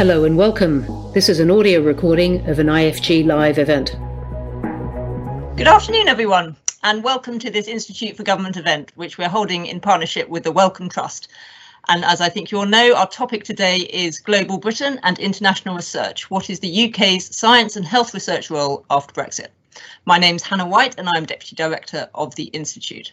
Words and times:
Hello 0.00 0.24
and 0.24 0.34
welcome. 0.34 0.86
This 1.12 1.28
is 1.28 1.40
an 1.40 1.50
audio 1.50 1.82
recording 1.82 2.48
of 2.48 2.58
an 2.58 2.68
IFG 2.68 3.26
Live 3.26 3.58
event. 3.58 3.90
Good 5.58 5.68
afternoon, 5.68 6.08
everyone, 6.08 6.56
and 6.82 7.04
welcome 7.04 7.38
to 7.38 7.50
this 7.50 7.68
Institute 7.68 8.16
for 8.16 8.22
Government 8.22 8.56
event, 8.56 8.92
which 8.94 9.18
we're 9.18 9.28
holding 9.28 9.66
in 9.66 9.78
partnership 9.78 10.26
with 10.30 10.42
the 10.42 10.52
Wellcome 10.52 10.88
Trust. 10.88 11.28
And 11.88 12.02
as 12.02 12.22
I 12.22 12.30
think 12.30 12.50
you 12.50 12.60
all 12.60 12.64
know, 12.64 12.96
our 12.96 13.08
topic 13.08 13.44
today 13.44 13.80
is 13.80 14.20
Global 14.20 14.56
Britain 14.56 14.98
and 15.02 15.18
International 15.18 15.76
Research. 15.76 16.30
What 16.30 16.48
is 16.48 16.60
the 16.60 16.88
UK's 16.88 17.36
science 17.36 17.76
and 17.76 17.84
health 17.84 18.14
research 18.14 18.48
role 18.48 18.86
after 18.88 19.12
Brexit? 19.12 19.48
My 20.06 20.16
name's 20.16 20.42
Hannah 20.42 20.66
White, 20.66 20.98
and 20.98 21.10
I'm 21.10 21.26
Deputy 21.26 21.56
Director 21.56 22.08
of 22.14 22.34
the 22.36 22.44
Institute. 22.44 23.12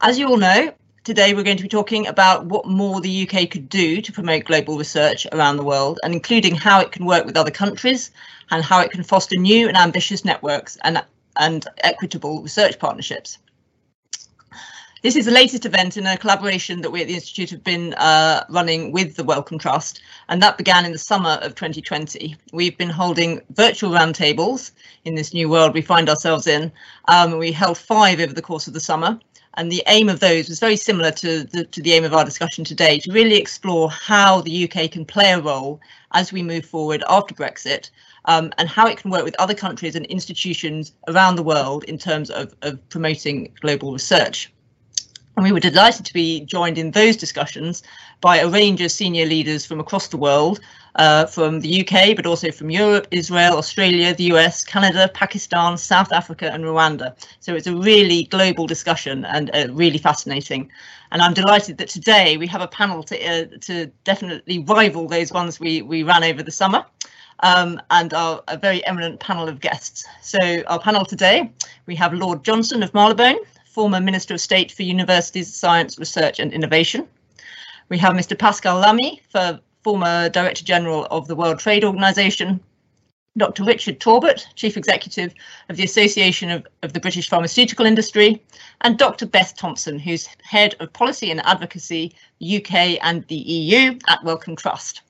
As 0.00 0.20
you 0.20 0.28
all 0.28 0.36
know, 0.36 0.72
Today, 1.06 1.34
we're 1.34 1.44
going 1.44 1.56
to 1.56 1.62
be 1.62 1.68
talking 1.68 2.08
about 2.08 2.46
what 2.46 2.66
more 2.66 3.00
the 3.00 3.28
UK 3.28 3.48
could 3.48 3.68
do 3.68 4.02
to 4.02 4.12
promote 4.12 4.42
global 4.42 4.76
research 4.76 5.24
around 5.30 5.56
the 5.56 5.62
world, 5.62 6.00
and 6.02 6.12
including 6.12 6.56
how 6.56 6.80
it 6.80 6.90
can 6.90 7.06
work 7.06 7.24
with 7.24 7.36
other 7.36 7.52
countries 7.52 8.10
and 8.50 8.64
how 8.64 8.80
it 8.80 8.90
can 8.90 9.04
foster 9.04 9.36
new 9.36 9.68
and 9.68 9.76
ambitious 9.76 10.24
networks 10.24 10.76
and, 10.82 11.00
and 11.36 11.68
equitable 11.84 12.42
research 12.42 12.80
partnerships. 12.80 13.38
This 15.02 15.14
is 15.14 15.26
the 15.26 15.30
latest 15.30 15.64
event 15.64 15.96
in 15.96 16.08
a 16.08 16.18
collaboration 16.18 16.80
that 16.80 16.90
we 16.90 17.02
at 17.02 17.06
the 17.06 17.14
Institute 17.14 17.50
have 17.50 17.62
been 17.62 17.94
uh, 17.94 18.44
running 18.48 18.90
with 18.90 19.14
the 19.14 19.22
Wellcome 19.22 19.60
Trust, 19.60 20.00
and 20.28 20.42
that 20.42 20.58
began 20.58 20.84
in 20.84 20.90
the 20.90 20.98
summer 20.98 21.38
of 21.40 21.54
2020. 21.54 22.34
We've 22.52 22.76
been 22.76 22.90
holding 22.90 23.42
virtual 23.50 23.92
roundtables 23.92 24.72
in 25.04 25.14
this 25.14 25.32
new 25.32 25.48
world 25.48 25.72
we 25.72 25.82
find 25.82 26.08
ourselves 26.08 26.48
in. 26.48 26.72
Um, 27.06 27.38
we 27.38 27.52
held 27.52 27.78
five 27.78 28.18
over 28.18 28.32
the 28.32 28.42
course 28.42 28.66
of 28.66 28.72
the 28.72 28.80
summer, 28.80 29.20
and 29.56 29.72
the 29.72 29.82
aim 29.86 30.08
of 30.08 30.20
those 30.20 30.48
was 30.48 30.60
very 30.60 30.76
similar 30.76 31.10
to 31.10 31.44
the, 31.44 31.64
to 31.64 31.80
the 31.80 31.92
aim 31.92 32.04
of 32.04 32.12
our 32.12 32.24
discussion 32.24 32.64
today, 32.64 32.98
to 33.00 33.12
really 33.12 33.36
explore 33.36 33.90
how 33.90 34.40
the 34.42 34.64
UK 34.64 34.90
can 34.90 35.04
play 35.04 35.32
a 35.32 35.40
role 35.40 35.80
as 36.12 36.32
we 36.32 36.42
move 36.42 36.64
forward 36.64 37.02
after 37.08 37.34
Brexit 37.34 37.90
um, 38.26 38.52
and 38.58 38.68
how 38.68 38.86
it 38.86 38.98
can 38.98 39.10
work 39.10 39.24
with 39.24 39.36
other 39.38 39.54
countries 39.54 39.96
and 39.96 40.04
institutions 40.06 40.92
around 41.08 41.36
the 41.36 41.42
world 41.42 41.84
in 41.84 41.98
terms 41.98 42.30
of, 42.30 42.54
of 42.62 42.86
promoting 42.88 43.52
global 43.60 43.92
research. 43.92 44.52
And 45.36 45.44
we 45.44 45.52
were 45.52 45.60
delighted 45.60 46.06
to 46.06 46.14
be 46.14 46.40
joined 46.40 46.78
in 46.78 46.90
those 46.90 47.16
discussions 47.16 47.82
by 48.20 48.38
a 48.38 48.48
range 48.48 48.80
of 48.80 48.90
senior 48.90 49.26
leaders 49.26 49.66
from 49.66 49.80
across 49.80 50.08
the 50.08 50.16
world, 50.16 50.60
uh, 50.96 51.26
from 51.26 51.60
the 51.60 51.80
UK, 51.80 52.16
but 52.16 52.26
also 52.26 52.50
from 52.50 52.70
Europe, 52.70 53.06
Israel, 53.10 53.56
Australia, 53.56 54.14
the 54.14 54.24
US, 54.34 54.64
Canada, 54.64 55.10
Pakistan, 55.14 55.76
South 55.76 56.12
Africa, 56.12 56.50
and 56.52 56.64
Rwanda. 56.64 57.14
So 57.40 57.54
it's 57.54 57.66
a 57.66 57.76
really 57.76 58.24
global 58.24 58.66
discussion 58.66 59.24
and 59.24 59.50
uh, 59.54 59.68
really 59.70 59.98
fascinating. 59.98 60.70
And 61.12 61.22
I'm 61.22 61.34
delighted 61.34 61.78
that 61.78 61.88
today 61.88 62.36
we 62.36 62.46
have 62.48 62.62
a 62.62 62.68
panel 62.68 63.02
to, 63.04 63.24
uh, 63.24 63.44
to 63.62 63.86
definitely 64.04 64.60
rival 64.60 65.06
those 65.06 65.32
ones 65.32 65.60
we, 65.60 65.82
we 65.82 66.02
ran 66.02 66.24
over 66.24 66.42
the 66.42 66.50
summer. 66.50 66.84
Um, 67.40 67.80
and 67.90 68.14
our, 68.14 68.42
a 68.48 68.56
very 68.56 68.84
eminent 68.86 69.20
panel 69.20 69.46
of 69.46 69.60
guests. 69.60 70.06
So 70.22 70.62
our 70.68 70.80
panel 70.80 71.04
today, 71.04 71.52
we 71.84 71.94
have 71.96 72.14
Lord 72.14 72.42
Johnson 72.42 72.82
of 72.82 72.94
Marylebone, 72.94 73.36
former 73.66 74.00
Minister 74.00 74.32
of 74.32 74.40
State 74.40 74.72
for 74.72 74.84
Universities, 74.84 75.54
Science, 75.54 75.98
Research 75.98 76.40
and 76.40 76.50
Innovation. 76.50 77.06
We 77.90 77.98
have 77.98 78.14
Mr. 78.14 78.36
Pascal 78.38 78.78
Lamy, 78.80 79.20
for 79.28 79.60
former 79.86 80.28
Director 80.28 80.64
General 80.64 81.06
of 81.12 81.28
the 81.28 81.36
World 81.36 81.60
Trade 81.60 81.84
Organization, 81.84 82.58
Dr. 83.36 83.62
Richard 83.62 84.00
Torbett, 84.00 84.44
Chief 84.56 84.76
Executive 84.76 85.32
of 85.68 85.76
the 85.76 85.84
Association 85.84 86.50
of, 86.50 86.66
of 86.82 86.92
the 86.92 86.98
British 86.98 87.28
Pharmaceutical 87.28 87.86
Industry, 87.86 88.42
and 88.80 88.98
Dr. 88.98 89.26
Beth 89.26 89.54
Thompson, 89.56 90.00
who's 90.00 90.28
Head 90.42 90.74
of 90.80 90.92
Policy 90.92 91.30
and 91.30 91.40
Advocacy, 91.46 92.12
UK 92.42 92.98
and 93.00 93.24
the 93.28 93.36
EU 93.36 93.96
at 94.08 94.24
Wellcome 94.24 94.56
Trust. 94.56 95.02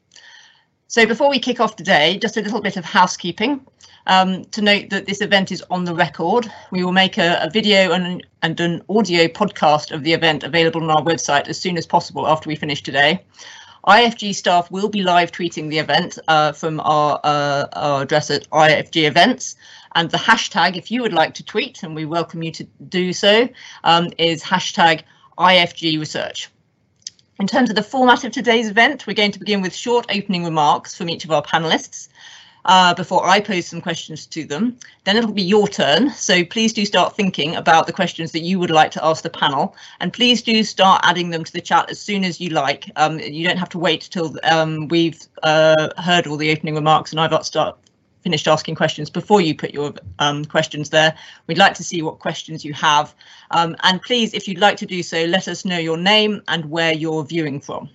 So 0.89 1.07
before 1.07 1.31
we 1.31 1.39
kick 1.39 1.59
off 1.59 1.77
today, 1.77 2.19
just 2.19 2.37
a 2.37 2.43
little 2.43 2.61
bit 2.61 2.77
of 2.77 2.85
housekeeping. 2.85 3.67
Um, 4.09 4.45
to 4.45 4.61
note 4.61 4.91
that 4.91 5.07
this 5.07 5.23
event 5.23 5.51
is 5.51 5.65
on 5.71 5.85
the 5.85 5.95
record. 5.95 6.53
We 6.71 6.85
will 6.85 6.93
make 6.93 7.17
a, 7.17 7.41
a 7.43 7.51
video 7.51 7.93
and, 7.93 8.25
and, 8.43 8.61
an 8.61 8.83
audio 8.89 9.27
podcast 9.27 9.91
of 9.91 10.05
the 10.05 10.13
event 10.13 10.45
available 10.45 10.81
on 10.83 10.91
our 10.91 11.03
website 11.03 11.49
as 11.49 11.59
soon 11.59 11.77
as 11.77 11.87
possible 11.87 12.29
after 12.29 12.49
we 12.49 12.55
finish 12.55 12.85
today. 12.85 13.25
IFG 13.87 14.35
staff 14.35 14.71
will 14.71 14.89
be 14.89 15.03
live 15.03 15.31
tweeting 15.31 15.71
the 15.71 15.79
event 15.79 16.19
uh, 16.27 16.51
from 16.53 16.81
our, 16.81 17.21
uh, 17.23 17.67
our 17.73 18.03
address 18.03 18.31
at 18.31 18.51
IFG 18.51 19.07
events. 19.07 19.55
And 19.95 20.11
the 20.11 20.19
hashtag, 20.19 20.77
if 20.77 20.91
you 20.91 21.03
would 21.03 21.13
like 21.13 21.35
to 21.35 21.45
tweet, 21.45 21.83
and 21.83 21.95
we 21.95 22.05
welcome 22.05 22.43
you 22.43 22.51
to 22.53 22.65
do 22.89 23.13
so, 23.13 23.49
um, 23.85 24.09
is 24.19 24.43
hashtag 24.43 25.03
IFG 25.39 26.01
research. 26.01 26.51
In 27.39 27.47
terms 27.47 27.71
of 27.71 27.77
the 27.77 27.83
format 27.83 28.25
of 28.25 28.33
today's 28.33 28.69
event, 28.69 29.07
we're 29.07 29.15
going 29.15 29.33
to 29.33 29.39
begin 29.39 29.63
with 29.63 29.75
short 29.75 30.07
opening 30.11 30.45
remarks 30.45 30.97
from 30.97 31.09
each 31.09 31.25
of 31.25 31.31
our 31.31 31.43
panelists 31.43 32.09
uh, 32.67 32.93
before 32.95 33.27
I 33.27 33.41
pose 33.41 33.67
some 33.67 33.81
questions 33.81 34.27
to 34.27 34.45
them. 34.45 34.77
Then 35.05 35.17
it'll 35.17 35.33
be 35.33 35.43
your 35.43 35.69
turn. 35.69 36.11
So 36.11 36.45
please 36.45 36.73
do 36.73 36.85
start 36.85 37.17
thinking 37.17 37.57
about 37.57 37.87
the 37.87 37.93
questions 37.93 38.33
that 38.33 38.41
you 38.41 38.59
would 38.59 38.71
like 38.71 38.91
to 38.93 39.05
ask 39.05 39.23
the 39.23 39.31
panel. 39.31 39.77
And 40.01 40.13
please 40.13 40.43
do 40.43 40.63
start 40.63 41.01
adding 41.05 41.31
them 41.31 41.45
to 41.45 41.53
the 41.53 41.61
chat 41.61 41.91
as 41.91 42.01
soon 42.01 42.25
as 42.25 42.41
you 42.41 42.51
like. 42.51 42.91
Um, 42.97 43.19
you 43.21 43.47
don't 43.47 43.57
have 43.57 43.69
to 43.71 43.79
wait 43.79 44.09
till 44.11 44.37
um, 44.43 44.89
we've 44.89 45.21
uh, 45.43 45.89
heard 45.99 46.27
all 46.27 46.37
the 46.37 46.51
opening 46.51 46.75
remarks 46.75 47.13
and 47.13 47.21
I've 47.21 47.47
start, 47.47 47.79
finished 48.23 48.49
asking 48.49 48.75
questions 48.75 49.11
before 49.11 49.41
you 49.41 49.55
put 49.55 49.73
your 49.73 49.95
um, 50.19 50.45
questions 50.45 50.91
there. 50.91 51.17
We'd 51.47 51.59
like 51.59 51.75
to 51.75 51.85
see 51.85 52.03
what 52.03 52.19
questions 52.19 52.65
you 52.65 52.75
have. 52.75 53.15
Um, 53.53 53.77
and 53.85 54.03
please, 54.03 54.35
if 54.35 54.49
you'd 54.49 54.59
like 54.59 54.77
to 54.79 54.87
do 54.87 55.05
so, 55.05 55.25
let 55.25 55.47
us 55.47 55.65
know 55.65 55.79
your 55.79 55.97
name 55.97 56.43
and 56.49 56.65
where 56.65 56.93
you're 56.93 57.25
viewing 57.25 57.61
from. 57.61 57.89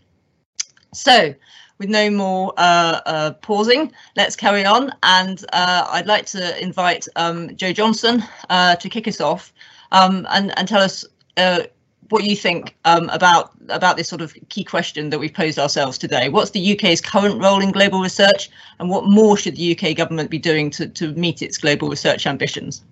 So 0.94 1.34
with 1.82 1.90
no 1.90 2.12
more 2.12 2.54
uh, 2.58 3.02
uh, 3.08 3.32
pausing, 3.42 3.92
let's 4.16 4.36
carry 4.36 4.64
on. 4.64 4.92
And 5.02 5.44
uh, 5.52 5.88
I'd 5.90 6.06
like 6.06 6.28
to 6.28 6.62
invite 6.62 7.08
um, 7.16 7.56
Jo 7.56 7.74
Johnson 7.74 8.24
uh, 8.50 8.76
to 8.76 8.88
kick 8.88 9.08
us 9.08 9.20
off 9.20 9.52
um, 9.92 10.28
and, 10.30 10.58
and 10.58 10.68
tell 10.68 10.82
us 10.82 11.04
uh, 11.38 11.64
what 12.10 12.24
you 12.24 12.36
think 12.36 12.76
um, 12.86 13.10
about 13.10 13.52
about 13.70 13.98
this 13.98 14.08
sort 14.08 14.22
of 14.22 14.36
key 14.50 14.64
question 14.64 15.10
that 15.10 15.20
we've 15.20 15.34
posed 15.34 15.58
ourselves 15.58 15.98
today. 15.98 16.30
What's 16.30 16.52
the 16.52 16.74
UK's 16.74 17.02
current 17.02 17.42
role 17.42 17.62
in 17.62 17.72
global 17.72 18.02
research, 18.02 18.52
and 18.80 18.90
what 18.90 19.06
more 19.06 19.36
should 19.38 19.56
the 19.56 19.76
UK 19.76 19.96
government 19.96 20.30
be 20.30 20.38
doing 20.38 20.70
to, 20.72 20.88
to 20.88 21.14
meet 21.14 21.42
its 21.42 21.58
global 21.58 21.90
research 21.90 22.28
ambitions? 22.28 22.84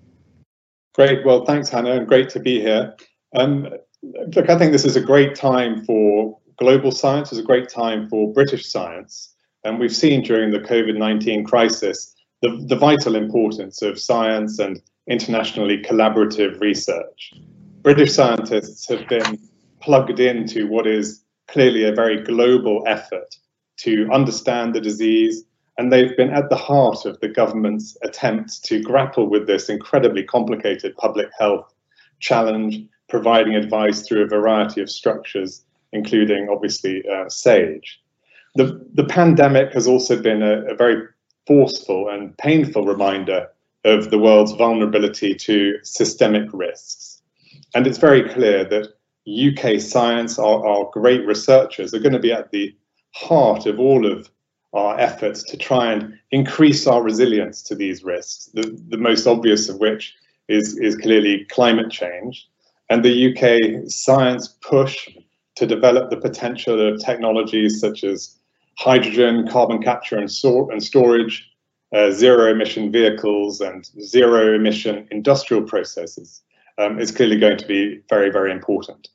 Great. 0.95 1.23
Well, 1.25 1.45
thanks, 1.45 1.69
Hannah, 1.69 1.97
and 1.97 2.07
great 2.07 2.29
to 2.29 2.39
be 2.39 2.59
here. 2.61 2.95
Um, 3.35 3.67
look, 4.01 4.49
I 4.49 4.57
think 4.57 4.71
this 4.71 4.85
is 4.85 4.95
a 4.95 5.01
great 5.01 5.35
time 5.35 5.83
for 5.83 6.38
global 6.59 6.91
science 6.91 7.31
is 7.31 7.39
a 7.39 7.43
great 7.43 7.69
time 7.69 8.07
for 8.09 8.33
British 8.33 8.67
science. 8.67 9.33
And 9.63 9.79
we've 9.79 9.95
seen 9.95 10.21
during 10.21 10.51
the 10.51 10.59
COVID 10.59 10.97
19 10.97 11.45
crisis 11.45 12.13
the, 12.41 12.63
the 12.67 12.75
vital 12.75 13.15
importance 13.15 13.81
of 13.81 13.99
science 13.99 14.59
and 14.59 14.81
internationally 15.07 15.81
collaborative 15.81 16.59
research. 16.59 17.33
British 17.81 18.13
scientists 18.13 18.87
have 18.89 19.07
been 19.07 19.39
plugged 19.81 20.19
into 20.19 20.67
what 20.67 20.85
is 20.85 21.23
clearly 21.47 21.85
a 21.85 21.93
very 21.93 22.21
global 22.21 22.83
effort 22.85 23.35
to 23.77 24.07
understand 24.11 24.75
the 24.75 24.81
disease, 24.81 25.45
and 25.77 25.91
they've 25.91 26.15
been 26.17 26.29
at 26.29 26.49
the 26.49 26.55
heart 26.55 27.05
of 27.05 27.19
the 27.21 27.29
government's 27.29 27.97
attempt 28.03 28.63
to 28.65 28.81
grapple 28.81 29.29
with 29.29 29.47
this 29.47 29.69
incredibly 29.69 30.23
complicated 30.23 30.95
public 30.97 31.29
health 31.39 31.73
challenge, 32.19 32.85
providing 33.07 33.55
advice 33.55 34.05
through 34.05 34.23
a 34.23 34.27
variety 34.27 34.81
of 34.81 34.89
structures 34.89 35.63
including 35.93 36.49
obviously 36.49 37.03
uh, 37.07 37.29
SAGE. 37.29 38.01
The, 38.55 38.85
the 38.93 39.05
pandemic 39.05 39.73
has 39.73 39.87
also 39.87 40.21
been 40.21 40.41
a, 40.41 40.63
a 40.65 40.75
very 40.75 41.07
forceful 41.47 42.09
and 42.09 42.37
painful 42.37 42.85
reminder 42.85 43.47
of 43.85 44.11
the 44.11 44.19
world's 44.19 44.51
vulnerability 44.53 45.33
to 45.33 45.77
systemic 45.83 46.49
risks. 46.53 47.21
And 47.73 47.87
it's 47.87 47.97
very 47.97 48.27
clear 48.29 48.63
that 48.65 48.93
UK 49.27 49.79
science, 49.79 50.39
our, 50.39 50.65
our 50.65 50.89
great 50.91 51.25
researchers, 51.25 51.93
are 51.93 51.99
going 51.99 52.13
to 52.13 52.19
be 52.19 52.33
at 52.33 52.51
the 52.51 52.75
heart 53.13 53.65
of 53.65 53.79
all 53.79 54.05
of 54.05 54.29
our 54.73 54.99
efforts 54.99 55.43
to 55.43 55.57
try 55.57 55.91
and 55.91 56.17
increase 56.31 56.85
our 56.85 57.01
resilience 57.01 57.63
to 57.63 57.75
these 57.75 58.03
risks, 58.03 58.49
the, 58.53 58.77
the 58.89 58.97
most 58.97 59.25
obvious 59.25 59.69
of 59.69 59.79
which 59.79 60.15
is, 60.47 60.77
is 60.77 60.95
clearly 60.95 61.45
climate 61.45 61.91
change. 61.91 62.47
And 62.89 63.03
the 63.03 63.31
UK 63.31 63.89
science 63.89 64.47
push 64.61 65.07
to 65.59 65.67
develop 65.67 66.09
the 66.09 66.15
potential 66.15 66.79
of 66.87 67.03
technologies 67.03 67.81
such 67.81 68.05
as 68.05 68.37
hydrogen, 68.77 69.45
carbon 69.45 69.83
capture 69.83 70.17
and, 70.17 70.31
and 70.71 70.81
storage, 70.81 71.51
uh, 71.93 72.11
zero 72.11 72.49
emission 72.49 72.89
vehicles, 72.93 73.59
and 73.59 73.85
zero 74.01 74.55
emission 74.55 75.05
industrial 75.11 75.61
processes 75.61 76.41
um, 76.77 76.97
is 76.97 77.11
clearly 77.11 77.37
going 77.37 77.57
to 77.57 77.67
be 77.67 77.99
very, 78.07 78.29
very 78.29 78.51
important. 78.51 79.09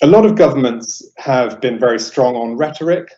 A 0.00 0.06
lot 0.06 0.24
of 0.24 0.36
governments 0.36 1.02
have 1.16 1.60
been 1.60 1.76
very 1.76 1.98
strong 1.98 2.36
on 2.36 2.56
rhetoric, 2.56 3.10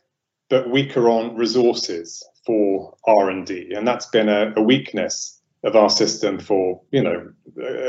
but 0.49 0.70
weaker 0.70 1.11
on 1.11 1.37
resources 1.37 2.26
for 2.46 2.96
R&D, 3.06 3.75
and 3.76 3.87
that's 3.87 4.06
been 4.06 4.31
a, 4.31 4.54
a 4.56 4.62
weakness 4.62 5.38
of 5.62 5.76
our 5.76 5.90
system 5.90 6.38
for 6.38 6.81
you 6.90 7.02
know 7.02 7.31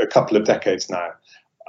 a 0.01 0.07
couple 0.07 0.35
of 0.35 0.43
decades 0.43 0.89
now. 0.89 1.09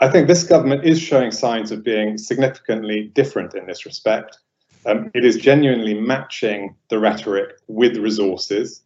I 0.03 0.09
think 0.09 0.29
this 0.29 0.45
government 0.45 0.85
is 0.85 0.99
showing 0.99 1.31
signs 1.31 1.71
of 1.71 1.85
being 1.85 2.17
significantly 2.17 3.11
different 3.15 3.55
in 3.55 3.67
this 3.67 3.85
respect. 3.85 4.39
Um, 4.87 5.11
it 5.15 5.27
is 5.27 5.37
genuinely 5.37 5.93
matching 5.93 6.75
the 6.89 6.99
rhetoric 6.99 7.51
with 7.69 7.99
resources, 7.99 8.83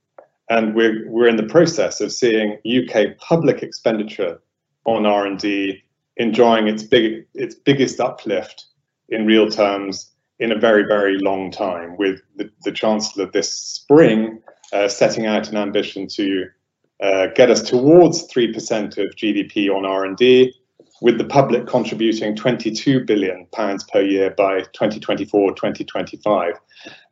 and 0.50 0.75
we're 0.75 1.08
we're 1.08 1.28
in 1.28 1.37
the 1.37 1.44
process 1.44 2.00
of 2.00 2.11
seeing 2.11 2.58
UK 2.66 3.16
public 3.19 3.62
expenditure 3.62 4.43
on 4.87 5.06
R 5.06 5.25
and 5.25 5.38
D 5.38 5.84
enjoying 6.16 6.66
its 6.66 6.82
big 6.82 7.25
its 7.34 7.55
biggest 7.55 8.00
uplift 8.00 8.67
in 9.08 9.25
real 9.25 9.49
terms 9.49 10.10
in 10.40 10.50
a 10.50 10.58
very 10.58 10.82
very 10.82 11.17
long 11.19 11.52
time, 11.52 11.96
with 11.96 12.20
the, 12.34 12.50
the 12.64 12.72
Chancellor 12.72 13.26
this 13.26 13.52
spring 13.52 14.43
uh, 14.72 14.88
setting 14.88 15.26
out 15.26 15.49
an 15.49 15.56
ambition 15.56 16.08
to 16.08 16.46
uh, 17.00 17.28
get 17.37 17.50
us 17.50 17.62
towards 17.62 18.25
three 18.25 18.52
percent 18.52 18.99
of 18.99 19.14
GDP 19.14 19.70
on 19.70 19.87
R 19.87 20.05
and 20.05 20.17
D 20.17 20.52
with 21.05 21.19
the 21.19 21.25
public 21.25 21.67
contributing 21.67 22.35
22 22.35 23.05
billion 23.05 23.47
pounds 23.53 23.85
per 23.93 24.01
year 24.01 24.31
by 24.31 24.61
2024 24.73 25.55
2025 25.55 26.55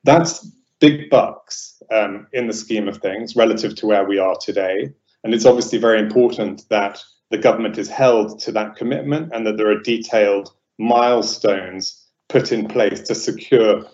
that's 0.02 0.50
big 0.82 1.08
bucks 1.10 1.80
um, 1.92 2.26
in 2.32 2.48
the 2.48 2.52
scheme 2.52 2.88
of 2.88 2.98
things 2.98 3.36
relative 3.36 3.76
to 3.76 3.86
where 3.86 4.04
we 4.04 4.18
are 4.18 4.36
today. 4.40 4.92
And 5.22 5.32
it's 5.32 5.46
obviously 5.46 5.78
very 5.78 6.00
important 6.00 6.68
that 6.70 7.00
the 7.30 7.38
government 7.38 7.78
is 7.78 7.88
held 7.88 8.40
to 8.40 8.52
that 8.52 8.74
commitment 8.74 9.30
and 9.32 9.46
that 9.46 9.56
there 9.56 9.70
are 9.70 9.80
detailed 9.80 10.50
milestones 10.78 12.04
put 12.28 12.50
in 12.50 12.66
place 12.66 13.00
to 13.02 13.14
secure 13.14 13.84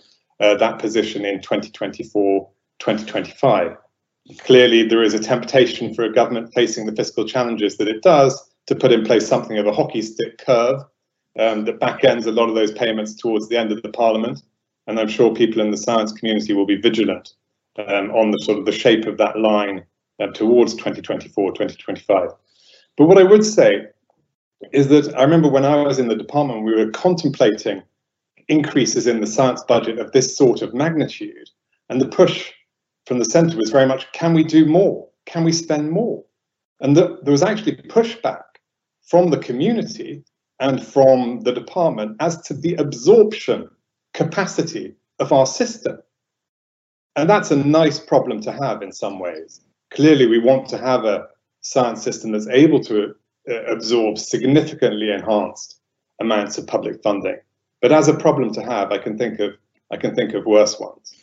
uh, 0.40 0.54
that 0.54 0.78
position 0.78 1.26
in 1.26 1.42
2024 1.42 2.48
2025 2.78 3.76
clearly 4.38 4.84
there 4.84 5.02
is 5.02 5.12
a 5.12 5.18
temptation 5.18 5.92
for 5.92 6.04
a 6.04 6.12
government 6.12 6.54
facing 6.54 6.86
the 6.86 6.94
fiscal 6.94 7.24
challenges 7.24 7.76
that 7.76 7.88
it 7.88 8.00
does 8.02 8.48
to 8.68 8.74
put 8.74 8.92
in 8.92 9.02
place 9.02 9.26
something 9.26 9.56
of 9.56 9.66
a 9.66 9.72
hockey 9.72 10.02
stick 10.02 10.36
curve 10.38 10.82
um, 11.38 11.64
that 11.64 11.80
back 11.80 12.04
ends 12.04 12.26
a 12.26 12.32
lot 12.32 12.50
of 12.50 12.54
those 12.54 12.70
payments 12.70 13.14
towards 13.14 13.48
the 13.48 13.56
end 13.56 13.72
of 13.72 13.82
the 13.82 13.88
parliament. 13.88 14.42
And 14.86 15.00
I'm 15.00 15.08
sure 15.08 15.34
people 15.34 15.62
in 15.62 15.70
the 15.70 15.76
science 15.76 16.12
community 16.12 16.52
will 16.52 16.66
be 16.66 16.76
vigilant 16.76 17.32
um, 17.78 18.10
on 18.10 18.30
the 18.30 18.38
sort 18.40 18.58
of 18.58 18.66
the 18.66 18.72
shape 18.72 19.06
of 19.06 19.16
that 19.16 19.38
line 19.38 19.86
uh, 20.20 20.26
towards 20.28 20.74
2024, 20.74 21.52
2025. 21.52 22.30
But 22.98 23.06
what 23.06 23.16
I 23.16 23.22
would 23.22 23.44
say 23.44 23.86
is 24.72 24.88
that 24.88 25.14
I 25.16 25.22
remember 25.22 25.48
when 25.48 25.64
I 25.64 25.76
was 25.76 25.98
in 25.98 26.08
the 26.08 26.16
department, 26.16 26.64
we 26.64 26.74
were 26.74 26.90
contemplating 26.90 27.82
increases 28.48 29.06
in 29.06 29.22
the 29.22 29.26
science 29.26 29.62
budget 29.62 29.98
of 29.98 30.12
this 30.12 30.36
sort 30.36 30.60
of 30.60 30.74
magnitude. 30.74 31.48
And 31.88 32.02
the 32.02 32.08
push 32.08 32.52
from 33.06 33.18
the 33.18 33.24
centre 33.24 33.56
was 33.56 33.70
very 33.70 33.86
much, 33.86 34.12
can 34.12 34.34
we 34.34 34.44
do 34.44 34.66
more? 34.66 35.08
Can 35.24 35.42
we 35.42 35.52
spend 35.52 35.90
more? 35.90 36.22
And 36.80 36.96
the, 36.96 37.18
there 37.22 37.32
was 37.32 37.42
actually 37.42 37.76
pushback 37.76 38.42
from 39.08 39.30
the 39.30 39.38
community 39.38 40.22
and 40.60 40.84
from 40.84 41.40
the 41.40 41.52
department 41.52 42.16
as 42.20 42.40
to 42.42 42.54
the 42.54 42.74
absorption 42.74 43.68
capacity 44.12 44.94
of 45.18 45.32
our 45.32 45.46
system. 45.46 45.98
And 47.16 47.28
that's 47.28 47.50
a 47.50 47.56
nice 47.56 47.98
problem 47.98 48.40
to 48.42 48.52
have 48.52 48.82
in 48.82 48.92
some 48.92 49.18
ways. 49.18 49.60
Clearly, 49.90 50.26
we 50.26 50.38
want 50.38 50.68
to 50.68 50.78
have 50.78 51.04
a 51.04 51.26
science 51.62 52.02
system 52.02 52.32
that's 52.32 52.48
able 52.48 52.80
to 52.84 53.14
uh, 53.50 53.62
absorb 53.64 54.18
significantly 54.18 55.10
enhanced 55.10 55.80
amounts 56.20 56.58
of 56.58 56.66
public 56.66 57.02
funding. 57.02 57.38
But 57.80 57.92
as 57.92 58.08
a 58.08 58.14
problem 58.14 58.52
to 58.54 58.62
have, 58.62 58.92
I 58.92 58.98
can 58.98 59.16
think 59.16 59.40
of 59.40 59.52
I 59.90 59.96
can 59.96 60.14
think 60.14 60.34
of 60.34 60.44
worse 60.44 60.78
ones. 60.78 61.14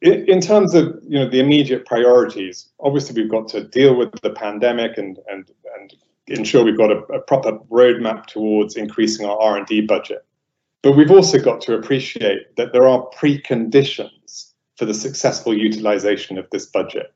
In, 0.00 0.28
in 0.28 0.40
terms 0.40 0.74
of 0.74 1.00
you 1.02 1.18
know 1.18 1.28
the 1.28 1.40
immediate 1.40 1.84
priorities, 1.86 2.68
obviously 2.80 3.20
we've 3.20 3.30
got 3.30 3.48
to 3.48 3.64
deal 3.64 3.96
with 3.96 4.12
the 4.22 4.30
pandemic 4.30 4.96
and 4.96 5.18
and 5.28 5.50
and 5.78 5.92
ensure 6.32 6.64
we've 6.64 6.76
got 6.76 6.90
a, 6.90 6.98
a 7.12 7.20
proper 7.20 7.52
roadmap 7.70 8.26
towards 8.26 8.76
increasing 8.76 9.26
our 9.26 9.38
R&D 9.40 9.82
budget. 9.82 10.24
But 10.82 10.96
we've 10.96 11.10
also 11.10 11.38
got 11.38 11.60
to 11.62 11.74
appreciate 11.74 12.56
that 12.56 12.72
there 12.72 12.88
are 12.88 13.08
preconditions 13.10 14.52
for 14.76 14.84
the 14.84 14.94
successful 14.94 15.56
utilization 15.56 16.38
of 16.38 16.48
this 16.50 16.66
budget. 16.66 17.14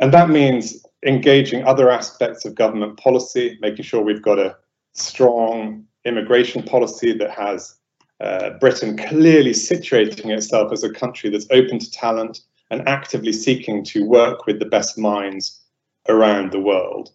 And 0.00 0.12
that 0.14 0.30
means 0.30 0.84
engaging 1.04 1.64
other 1.64 1.90
aspects 1.90 2.44
of 2.44 2.54
government 2.54 2.98
policy, 2.98 3.58
making 3.60 3.84
sure 3.84 4.02
we've 4.02 4.22
got 4.22 4.38
a 4.38 4.56
strong 4.92 5.84
immigration 6.04 6.62
policy 6.62 7.12
that 7.18 7.30
has 7.30 7.76
uh, 8.20 8.50
Britain 8.60 8.96
clearly 8.96 9.52
situating 9.52 10.36
itself 10.36 10.72
as 10.72 10.84
a 10.84 10.92
country 10.92 11.30
that's 11.30 11.46
open 11.50 11.78
to 11.78 11.90
talent 11.90 12.40
and 12.70 12.86
actively 12.88 13.32
seeking 13.32 13.84
to 13.84 14.04
work 14.04 14.46
with 14.46 14.58
the 14.58 14.66
best 14.66 14.98
minds 14.98 15.60
around 16.08 16.52
the 16.52 16.60
world. 16.60 17.10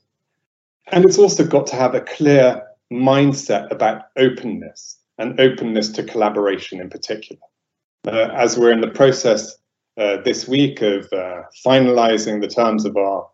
And 0.92 1.06
it's 1.06 1.18
also 1.18 1.46
got 1.46 1.68
to 1.68 1.76
have 1.76 1.96
a 1.96 2.02
clear 2.02 2.62
mindset 2.92 3.72
about 3.72 4.04
openness 4.18 5.00
and 5.18 5.40
openness 5.40 5.90
to 5.90 6.04
collaboration 6.04 6.82
in 6.82 6.90
particular. 6.90 7.42
Uh, 8.06 8.30
as 8.34 8.58
we're 8.58 8.72
in 8.72 8.82
the 8.82 8.90
process 8.90 9.56
uh, 9.98 10.18
this 10.24 10.48
week 10.48 10.82
of 10.82 11.08
uh, 11.14 11.44
finalizing 11.66 12.42
the 12.42 12.48
terms 12.48 12.86
of 12.86 12.98
our 12.98 13.28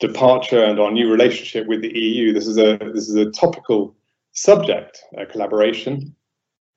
departure 0.00 0.64
and 0.64 0.78
our 0.78 0.90
new 0.90 1.10
relationship 1.10 1.66
with 1.66 1.80
the 1.80 1.96
EU, 1.98 2.32
this 2.32 2.46
is 2.46 2.58
a 2.58 2.76
this 2.92 3.08
is 3.08 3.14
a 3.14 3.30
topical 3.30 3.94
subject, 4.32 5.02
uh, 5.18 5.24
collaboration. 5.30 6.14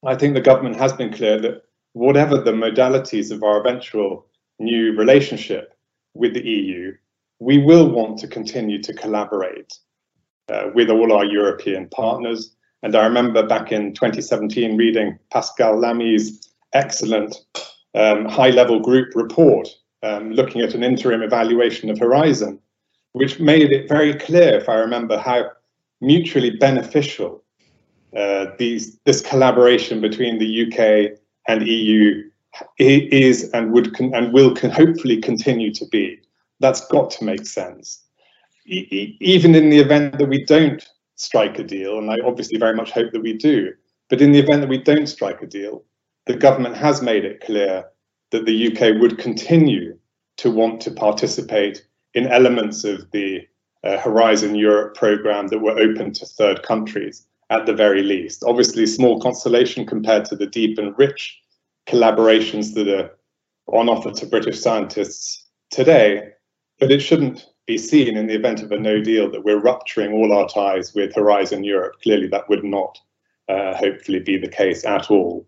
I 0.05 0.15
think 0.15 0.33
the 0.33 0.41
government 0.41 0.75
has 0.77 0.93
been 0.93 1.13
clear 1.13 1.39
that 1.41 1.63
whatever 1.93 2.37
the 2.37 2.51
modalities 2.51 3.31
of 3.31 3.43
our 3.43 3.59
eventual 3.59 4.25
new 4.59 4.95
relationship 4.95 5.77
with 6.13 6.33
the 6.33 6.45
EU, 6.45 6.93
we 7.43 7.57
will 7.57 7.89
want 7.89 8.17
to 8.19 8.27
continue 8.27 8.81
to 8.81 8.93
collaborate 8.93 9.73
uh, 10.49 10.69
with 10.73 10.89
all 10.89 11.11
our 11.11 11.25
European 11.25 11.89
partners. 11.89 12.55
And 12.83 12.95
I 12.95 13.05
remember 13.05 13.45
back 13.45 13.71
in 13.71 13.93
2017 13.93 14.77
reading 14.77 15.19
Pascal 15.31 15.77
Lamy's 15.77 16.49
excellent 16.73 17.35
um, 17.95 18.25
high 18.25 18.49
level 18.49 18.79
group 18.79 19.13
report 19.13 19.67
um, 20.03 20.31
looking 20.31 20.61
at 20.61 20.73
an 20.73 20.83
interim 20.83 21.21
evaluation 21.21 21.89
of 21.89 21.99
Horizon, 21.99 22.59
which 23.11 23.39
made 23.39 23.71
it 23.71 23.87
very 23.87 24.13
clear, 24.13 24.57
if 24.57 24.69
I 24.69 24.75
remember, 24.75 25.17
how 25.17 25.51
mutually 26.01 26.49
beneficial 26.49 27.43
uh, 28.15 28.47
these, 28.57 28.97
this 29.05 29.21
collaboration 29.21 30.01
between 30.01 30.39
the 30.39 30.67
UK 30.67 31.17
and 31.47 31.67
EU 31.67 32.29
is 32.77 33.49
and 33.51 33.71
would 33.71 33.99
and 33.99 34.31
will 34.31 34.55
hopefully 34.55 35.19
continue 35.19 35.73
to 35.73 35.85
be 35.87 36.19
that's 36.59 36.87
got 36.87 37.09
to 37.11 37.23
make 37.23 37.45
sense. 37.45 38.03
E 38.65 39.17
even 39.19 39.55
in 39.55 39.69
the 39.69 39.79
event 39.79 40.17
that 40.17 40.29
we 40.29 40.43
don't 40.45 40.87
strike 41.15 41.59
a 41.59 41.63
deal, 41.63 41.97
and 41.97 42.09
I 42.09 42.17
obviously 42.25 42.57
very 42.57 42.75
much 42.75 42.91
hope 42.91 43.11
that 43.11 43.21
we 43.21 43.33
do, 43.33 43.73
but 44.09 44.21
in 44.21 44.31
the 44.31 44.39
event 44.39 44.61
that 44.61 44.69
we 44.69 44.77
don't 44.77 45.07
strike 45.07 45.41
a 45.41 45.47
deal, 45.47 45.83
the 46.25 46.35
government 46.35 46.77
has 46.77 47.01
made 47.01 47.25
it 47.25 47.41
clear 47.41 47.85
that 48.31 48.45
the 48.45 48.67
UK 48.67 48.99
would 49.01 49.17
continue 49.17 49.97
to 50.37 50.49
want 50.49 50.81
to 50.81 50.91
participate 50.91 51.85
in 52.13 52.27
elements 52.27 52.83
of 52.83 53.09
the 53.11 53.41
uh, 53.83 53.97
Horizon 53.97 54.55
Europe 54.55 54.95
program 54.95 55.47
that 55.47 55.59
were 55.59 55.77
open 55.77 56.13
to 56.13 56.25
third 56.25 56.63
countries 56.63 57.27
at 57.49 57.65
the 57.65 57.73
very 57.73 58.01
least. 58.01 58.43
Obviously, 58.43 58.85
small 58.85 59.19
consolation 59.19 59.85
compared 59.85 60.25
to 60.25 60.35
the 60.35 60.47
deep 60.47 60.77
and 60.77 60.97
rich 60.97 61.39
collaborations 61.87 62.73
that 62.73 62.87
are 62.87 63.11
on 63.67 63.89
offer 63.89 64.11
to 64.11 64.25
British 64.25 64.59
scientists 64.59 65.45
today, 65.69 66.32
but 66.83 66.91
it 66.91 66.99
shouldn't 66.99 67.47
be 67.65 67.77
seen 67.77 68.17
in 68.17 68.27
the 68.27 68.35
event 68.35 68.61
of 68.61 68.69
a 68.73 68.77
no 68.77 68.99
deal 68.99 69.31
that 69.31 69.45
we're 69.45 69.61
rupturing 69.61 70.11
all 70.11 70.33
our 70.33 70.49
ties 70.49 70.93
with 70.93 71.15
Horizon 71.15 71.63
Europe. 71.63 71.93
Clearly, 72.03 72.27
that 72.27 72.49
would 72.49 72.61
not 72.61 72.99
uh, 73.47 73.73
hopefully 73.73 74.19
be 74.19 74.37
the 74.37 74.49
case 74.49 74.83
at 74.83 75.09
all. 75.09 75.47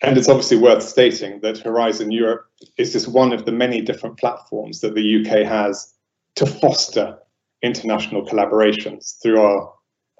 And 0.00 0.16
it's 0.16 0.30
obviously 0.30 0.56
worth 0.56 0.82
stating 0.82 1.40
that 1.40 1.58
Horizon 1.58 2.10
Europe 2.10 2.46
is 2.78 2.94
just 2.94 3.08
one 3.08 3.30
of 3.34 3.44
the 3.44 3.52
many 3.52 3.82
different 3.82 4.18
platforms 4.18 4.80
that 4.80 4.94
the 4.94 5.20
UK 5.20 5.46
has 5.46 5.92
to 6.36 6.46
foster 6.46 7.18
international 7.60 8.24
collaborations 8.24 9.20
through 9.22 9.38
our 9.38 9.70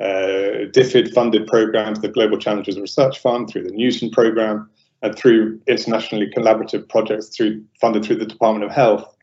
uh, 0.03 0.69
DFID 0.75 1.15
funded 1.15 1.47
programs, 1.47 2.01
the 2.01 2.09
Global 2.09 2.37
Challenges 2.37 2.79
Research 2.79 3.19
Fund, 3.19 3.49
through 3.49 3.63
the 3.63 3.73
Newton 3.73 4.11
program, 4.11 4.69
and 5.01 5.17
through 5.17 5.59
internationally 5.67 6.31
collaborative 6.37 6.87
projects 6.91 7.35
through, 7.35 7.65
funded 7.81 8.05
through 8.05 8.17
the 8.17 8.27
Department 8.27 8.67
of 8.67 8.71
Health 8.71 9.17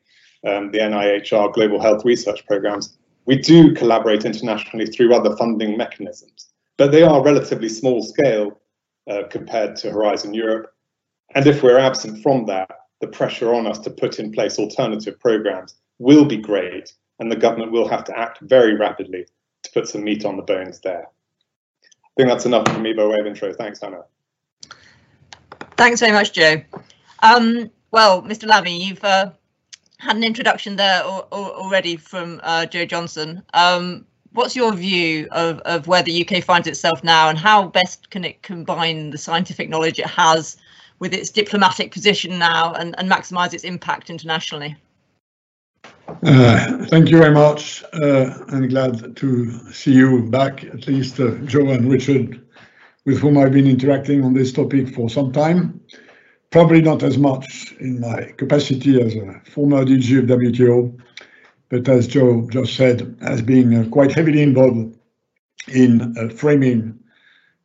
um, 0.46 0.72
the 0.72 0.79
NIHR 0.79 1.53
Global 1.53 1.82
Health 1.82 2.06
Research 2.06 2.46
Programs, 2.46 2.98
we 3.25 3.38
do 3.38 3.74
collaborate 3.74 4.25
internationally 4.25 4.86
through 4.86 5.13
other 5.13 5.36
funding 5.36 5.77
mechanisms, 5.77 6.50
but 6.77 6.91
they 6.91 7.03
are 7.03 7.24
relatively 7.24 7.70
small 7.70 8.01
scale 8.01 8.60
uh, 9.10 9.24
compared 9.29 9.75
to 9.77 9.91
Horizon 9.91 10.34
Europe. 10.34 10.74
And 11.36 11.46
if 11.46 11.62
we're 11.63 11.79
absent 11.79 12.22
from 12.24 12.46
that, 12.46 12.70
the 13.01 13.08
pressure 13.08 13.53
on 13.53 13.67
us 13.67 13.79
to 13.79 13.89
put 13.89 14.20
in 14.20 14.32
place 14.32 14.58
alternative 14.58 15.20
programs 15.20 15.75
will 16.00 16.25
be 16.25 16.38
great, 16.38 16.94
and 17.20 17.32
the 17.32 17.36
government 17.36 17.72
will 17.72 17.88
have 17.88 18.03
to 18.06 18.17
act 18.17 18.39
very 18.41 18.75
rapidly 18.75 19.25
to 19.63 19.72
put 19.74 19.88
some 19.88 20.03
meat 20.03 20.25
on 20.25 20.38
the 20.38 20.44
bones 20.44 20.79
there. 20.79 21.08
I 21.84 22.10
think 22.15 22.29
that's 22.29 22.46
enough 22.46 22.67
for 22.67 22.79
me 22.79 22.94
by 22.94 23.06
way 23.06 23.17
of 23.20 23.27
intro. 23.27 23.53
Thanks, 23.53 23.82
Hannah. 23.82 24.06
Thanks 25.75 26.00
very 26.00 26.12
much, 26.12 26.32
Jo. 26.34 26.62
Um, 27.22 27.70
well, 27.91 28.24
Mr. 28.24 28.48
Lamy, 28.48 28.84
you've 28.84 29.03
uh, 29.03 29.32
had 30.00 30.16
an 30.16 30.24
introduction 30.24 30.75
there 30.75 31.04
already 31.04 31.98
from 31.98 32.39
uh, 32.44 32.66
Jo 32.66 32.86
Johnson. 32.86 33.42
Um, 33.54 34.06
what's 34.34 34.56
your 34.56 34.74
view 34.74 35.27
of, 35.32 35.60
of 35.60 35.88
where 35.88 36.04
the 36.04 36.27
UK 36.27 36.44
finds 36.44 36.68
itself 36.68 37.04
now 37.04 37.30
and 37.30 37.38
how 37.38 37.68
best 37.68 38.10
can 38.10 38.24
it 38.24 38.42
combine 38.44 39.10
the 39.10 39.18
scientific 39.18 39.70
knowledge 39.70 40.00
it 40.00 40.06
has 40.08 40.58
with 41.00 41.13
its 41.13 41.30
diplomatic 41.30 41.92
position 41.92 42.38
now 42.38 42.74
and, 42.74 42.96
and 43.00 43.10
maximise 43.10 43.54
its 43.54 43.63
impact 43.63 44.10
internationally? 44.10 44.75
Uh, 46.24 46.86
thank 46.86 47.10
you 47.10 47.18
very 47.18 47.34
much. 47.34 47.84
Uh, 47.94 48.34
I'm 48.50 48.68
glad 48.68 49.16
to 49.18 49.72
see 49.72 49.94
you 49.94 50.24
back, 50.30 50.63
at 50.63 50.88
least 50.88 51.20
uh, 51.20 51.36
Jo 51.46 51.70
and 51.70 51.89
Richard, 51.89 52.42
with 53.06 53.20
whom 53.20 53.38
I've 53.38 53.51
been 53.51 53.68
interacting 53.68 54.24
on 54.24 54.34
this 54.34 54.51
topic 54.51 54.94
for 54.94 55.10
some 55.10 55.32
time. 55.32 55.82
Probably 56.50 56.82
not 56.82 57.04
as 57.04 57.18
much 57.18 57.74
in 57.80 58.00
my 58.00 58.32
capacity 58.38 59.01
as 59.01 59.16
a 59.16 59.42
former 59.51 59.84
DG 59.84 60.20
of 60.20 60.25
WTO, 60.25 60.98
but 61.70 61.88
as 61.89 62.08
Jo 62.08 62.48
just 62.50 62.75
said, 62.75 63.18
as 63.22 63.42
being 63.42 63.75
uh, 63.75 63.89
quite 63.89 64.13
heavily 64.13 64.42
involved 64.42 64.98
in 65.68 66.18
uh, 66.18 66.30
framing 66.30 66.98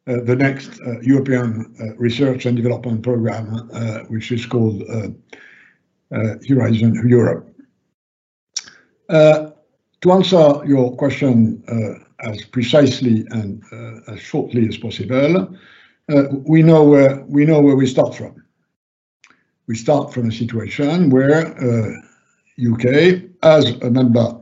uh, 0.08 0.20
the 0.24 0.34
next 0.34 0.80
uh, 0.80 0.98
European 1.00 1.72
uh, 1.80 1.94
research 1.96 2.44
and 2.44 2.56
development 2.56 3.04
program, 3.04 3.70
uh, 3.72 4.00
which 4.08 4.32
is 4.32 4.44
called 4.44 4.82
Horizon 6.10 7.08
Europe. 7.08 7.48
To 9.08 10.10
answer 10.10 10.60
your 10.66 10.96
question 10.96 11.62
as 12.18 12.44
precisely 12.46 13.24
and 13.30 13.62
as 14.08 14.18
shortly 14.18 14.66
as 14.66 14.76
possible, 14.76 15.54
we 16.48 16.62
know 16.62 16.82
where 16.82 17.22
we 17.28 17.44
know 17.44 17.60
where 17.60 17.76
we 17.76 17.86
start 17.86 18.16
from. 18.16 18.41
We 19.72 19.78
start 19.78 20.12
from 20.12 20.28
a 20.28 20.32
situation 20.32 21.08
where 21.08 21.46
UK, 22.62 23.22
as 23.42 23.70
a 23.80 23.88
member 23.88 24.38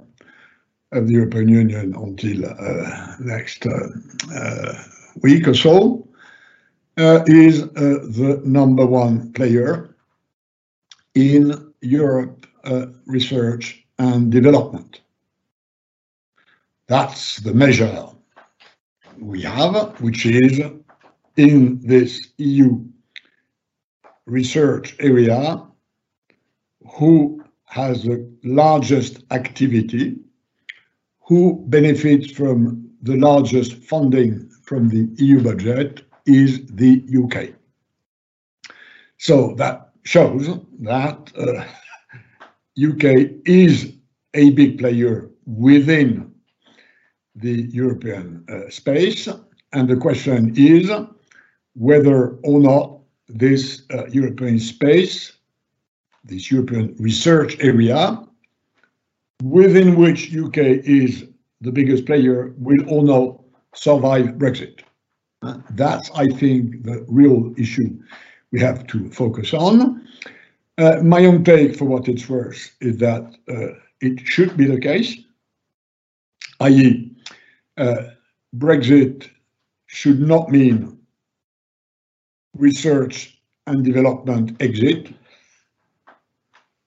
of 0.91 1.07
the 1.07 1.13
European 1.13 1.47
Union 1.47 1.95
until 1.95 2.47
uh, 2.47 3.15
next 3.21 3.65
uh, 3.65 3.91
uh, 4.35 4.73
week 5.23 5.47
or 5.47 5.55
so, 5.55 6.09
is 6.97 7.63
the 7.63 8.43
number 8.45 8.85
one 8.85 9.33
player 9.35 9.95
in 11.15 11.73
Europe 11.81 12.45
research 13.07 13.87
and 14.01 14.33
development. 14.33 15.01
That's 16.89 17.37
the 17.37 17.55
measure 17.55 18.09
we 19.17 19.43
have, 19.43 20.01
which 20.01 20.27
is 20.27 20.61
in 21.37 21.81
this 21.87 22.21
EU 22.39 22.90
research 24.31 24.97
area, 25.01 25.63
who 26.95 27.43
has 27.65 28.03
the 28.03 28.29
largest 28.45 29.23
activity, 29.31 30.17
who 31.21 31.65
benefits 31.69 32.31
from 32.31 32.91
the 33.03 33.17
largest 33.17 33.75
funding 33.75 34.51
from 34.65 34.89
the 34.89 35.09
EU 35.23 35.43
budget 35.43 36.03
is 36.27 36.67
the 36.67 37.03
UK. 37.23 37.55
So 39.19 39.55
that 39.57 39.91
shows 40.05 40.47
that 40.81 41.33
uh, 41.37 41.65
UK 42.89 43.31
is 43.45 43.93
a 44.35 44.51
big 44.51 44.79
player 44.79 45.31
within 45.47 46.33
the 47.35 47.69
European 47.73 48.45
uh, 48.49 48.71
space, 48.71 49.29
and 49.73 49.89
the 49.89 49.97
question 49.97 50.55
is 50.57 50.91
whether 51.75 52.37
or 52.43 52.61
not 52.61 53.00
this 53.35 53.83
uh, 53.93 54.07
European 54.07 54.59
space, 54.59 55.33
this 56.25 56.51
European 56.51 56.95
research 56.99 57.57
area, 57.61 58.23
within 59.43 59.97
which 59.97 60.35
UK 60.35 60.59
is 60.59 61.27
the 61.61 61.73
biggest 61.73 62.07
player, 62.07 62.55
will 62.59 62.83
or 62.89 63.03
not 63.03 63.41
survive 63.75 64.27
Brexit. 64.39 64.81
That's, 65.71 66.11
I 66.11 66.27
think, 66.27 66.85
the 66.85 67.05
real 67.09 67.55
issue 67.57 67.99
we 68.53 68.61
have 68.61 68.87
to 68.89 69.11
focus 69.11 69.55
on. 69.55 70.07
Uh, 70.77 71.01
my 71.03 71.25
own 71.25 71.45
take, 71.45 71.77
for 71.77 71.85
what 71.85 72.09
it's 72.09 72.29
worth, 72.29 72.75
is 72.81 72.99
that 72.99 73.35
uh, 73.49 73.79
it 74.01 74.21
should 74.27 74.57
be 74.57 74.67
the 74.67 74.81
case, 74.81 75.17
i.e., 76.61 77.11
uh, 77.77 78.03
Brexit 78.57 79.31
should 79.87 80.21
not 80.21 80.51
mean 80.51 81.00
research 82.61 83.41
and 83.67 83.85
development 83.85 84.61
exit. 84.61 85.13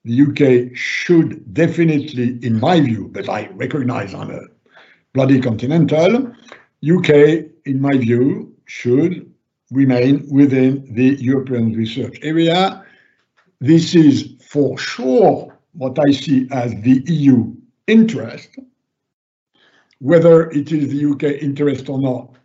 The 0.04 0.22
UK 0.22 0.76
should 0.76 1.52
definitely, 1.54 2.38
in 2.42 2.60
my 2.60 2.80
view, 2.80 3.10
but 3.12 3.28
I 3.28 3.48
recognize 3.54 4.14
I'm 4.14 4.30
a 4.30 4.42
bloody 5.12 5.40
continental, 5.40 6.32
UK, 6.82 7.10
in 7.64 7.80
my 7.80 7.96
view, 7.96 8.54
should 8.66 9.32
remain 9.70 10.26
within 10.30 10.86
the 10.94 11.16
European 11.20 11.72
research 11.72 12.18
area 12.22 12.84
this 13.64 13.94
is 13.94 14.34
for 14.46 14.76
sure 14.76 15.56
what 15.72 15.98
I 15.98 16.12
see 16.12 16.46
as 16.50 16.72
the 16.82 17.02
EU 17.06 17.54
interest. 17.86 18.58
Whether 20.00 20.50
it 20.50 20.70
is 20.70 20.90
the 20.90 21.10
UK 21.12 21.42
interest 21.42 21.88
or 21.88 21.98
not, 21.98 22.36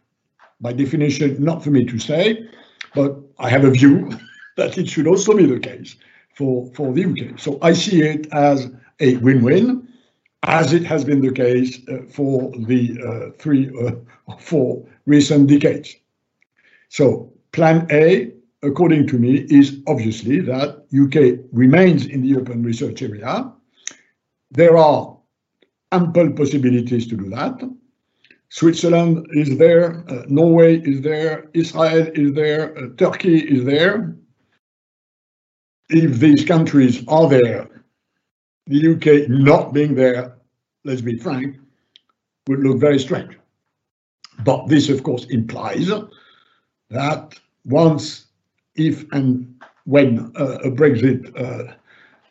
by 0.62 0.72
definition, 0.72 1.44
not 1.44 1.62
for 1.62 1.72
me 1.72 1.84
to 1.84 2.00
say, 2.00 2.48
but 2.94 3.18
I 3.38 3.50
have 3.50 3.64
a 3.64 3.72
view 3.72 4.10
that 4.58 4.78
it 4.78 4.90
should 4.90 5.08
also 5.08 5.36
be 5.36 5.46
the 5.46 5.60
case 5.60 5.96
for, 6.36 6.72
for 6.74 6.94
the 6.94 7.06
UK. 7.06 7.40
So 7.40 7.60
I 7.62 7.74
see 7.74 8.02
it 8.02 8.28
as 8.32 8.70
a 9.00 9.18
win-win, 9.18 9.88
as 10.44 10.74
it 10.74 10.84
has 10.84 11.04
been 11.04 11.22
the 11.22 11.32
case 11.32 11.80
uh, 11.88 12.00
for 12.10 12.52
the 12.52 13.00
uh, 13.02 13.32
three 13.40 13.70
or 13.70 14.02
uh, 14.28 14.36
four 14.40 14.86
recent 15.06 15.50
decades. 15.50 15.96
So 16.90 17.32
plan 17.52 17.88
A 17.92 18.34
according 18.64 19.08
to 19.08 19.18
me, 19.18 19.46
is 19.50 19.82
obviously 19.88 20.42
that 20.42 20.86
UK 20.94 21.46
remains 21.52 22.06
in 22.06 22.22
the 22.22 22.28
European 22.28 22.64
research 22.64 23.02
area. 23.02 23.52
There 24.52 24.78
are 24.78 25.18
ample 25.92 26.32
possibilities 26.32 27.08
to 27.08 27.16
do 27.16 27.30
that. 27.30 27.62
Switzerland 28.50 29.28
is 29.32 29.58
there, 29.58 30.04
uh, 30.10 30.24
Norway 30.28 30.80
is 30.82 31.02
there, 31.02 31.50
Israel 31.54 32.08
is 32.16 32.34
there, 32.34 32.78
uh, 32.78 32.88
Turkey 32.98 33.38
is 33.38 33.64
there. 33.64 34.16
If 35.90 36.20
these 36.20 36.44
countries 36.46 37.04
are 37.08 37.30
there, 37.30 37.84
the 38.66 38.94
UK 38.94 39.30
not 39.30 39.74
being 39.74 39.96
there, 39.96 40.38
let's 40.84 41.02
be 41.02 41.18
frank, 41.18 41.58
would 42.48 42.60
look 42.60 42.80
very 42.80 43.00
strange. 43.00 43.38
But 44.44 44.68
this, 44.68 44.90
of 44.90 45.04
course, 45.04 45.26
implies 45.26 45.92
that 46.90 47.40
once 47.66 48.28
if 48.76 49.06
and 49.12 49.62
when 49.86 50.32
uh, 50.36 50.60
a 50.64 50.72
Brexit 50.72 51.22
uh, 51.40 51.74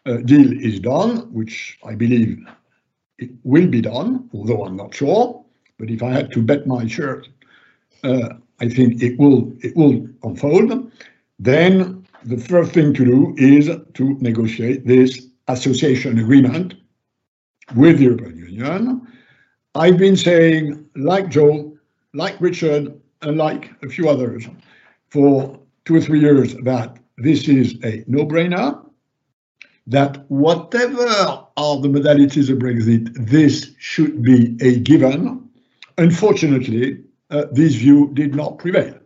uh, 0.07 0.17
deal 0.19 0.53
is 0.61 0.81
done, 0.81 1.33
which 1.33 1.79
I 1.85 1.95
believe 1.95 2.39
it 3.19 3.31
will 3.43 3.67
be 3.67 3.81
done, 3.81 4.31
although 4.33 4.65
I'm 4.65 4.77
not 4.77 4.95
sure. 4.95 5.45
But 5.79 5.91
if 5.91 6.03
I 6.03 6.11
had 6.11 6.33
to 6.33 6.43
bet 6.43 6.67
my 6.67 6.87
shirt, 6.87 7.29
uh, 8.03 8.31
I 8.61 8.69
think 8.69 9.03
it 9.03 9.19
will 9.19 9.53
it 9.61 9.77
will 9.77 10.07
unfold. 10.23 10.91
Then 11.39 12.05
the 12.25 12.37
first 12.37 12.73
thing 12.73 12.93
to 12.95 13.05
do 13.05 13.35
is 13.39 13.71
to 13.95 14.05
negotiate 14.21 14.87
this 14.87 15.27
association 15.47 16.19
agreement 16.19 16.75
with 17.77 17.99
the 17.99 18.05
European 18.05 18.39
Union. 18.39 19.07
I've 19.75 19.99
been 19.99 20.17
saying, 20.17 20.85
like 20.97 21.29
Jo, 21.29 21.77
like 22.13 22.41
Richard, 22.41 23.01
and 23.23 23.37
like 23.37 23.71
a 23.83 23.89
few 23.89 24.09
others, 24.09 24.49
for 25.11 25.59
two 25.85 25.97
or 25.97 26.01
three 26.01 26.21
years 26.21 26.55
that 26.65 26.99
this 27.17 27.49
is 27.49 27.77
a 27.85 28.05
no-brainer, 28.07 28.85
that 29.87 30.25
whatever 30.29 31.07
are 31.57 31.81
the 31.81 31.89
modalities 31.89 32.51
of 32.51 32.59
Brexit, 32.59 33.11
this 33.15 33.75
should 33.79 34.23
be 34.23 34.57
a 34.61 34.79
given. 34.81 35.48
Unfortunately, 35.99 37.03
uh, 37.31 37.47
this 37.53 37.75
view 37.75 38.11
did 38.15 38.35
not 38.35 38.59
prevail. 38.59 38.99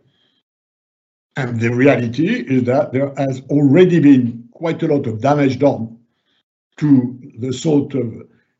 And 1.35 1.59
the 1.59 1.73
reality 1.73 2.45
is 2.47 2.63
that 2.65 2.93
there 2.93 3.11
has 3.17 3.41
already 3.49 3.99
been 3.99 4.47
quite 4.51 4.83
a 4.83 4.87
lot 4.87 5.07
of 5.07 5.19
damage 5.19 5.57
done 5.57 5.97
to 6.77 7.19
the 7.39 7.51
sort 7.51 7.95
of 7.95 8.13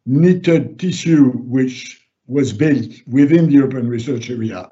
knitted 0.07 0.79
tissue 0.79 1.31
which 1.31 2.01
was 2.27 2.51
built 2.51 2.91
within 3.07 3.45
the 3.47 3.53
European 3.53 3.87
research 3.87 4.29
area 4.29 4.69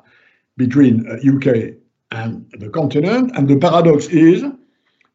between 0.57 1.07
uh, 1.07 1.17
UK 1.17 1.75
and 2.11 2.51
the 2.57 2.69
continent. 2.69 3.31
And 3.35 3.47
the 3.47 3.57
paradox 3.57 4.07
is 4.07 4.43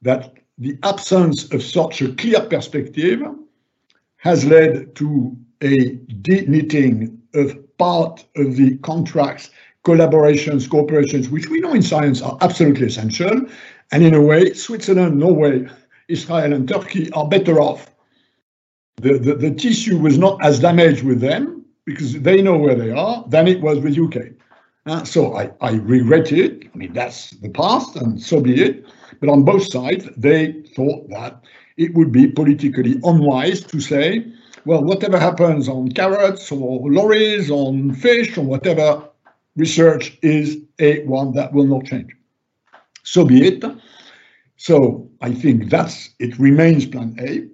that 0.02 0.34
the 0.58 0.78
absence 0.84 1.52
of 1.52 1.62
such 1.62 2.00
a 2.00 2.14
clear 2.14 2.40
perspective 2.42 3.20
has 4.18 4.44
led 4.44 4.94
to 4.96 5.36
a 5.62 5.94
de-knitting 6.22 7.20
of 7.34 7.65
part 7.78 8.24
of 8.36 8.56
the 8.56 8.76
contracts, 8.78 9.50
collaborations, 9.84 10.68
cooperations, 10.68 11.28
which 11.28 11.48
we 11.48 11.60
know 11.60 11.72
in 11.72 11.82
science 11.82 12.22
are 12.22 12.36
absolutely 12.40 12.86
essential. 12.86 13.40
And 13.92 14.02
in 14.02 14.14
a 14.14 14.20
way, 14.20 14.52
Switzerland, 14.52 15.18
Norway, 15.18 15.66
Israel, 16.08 16.52
and 16.52 16.68
Turkey 16.68 17.10
are 17.12 17.28
better 17.28 17.60
off. 17.60 17.90
The, 18.96 19.18
the, 19.18 19.34
the 19.34 19.50
tissue 19.54 19.98
was 19.98 20.18
not 20.18 20.42
as 20.42 20.58
damaged 20.58 21.02
with 21.02 21.20
them, 21.20 21.56
because 21.86 22.20
they 22.20 22.42
know 22.42 22.58
where 22.58 22.74
they 22.74 22.90
are 22.90 23.24
than 23.28 23.48
it 23.48 23.62
was 23.62 23.78
with 23.78 23.98
UK. 23.98 24.32
Uh, 24.86 25.04
so 25.04 25.36
I, 25.36 25.50
I 25.60 25.72
regret 25.72 26.32
it. 26.32 26.68
I 26.72 26.76
mean, 26.76 26.92
that's 26.92 27.30
the 27.30 27.48
past, 27.48 27.96
and 27.96 28.20
so 28.20 28.40
be 28.40 28.62
it. 28.62 28.84
But 29.20 29.30
on 29.30 29.44
both 29.44 29.70
sides, 29.70 30.08
they 30.16 30.62
thought 30.74 31.08
that 31.10 31.42
it 31.76 31.94
would 31.94 32.12
be 32.12 32.26
politically 32.26 32.96
unwise 33.02 33.62
to 33.62 33.80
say, 33.80 34.26
well, 34.66 34.82
whatever 34.82 35.18
happens 35.18 35.68
on 35.68 35.90
carrots 35.92 36.50
or 36.50 36.90
lorries, 36.90 37.50
on 37.50 37.94
fish 37.94 38.36
or 38.36 38.44
whatever, 38.44 39.08
research 39.54 40.18
is 40.22 40.58
a 40.80 41.04
one 41.04 41.32
that 41.32 41.52
will 41.52 41.66
not 41.66 41.84
change. 41.84 42.12
So 43.04 43.24
be 43.24 43.46
it. 43.46 43.64
So 44.56 45.08
I 45.20 45.32
think 45.32 45.70
that's 45.70 46.10
it 46.18 46.36
remains 46.38 46.84
plan 46.84 47.16
A. 47.20 47.46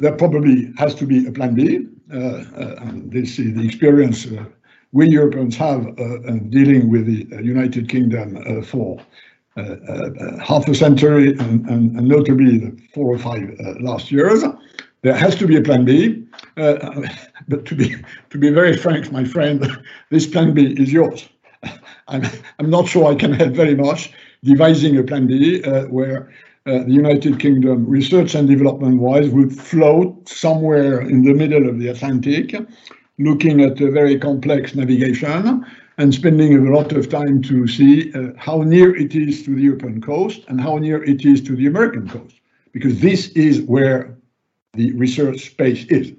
There 0.00 0.16
probably 0.16 0.72
has 0.76 0.94
to 0.96 1.06
be 1.06 1.26
a 1.26 1.32
plan 1.32 1.54
B. 1.54 1.86
Uh, 2.12 2.16
uh, 2.16 2.74
and 2.80 3.12
this 3.12 3.38
is 3.38 3.54
the 3.54 3.64
experience 3.64 4.26
uh, 4.26 4.44
we 4.92 5.08
Europeans 5.08 5.56
have 5.56 5.86
uh, 5.86 6.32
dealing 6.48 6.90
with 6.90 7.06
the 7.06 7.28
uh, 7.36 7.40
United 7.40 7.88
Kingdom 7.88 8.38
uh, 8.38 8.62
for 8.62 8.98
half 10.40 10.66
a 10.68 10.74
century 10.74 11.30
and, 11.30 11.68
and, 11.68 11.96
and, 11.96 12.08
notably 12.08 12.58
the 12.58 12.80
four 12.94 13.12
or 13.12 13.18
five 13.18 13.42
last 13.80 14.10
years. 14.10 14.44
There 15.02 15.14
has 15.14 15.36
to 15.36 15.46
be 15.46 15.56
a 15.56 15.62
plan 15.62 15.84
B, 15.84 16.24
but 16.56 17.64
to 17.66 17.74
be 17.74 17.94
to 18.30 18.38
be 18.38 18.50
very 18.50 18.76
frank, 18.76 19.12
my 19.12 19.24
friend, 19.24 19.64
this 20.10 20.26
plan 20.26 20.54
B 20.54 20.74
is 20.78 20.92
yours. 20.92 21.28
I'm, 22.08 22.24
I'm 22.58 22.70
not 22.70 22.88
sure 22.88 23.06
I 23.06 23.14
can 23.14 23.32
help 23.32 23.52
very 23.52 23.74
much 23.74 24.12
devising 24.44 24.96
a 24.98 25.02
plan 25.02 25.26
B 25.26 25.62
uh, 25.62 25.84
where 25.84 26.32
uh, 26.66 26.84
the 26.84 26.92
United 26.92 27.40
Kingdom, 27.40 27.86
research 27.86 28.34
and 28.34 28.48
development 28.48 29.00
wise, 29.00 29.30
would 29.30 29.52
float 29.52 30.28
somewhere 30.28 31.00
in 31.00 31.22
the 31.24 31.32
middle 31.32 31.68
of 31.68 31.78
the 31.78 31.88
Atlantic, 31.88 32.54
looking 33.18 33.60
at 33.62 33.80
a 33.80 33.90
very 33.90 34.18
complex 34.18 34.74
navigation 34.74 35.64
and 35.96 36.14
spending 36.14 36.54
a 36.54 36.70
lot 36.70 36.92
of 36.92 37.08
time 37.08 37.40
to 37.42 37.66
see 37.66 38.12
uh, 38.12 38.32
how 38.36 38.62
near 38.62 38.94
it 38.94 39.14
is 39.14 39.42
to 39.44 39.54
the 39.54 39.62
European 39.62 40.00
coast 40.00 40.44
and 40.48 40.60
how 40.60 40.76
near 40.76 41.02
it 41.02 41.24
is 41.24 41.42
to 41.42 41.56
the 41.56 41.66
American 41.66 42.08
coast, 42.08 42.36
because 42.72 43.00
this 43.00 43.28
is 43.30 43.62
where 43.62 44.17
the 44.74 44.92
research 44.92 45.50
space 45.50 45.84
is. 45.86 46.12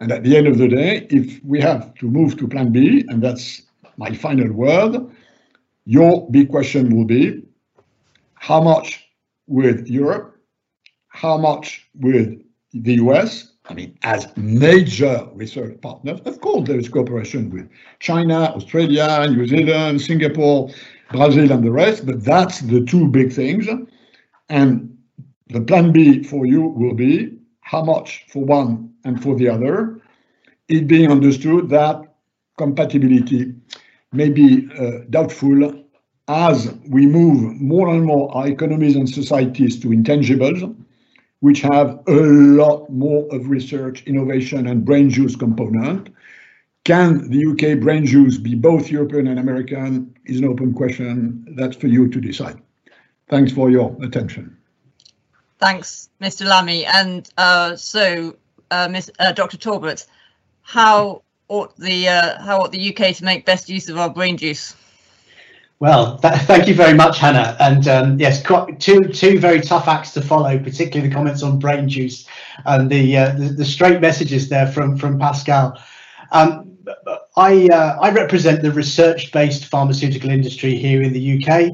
And 0.00 0.12
at 0.12 0.22
the 0.22 0.36
end 0.36 0.46
of 0.46 0.58
the 0.58 0.68
day, 0.68 1.06
if 1.10 1.42
we 1.44 1.60
have 1.60 1.94
to 1.94 2.08
move 2.08 2.36
to 2.38 2.48
plan 2.48 2.70
B, 2.72 3.04
and 3.08 3.22
that's 3.22 3.62
my 3.96 4.12
final 4.12 4.52
word, 4.52 5.10
your 5.86 6.28
big 6.30 6.50
question 6.50 6.94
will 6.94 7.06
be 7.06 7.42
how 8.34 8.60
much 8.60 9.04
with 9.46 9.88
Europe, 9.88 10.38
how 11.08 11.38
much 11.38 11.88
with 11.94 12.42
the 12.72 12.94
US, 12.94 13.52
I 13.68 13.74
mean, 13.74 13.98
as 14.02 14.28
major 14.36 15.26
research 15.32 15.80
partners, 15.80 16.20
of 16.24 16.40
course, 16.40 16.68
there 16.68 16.78
is 16.78 16.88
cooperation 16.88 17.50
with 17.50 17.68
China, 18.00 18.52
Australia, 18.54 19.26
New 19.28 19.46
Zealand, 19.46 20.00
Singapore, 20.00 20.70
Brazil, 21.10 21.50
and 21.50 21.64
the 21.64 21.70
rest, 21.70 22.06
but 22.06 22.22
that's 22.22 22.60
the 22.60 22.84
two 22.84 23.08
big 23.08 23.32
things. 23.32 23.66
And 24.48 24.96
the 25.48 25.60
plan 25.60 25.92
B 25.92 26.22
for 26.22 26.46
you 26.46 26.62
will 26.62 26.94
be 26.94 27.35
how 27.66 27.82
much 27.82 28.24
for 28.28 28.44
one 28.44 28.94
and 29.04 29.20
for 29.20 29.34
the 29.34 29.48
other, 29.48 30.00
it 30.68 30.86
being 30.86 31.10
understood 31.10 31.68
that 31.68 32.00
compatibility 32.58 33.52
may 34.12 34.30
be 34.30 34.68
uh, 34.78 35.00
doubtful 35.10 35.84
as 36.28 36.72
we 36.88 37.06
move 37.06 37.60
more 37.60 37.88
and 37.88 38.04
more 38.04 38.32
our 38.36 38.46
economies 38.46 38.94
and 38.94 39.08
societies 39.08 39.80
to 39.80 39.88
intangibles 39.88 40.62
which 41.40 41.60
have 41.60 42.00
a 42.06 42.12
lot 42.12 42.88
more 42.88 43.26
of 43.34 43.48
research, 43.48 44.04
innovation, 44.04 44.68
and 44.68 44.84
brain 44.84 45.10
juice 45.10 45.34
component. 45.36 46.08
Can 46.84 47.28
the 47.30 47.46
UK 47.46 47.80
brain 47.80 48.06
juice 48.06 48.38
be 48.38 48.54
both 48.54 48.90
European 48.90 49.26
and 49.26 49.40
American 49.40 50.14
is 50.24 50.38
an 50.38 50.44
open 50.44 50.72
question. 50.72 51.44
That's 51.56 51.76
for 51.76 51.88
you 51.88 52.08
to 52.08 52.20
decide. 52.20 52.58
Thanks 53.28 53.52
for 53.52 53.70
your 53.70 53.96
attention. 54.02 54.55
Thanks, 55.58 56.10
Mr. 56.20 56.46
Lamy. 56.46 56.84
And 56.84 57.28
uh, 57.38 57.76
so, 57.76 58.36
uh, 58.70 58.88
Ms, 58.88 59.10
uh, 59.18 59.32
Dr. 59.32 59.56
Torbett, 59.56 60.06
how 60.62 61.22
ought 61.48 61.76
the 61.76 62.08
uh, 62.08 62.42
how 62.42 62.60
ought 62.60 62.72
the 62.72 62.94
UK 62.96 63.14
to 63.16 63.24
make 63.24 63.46
best 63.46 63.68
use 63.68 63.88
of 63.88 63.98
our 63.98 64.10
brain 64.10 64.36
juice? 64.36 64.74
Well, 65.78 66.18
th 66.18 66.34
thank 66.42 66.68
you 66.68 66.74
very 66.74 66.94
much, 66.94 67.18
Hannah. 67.18 67.56
And 67.60 67.86
um, 67.86 68.18
yes, 68.18 68.42
two 68.78 69.08
two 69.08 69.38
very 69.38 69.60
tough 69.60 69.88
acts 69.88 70.12
to 70.14 70.22
follow, 70.22 70.58
particularly 70.58 71.08
the 71.08 71.14
comments 71.14 71.42
on 71.42 71.58
brain 71.58 71.88
juice 71.88 72.26
and 72.64 72.90
the 72.90 73.16
uh, 73.16 73.32
the, 73.32 73.48
the, 73.48 73.64
straight 73.64 74.00
messages 74.00 74.48
there 74.48 74.66
from 74.66 74.96
from 74.96 75.18
Pascal. 75.18 75.78
Um, 76.32 76.78
I 77.36 77.68
uh, 77.68 77.98
I 78.00 78.10
represent 78.10 78.62
the 78.62 78.72
research-based 78.72 79.66
pharmaceutical 79.66 80.30
industry 80.30 80.76
here 80.76 81.02
in 81.02 81.12
the 81.12 81.24
UK. 81.36 81.72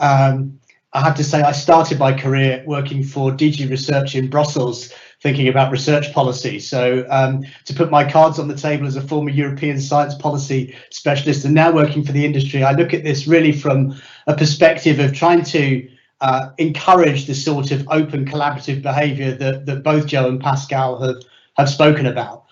Um, 0.00 0.58
I 0.94 1.00
have 1.00 1.16
to 1.16 1.24
say, 1.24 1.42
I 1.42 1.50
started 1.50 1.98
my 1.98 2.12
career 2.12 2.62
working 2.66 3.02
for 3.02 3.32
DG 3.32 3.68
Research 3.68 4.14
in 4.14 4.30
Brussels, 4.30 4.92
thinking 5.20 5.48
about 5.48 5.72
research 5.72 6.12
policy. 6.12 6.60
So 6.60 7.04
um, 7.10 7.42
to 7.64 7.74
put 7.74 7.90
my 7.90 8.08
cards 8.08 8.38
on 8.38 8.46
the 8.46 8.54
table 8.54 8.86
as 8.86 8.94
a 8.94 9.00
former 9.00 9.30
European 9.30 9.80
science 9.80 10.14
policy 10.14 10.76
specialist 10.90 11.44
and 11.44 11.52
now 11.52 11.72
working 11.72 12.04
for 12.04 12.12
the 12.12 12.24
industry, 12.24 12.62
I 12.62 12.72
look 12.72 12.94
at 12.94 13.02
this 13.02 13.26
really 13.26 13.50
from 13.50 14.00
a 14.28 14.36
perspective 14.36 15.00
of 15.00 15.12
trying 15.12 15.42
to 15.46 15.88
uh, 16.20 16.50
encourage 16.58 17.26
the 17.26 17.34
sort 17.34 17.72
of 17.72 17.88
open 17.90 18.24
collaborative 18.24 18.80
behavior 18.80 19.32
that, 19.34 19.66
that 19.66 19.82
both 19.82 20.06
Jo 20.06 20.28
and 20.28 20.40
Pascal 20.40 21.02
have, 21.02 21.16
have 21.56 21.68
spoken 21.68 22.06
about. 22.06 22.44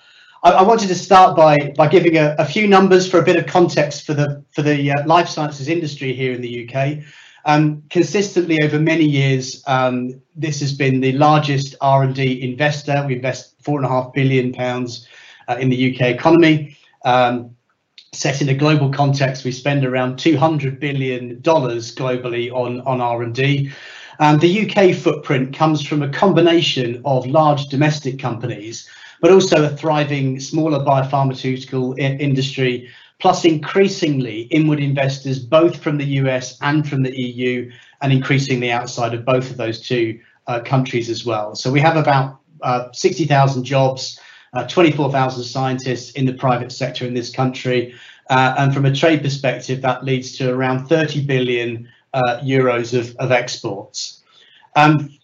I, 0.42 0.50
I 0.50 0.62
wanted 0.62 0.88
to 0.88 0.96
start 0.96 1.36
by, 1.36 1.72
by 1.76 1.86
giving 1.86 2.16
a, 2.16 2.34
a, 2.38 2.44
few 2.44 2.66
numbers 2.66 3.08
for 3.08 3.20
a 3.20 3.24
bit 3.24 3.36
of 3.36 3.46
context 3.46 4.04
for 4.04 4.14
the, 4.14 4.44
for 4.50 4.62
the 4.62 4.90
uh, 4.90 5.06
life 5.06 5.28
sciences 5.28 5.68
industry 5.68 6.12
here 6.12 6.32
in 6.32 6.40
the 6.40 6.68
UK. 6.68 7.04
Um, 7.44 7.82
consistently 7.90 8.62
over 8.62 8.78
many 8.78 9.04
years, 9.04 9.62
um, 9.66 10.20
this 10.36 10.60
has 10.60 10.72
been 10.72 11.00
the 11.00 11.12
largest 11.12 11.74
R&D 11.80 12.42
investor. 12.42 13.04
We 13.06 13.16
invest 13.16 13.54
four 13.62 13.78
and 13.78 13.86
a 13.86 13.88
half 13.88 14.12
billion 14.12 14.52
pounds 14.52 15.08
uh, 15.48 15.56
in 15.60 15.68
the 15.68 15.94
UK 15.94 16.02
economy. 16.02 16.76
Um, 17.04 17.56
set 18.12 18.42
in 18.42 18.48
a 18.48 18.54
global 18.54 18.90
context, 18.90 19.44
we 19.44 19.52
spend 19.52 19.84
around 19.84 20.18
200 20.18 20.78
billion 20.78 21.40
dollars 21.40 21.94
globally 21.94 22.52
on 22.52 22.80
on 22.82 23.00
R&D. 23.00 23.72
And 24.18 24.40
the 24.40 24.70
UK 24.70 24.94
footprint 24.94 25.54
comes 25.54 25.84
from 25.84 26.02
a 26.02 26.08
combination 26.08 27.02
of 27.04 27.26
large 27.26 27.66
domestic 27.66 28.18
companies, 28.18 28.88
but 29.20 29.32
also 29.32 29.64
a 29.64 29.76
thriving 29.76 30.38
smaller 30.38 30.78
biopharmaceutical 30.84 31.98
industry 31.98 32.88
plus 33.22 33.44
increasingly 33.44 34.40
inward 34.50 34.80
investors 34.80 35.38
both 35.38 35.80
from 35.80 35.96
the 35.96 36.04
US 36.20 36.58
and 36.60 36.88
from 36.88 37.04
the 37.04 37.16
EU, 37.16 37.70
and 38.00 38.12
increasingly 38.12 38.72
outside 38.72 39.14
of 39.14 39.24
both 39.24 39.48
of 39.48 39.56
those 39.56 39.80
two 39.80 40.18
uh, 40.48 40.58
countries 40.58 41.08
as 41.08 41.24
well. 41.24 41.54
So 41.54 41.70
we 41.70 41.78
have 41.78 41.96
about 41.96 42.40
uh, 42.62 42.88
60,000 42.92 43.62
jobs, 43.62 44.18
uh, 44.54 44.66
24,000 44.66 45.44
scientists 45.44 46.10
in 46.10 46.26
the 46.26 46.34
private 46.34 46.72
sector 46.72 47.06
in 47.06 47.14
this 47.14 47.30
country. 47.30 47.94
Uh, 48.28 48.56
and 48.58 48.74
from 48.74 48.86
a 48.86 48.92
trade 48.92 49.22
perspective, 49.22 49.82
that 49.82 50.04
leads 50.04 50.36
to 50.38 50.52
around 50.52 50.88
30 50.88 51.24
billion 51.24 51.88
uh, 52.14 52.40
euros 52.42 52.92
of, 52.92 53.14
of 53.16 53.30
exports. 53.30 54.24
Um, 54.74 55.16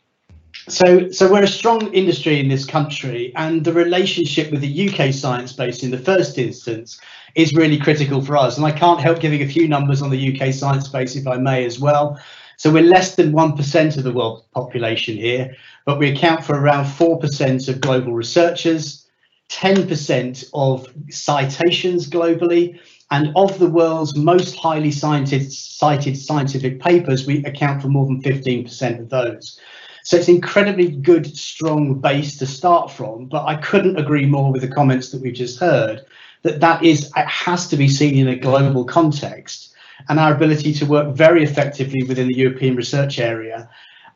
so, 0.68 1.10
so 1.10 1.32
we're 1.32 1.44
a 1.44 1.48
strong 1.48 1.92
industry 1.94 2.38
in 2.38 2.48
this 2.48 2.64
country, 2.64 3.32
and 3.34 3.64
the 3.64 3.72
relationship 3.72 4.52
with 4.52 4.60
the 4.60 4.88
UK 4.88 5.12
science 5.12 5.52
base 5.52 5.82
in 5.82 5.90
the 5.90 5.98
first 5.98 6.38
instance 6.38 7.00
is 7.34 7.54
really 7.54 7.78
critical 7.78 8.20
for 8.20 8.36
us. 8.36 8.56
And 8.56 8.66
I 8.66 8.72
can't 8.72 9.00
help 9.00 9.20
giving 9.20 9.42
a 9.42 9.48
few 9.48 9.68
numbers 9.68 10.02
on 10.02 10.10
the 10.10 10.40
UK 10.40 10.52
science 10.52 10.88
base, 10.88 11.16
if 11.16 11.26
I 11.26 11.36
may, 11.36 11.64
as 11.64 11.78
well. 11.78 12.18
So 12.56 12.72
we're 12.72 12.82
less 12.82 13.14
than 13.14 13.32
1% 13.32 13.96
of 13.96 14.02
the 14.02 14.12
world 14.12 14.44
population 14.52 15.16
here, 15.16 15.54
but 15.86 15.98
we 15.98 16.10
account 16.10 16.44
for 16.44 16.58
around 16.58 16.86
4% 16.86 17.68
of 17.68 17.80
global 17.80 18.12
researchers, 18.14 19.06
10% 19.50 20.44
of 20.52 20.88
citations 21.08 22.10
globally, 22.10 22.80
and 23.10 23.32
of 23.36 23.58
the 23.58 23.70
world's 23.70 24.16
most 24.16 24.56
highly 24.56 24.90
cited, 24.90 25.52
cited 25.52 26.18
scientific 26.18 26.80
papers, 26.80 27.26
we 27.26 27.44
account 27.44 27.80
for 27.80 27.88
more 27.88 28.06
than 28.06 28.20
15% 28.22 29.00
of 29.00 29.08
those. 29.08 29.58
So 30.02 30.16
it's 30.16 30.28
incredibly 30.28 30.90
good, 30.90 31.26
strong 31.36 32.00
base 32.00 32.38
to 32.38 32.46
start 32.46 32.90
from. 32.90 33.26
But 33.26 33.44
I 33.44 33.56
couldn't 33.56 33.98
agree 33.98 34.26
more 34.26 34.50
with 34.50 34.62
the 34.62 34.68
comments 34.68 35.10
that 35.10 35.22
we've 35.22 35.32
just 35.34 35.60
heard 35.60 36.04
that 36.42 36.60
that 36.60 36.82
is 36.82 37.10
has 37.14 37.68
to 37.68 37.76
be 37.76 37.88
seen 37.88 38.16
in 38.16 38.28
a 38.28 38.36
global 38.36 38.84
context 38.84 39.74
and 40.08 40.18
our 40.18 40.34
ability 40.34 40.72
to 40.72 40.86
work 40.86 41.14
very 41.14 41.42
effectively 41.42 42.02
within 42.04 42.28
the 42.28 42.36
European 42.36 42.76
research 42.76 43.18
area 43.18 43.68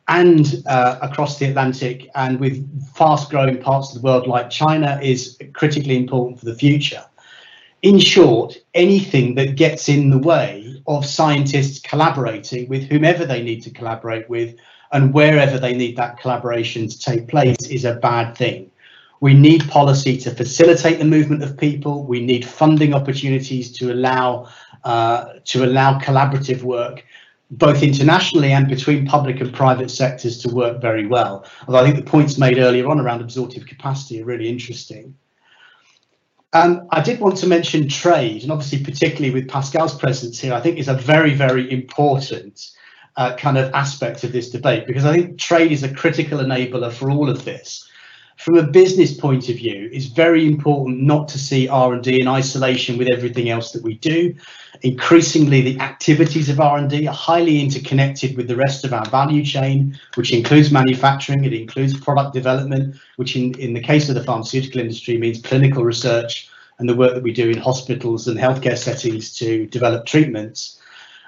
and 0.07 0.63
uh, 0.65 0.99
across 1.01 1.39
the 1.39 1.45
Atlantic 1.45 2.09
and 2.15 2.39
with 2.39 2.65
fast 2.93 3.29
growing 3.29 3.59
parts 3.61 3.95
of 3.95 4.01
the 4.01 4.05
world 4.05 4.27
like 4.27 4.49
China 4.49 4.99
is 5.01 5.37
critically 5.53 5.95
important 5.95 6.39
for 6.39 6.45
the 6.45 6.55
future. 6.55 7.03
In 7.81 7.99
short, 7.99 8.57
anything 8.73 9.35
that 9.35 9.55
gets 9.55 9.89
in 9.89 10.09
the 10.09 10.17
way 10.17 10.81
of 10.87 11.05
scientists 11.05 11.79
collaborating 11.79 12.67
with 12.69 12.89
whomever 12.89 13.25
they 13.25 13.41
need 13.41 13.61
to 13.63 13.69
collaborate 13.69 14.29
with 14.29 14.55
and 14.91 15.13
wherever 15.13 15.57
they 15.57 15.75
need 15.75 15.97
that 15.97 16.19
collaboration 16.19 16.87
to 16.87 16.99
take 16.99 17.27
place 17.27 17.67
is 17.69 17.83
a 17.83 17.95
bad 17.95 18.37
thing. 18.37 18.71
We 19.23 19.33
need 19.33 19.69
policy 19.69 20.17
to 20.17 20.31
facilitate 20.31 20.99
the 20.99 21.05
movement 21.05 21.43
of 21.43 21.55
people. 21.55 22.03
We 22.03 22.19
need 22.19 22.43
funding 22.43 22.93
opportunities 22.93 23.71
to 23.77 23.93
allow 23.93 24.49
uh, 24.83 25.35
to 25.45 25.63
allow 25.63 25.97
collaborative 25.97 26.61
work, 26.61 27.05
both 27.49 27.83
internationally 27.83 28.51
and 28.51 28.67
between 28.67 29.07
public 29.07 29.39
and 29.39 29.53
private 29.53 29.89
sectors 29.91 30.39
to 30.39 30.53
work 30.53 30.81
very 30.81 31.07
well. 31.07 31.45
Although 31.65 31.79
I 31.79 31.83
think 31.85 31.95
the 31.95 32.11
points 32.11 32.37
made 32.37 32.57
earlier 32.57 32.85
on 32.89 32.99
around 32.99 33.21
absorptive 33.21 33.65
capacity 33.65 34.21
are 34.21 34.25
really 34.25 34.49
interesting. 34.49 35.15
Um, 36.51 36.85
I 36.91 36.99
did 37.01 37.21
want 37.21 37.37
to 37.37 37.47
mention 37.47 37.87
trade, 37.87 38.43
and 38.43 38.51
obviously, 38.51 38.83
particularly 38.83 39.33
with 39.33 39.47
Pascal's 39.47 39.97
presence 39.97 40.37
here, 40.37 40.53
I 40.53 40.59
think 40.59 40.77
is 40.77 40.89
a 40.89 40.95
very, 40.95 41.33
very 41.33 41.71
important 41.71 42.71
uh, 43.15 43.37
kind 43.37 43.57
of 43.57 43.73
aspect 43.73 44.25
of 44.25 44.33
this 44.33 44.49
debate 44.49 44.85
because 44.85 45.05
I 45.05 45.13
think 45.13 45.39
trade 45.39 45.71
is 45.71 45.83
a 45.83 45.93
critical 45.93 46.39
enabler 46.39 46.91
for 46.91 47.09
all 47.09 47.29
of 47.29 47.45
this. 47.45 47.87
From 48.43 48.57
a 48.57 48.63
business 48.63 49.13
point 49.13 49.47
of 49.47 49.55
view, 49.55 49.89
it's 49.93 50.07
very 50.07 50.45
important 50.45 51.01
not 51.01 51.29
to 51.29 51.39
see 51.39 51.69
R&D 51.69 52.19
in 52.19 52.27
isolation 52.27 52.97
with 52.97 53.07
everything 53.07 53.49
else 53.49 53.71
that 53.71 53.81
we 53.83 53.93
do. 53.93 54.35
Increasingly, 54.81 55.61
the 55.61 55.79
activities 55.79 56.49
of 56.49 56.59
R&D 56.59 57.07
are 57.07 57.13
highly 57.13 57.61
interconnected 57.61 58.35
with 58.35 58.49
the 58.49 58.57
rest 58.57 58.83
of 58.83 58.91
our 58.93 59.05
value 59.05 59.45
chain, 59.45 59.97
which 60.15 60.33
includes 60.33 60.73
manufacturing, 60.73 61.45
it 61.45 61.53
includes 61.53 61.97
product 61.97 62.33
development, 62.33 62.97
which 63.15 63.37
in, 63.37 63.57
in 63.59 63.73
the 63.73 63.79
case 63.79 64.09
of 64.09 64.15
the 64.15 64.23
pharmaceutical 64.25 64.81
industry 64.81 65.17
means 65.17 65.41
clinical 65.41 65.85
research 65.85 66.49
and 66.79 66.89
the 66.89 66.95
work 66.95 67.13
that 67.13 67.23
we 67.23 67.31
do 67.31 67.49
in 67.49 67.57
hospitals 67.57 68.27
and 68.27 68.37
healthcare 68.37 68.77
settings 68.77 69.33
to 69.35 69.67
develop 69.67 70.05
treatments. 70.05 70.81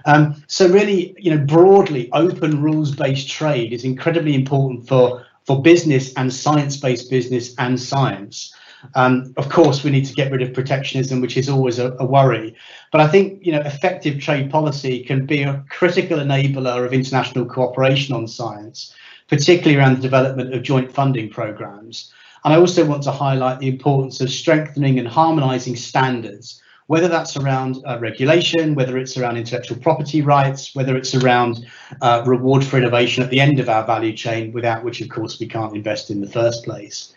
Um, 0.04 0.44
so 0.48 0.68
really, 0.68 1.16
you 1.18 1.34
know, 1.34 1.46
broadly, 1.46 2.10
open 2.12 2.62
rules-based 2.62 3.30
trade 3.30 3.72
is 3.72 3.86
incredibly 3.86 4.36
important 4.36 4.86
for 4.86 5.26
for 5.46 5.62
business 5.62 6.14
and 6.16 6.34
science-based 6.34 7.10
business 7.10 7.54
and 7.58 7.80
science. 7.80 8.54
Um, 8.94 9.34
of 9.38 9.50
course, 9.50 9.84
we 9.84 9.92
need 9.92 10.06
to 10.06 10.14
get 10.14 10.32
rid 10.32 10.42
of 10.42 10.54
protectionism, 10.54 11.22
which 11.22 11.38
is 11.38 11.50
always 11.50 11.80
a, 11.80 11.92
a, 12.00 12.06
worry. 12.06 12.56
But 12.92 13.02
I 13.02 13.08
think 13.08 13.44
you 13.46 13.52
know 13.52 13.62
effective 13.62 14.20
trade 14.20 14.52
policy 14.52 15.04
can 15.04 15.26
be 15.26 15.44
a 15.44 15.64
critical 15.70 16.20
enabler 16.20 16.86
of 16.86 16.94
international 16.94 17.46
cooperation 17.46 18.14
on 18.16 18.28
science, 18.28 18.94
particularly 19.28 19.78
around 19.78 19.96
the 19.96 20.02
development 20.02 20.54
of 20.54 20.62
joint 20.62 20.92
funding 20.92 21.30
programs. 21.30 22.12
And 22.44 22.54
I 22.54 22.58
also 22.58 22.86
want 22.86 23.02
to 23.04 23.12
highlight 23.12 23.60
the 23.60 23.70
importance 23.70 24.22
of 24.22 24.30
strengthening 24.30 25.00
and 25.00 25.08
harmonising 25.08 25.76
standards 25.76 26.62
whether 26.88 27.08
that's 27.08 27.36
around 27.36 27.78
uh, 27.86 27.98
regulation, 28.00 28.76
whether 28.76 28.98
it's 28.98 29.18
around 29.18 29.38
intellectual 29.38 29.78
property 29.78 30.22
rights, 30.22 30.76
whether 30.76 30.96
it's 30.96 31.16
around 31.16 31.66
uh, 32.02 32.24
reward 32.26 32.64
for 32.64 32.78
innovation 32.78 33.24
at 33.24 33.30
the 33.30 33.40
end 33.40 33.60
of 33.60 33.70
our 33.70 33.86
value 33.86 34.14
chain, 34.14 34.52
without 34.52 34.84
which, 34.84 35.02
of 35.02 35.10
course, 35.10 35.40
we 35.40 35.48
can't 35.48 35.76
invest 35.76 36.12
in 36.12 36.22
the 36.22 36.28
first 36.28 36.64
place. 36.64 37.14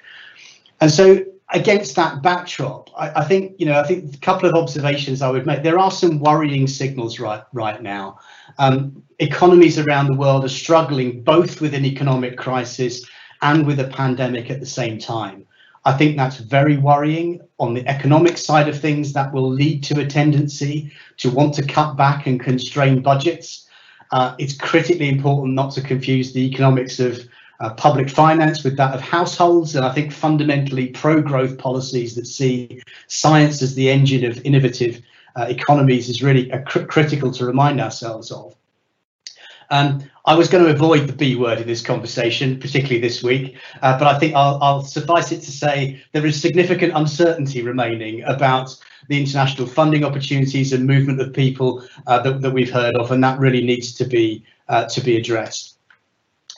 And 0.81 0.91
so, 0.91 1.25
against 1.51 1.97
that 1.97 2.23
backdrop, 2.23 2.91
I, 2.97 3.21
I 3.21 3.25
think 3.25 3.57
you 3.59 3.67
know, 3.67 3.79
I 3.79 3.83
think 3.83 4.15
a 4.15 4.19
couple 4.19 4.49
of 4.49 4.55
observations 4.55 5.21
I 5.21 5.31
would 5.31 5.47
make. 5.47 5.63
There 5.63 5.79
are 5.79 5.91
some 5.91 6.19
worrying 6.19 6.67
signals 6.67 7.19
right 7.19 7.43
right 7.53 7.83
now. 7.83 8.21
Um, 8.59 9.03
economies 9.19 9.79
around 9.79 10.07
the 10.07 10.17
world 10.17 10.45
are 10.45 10.49
struggling 10.49 11.23
both 11.23 11.61
with 11.61 11.75
an 11.75 11.85
economic 11.85 12.39
crisis 12.39 13.05
and 13.43 13.67
with 13.67 13.81
a 13.81 13.89
pandemic 13.89 14.51
at 14.51 14.61
the 14.61 14.67
same 14.67 14.99
time. 14.99 15.47
I 15.89 15.97
think 15.97 16.19
that's 16.19 16.37
very 16.37 16.77
worrying. 16.77 17.41
On 17.59 17.73
the 17.73 17.87
economic 17.89 18.37
side 18.37 18.69
of 18.69 18.79
things, 18.79 19.15
that 19.15 19.33
will 19.33 19.49
lead 19.49 19.83
to 19.85 20.01
a 20.01 20.07
tendency 20.07 20.93
to 21.17 21.31
want 21.31 21.55
to 21.55 21.67
cut 21.67 21.97
back 21.97 22.27
and 22.27 22.39
constrain 22.39 23.01
budgets. 23.01 23.67
Uh, 24.13 24.35
it's 24.39 24.55
critically 24.55 25.09
important 25.09 25.55
not 25.55 25.73
to 25.73 25.81
confuse 25.81 26.35
the 26.35 26.45
economics 26.47 27.01
of 27.01 27.27
uh, 27.61 27.73
public 27.73 28.11
finance 28.11 28.63
with 28.65 28.77
that 28.77 28.95
of 28.95 29.01
households. 29.01 29.77
And 29.77 29.85
I 29.85 29.95
think 29.95 30.13
fundamentally 30.13 30.89
pro 30.89 31.23
growth 31.23 31.57
policies 31.57 32.15
that 32.17 32.27
see 32.27 32.83
science 33.07 33.63
as 33.63 33.75
the 33.75 33.89
engine 33.89 34.27
of 34.27 34.45
innovative 34.45 35.01
uh, 35.37 35.47
economies 35.49 36.11
is 36.11 36.23
really 36.23 36.51
cr 36.67 36.81
critical 36.81 37.31
to 37.33 37.47
remind 37.47 37.81
ourselves 37.81 38.31
of. 38.31 38.55
Um, 39.71 40.03
I 40.25 40.35
was 40.35 40.49
going 40.49 40.65
to 40.65 40.71
avoid 40.71 41.07
the 41.07 41.13
B 41.13 41.37
word 41.37 41.59
in 41.59 41.67
this 41.67 41.83
conversation, 41.83 42.59
particularly 42.59 43.01
this 43.01 43.23
week, 43.23 43.57
uh, 43.83 43.99
but 43.99 44.07
I 44.07 44.19
think 44.19 44.35
I'll, 44.35 44.59
I'll, 44.63 44.83
suffice 44.83 45.33
it 45.33 45.41
to 45.43 45.51
say 45.51 46.03
there 46.13 46.25
is 46.25 46.41
significant 46.41 46.93
uncertainty 46.95 47.63
remaining 47.63 48.23
about 48.25 48.75
the 49.09 49.19
international 49.19 49.67
funding 49.67 50.05
opportunities 50.05 50.73
and 50.73 50.87
movement 50.87 51.21
of 51.21 51.33
people 51.33 51.83
uh, 52.07 52.21
that, 52.23 52.41
that, 52.43 52.51
we've 52.51 52.71
heard 52.71 52.95
of, 52.97 53.11
and 53.11 53.23
that 53.25 53.39
really 53.39 53.65
needs 53.65 53.93
to 53.95 54.05
be 54.05 54.45
uh, 54.69 54.87
to 54.87 55.01
be 55.01 55.17
addressed. 55.17 55.79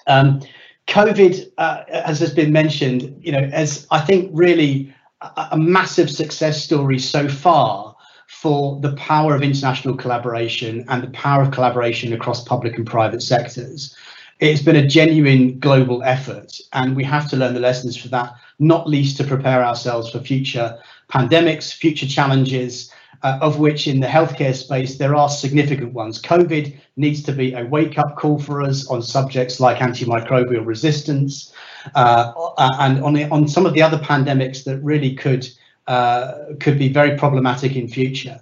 Um, 0.07 0.40
COVID, 0.88 1.53
uh, 1.59 1.85
as 1.88 2.18
has 2.20 2.35
been 2.35 2.53
mentioned, 2.53 3.16
you 3.20 3.31
know, 3.33 3.49
as 3.53 3.87
I 3.90 4.01
think 4.01 4.31
really 4.33 4.92
a, 5.20 5.49
a 5.53 5.59
massive 5.59 6.11
success 6.11 6.62
story 6.62 6.99
so 6.99 7.29
far 7.29 7.89
for 8.31 8.81
the 8.81 8.93
power 8.93 9.35
of 9.35 9.43
international 9.43 9.97
collaboration 9.97 10.85
and 10.88 11.03
the 11.03 11.11
power 11.11 11.43
of 11.43 11.51
collaboration 11.51 12.12
across 12.12 12.45
public 12.45 12.77
and 12.79 12.87
private 12.87 13.21
sectors. 13.21 13.95
It's 14.38 14.62
been 14.62 14.77
a 14.77 14.87
genuine 14.87 15.59
global 15.59 16.03
effort, 16.05 16.59
and 16.73 16.95
we 16.95 17.05
have 17.05 17.29
to 17.31 17.37
learn 17.37 17.55
the 17.55 17.61
lessons 17.61 17.97
for 17.97 18.09
that, 18.09 18.33
not 18.61 18.88
least 18.88 19.16
to 19.16 19.25
prepare 19.25 19.64
ourselves 19.64 20.11
for 20.11 20.21
future 20.21 20.79
pandemics, 21.12 21.75
future 21.75 22.07
challenges, 22.07 22.90
uh, 23.25 23.38
of 23.43 23.59
which 23.59 23.88
in 23.88 23.99
the 23.99 24.07
healthcare 24.07 24.55
space 24.55 24.97
there 24.97 25.16
are 25.16 25.29
significant 25.29 25.93
ones. 25.93 26.23
COVID 26.23 26.75
needs 26.97 27.23
to 27.25 27.33
be 27.33 27.53
a 27.53 27.66
wake 27.66 27.99
up 27.99 28.16
call 28.16 28.38
for 28.38 28.62
us 28.62 28.87
on 28.87 29.03
subjects 29.03 29.59
like 29.59 29.79
antimicrobial 29.79 30.64
resistance 30.64 31.53
uh, 31.97 32.33
and 32.79 33.03
on, 33.03 33.12
the, 33.12 33.25
on 33.25 33.49
some 33.49 33.66
of 33.66 33.75
the 33.75 33.83
other 33.83 33.99
pandemics 33.99 34.64
that 34.64 34.79
really 34.79 35.16
could 35.16 35.47
uh, 35.87 36.55
could 36.61 36.79
be 36.79 36.88
very 36.93 37.16
problematic 37.16 37.77
in 37.77 37.88
future. 37.88 38.40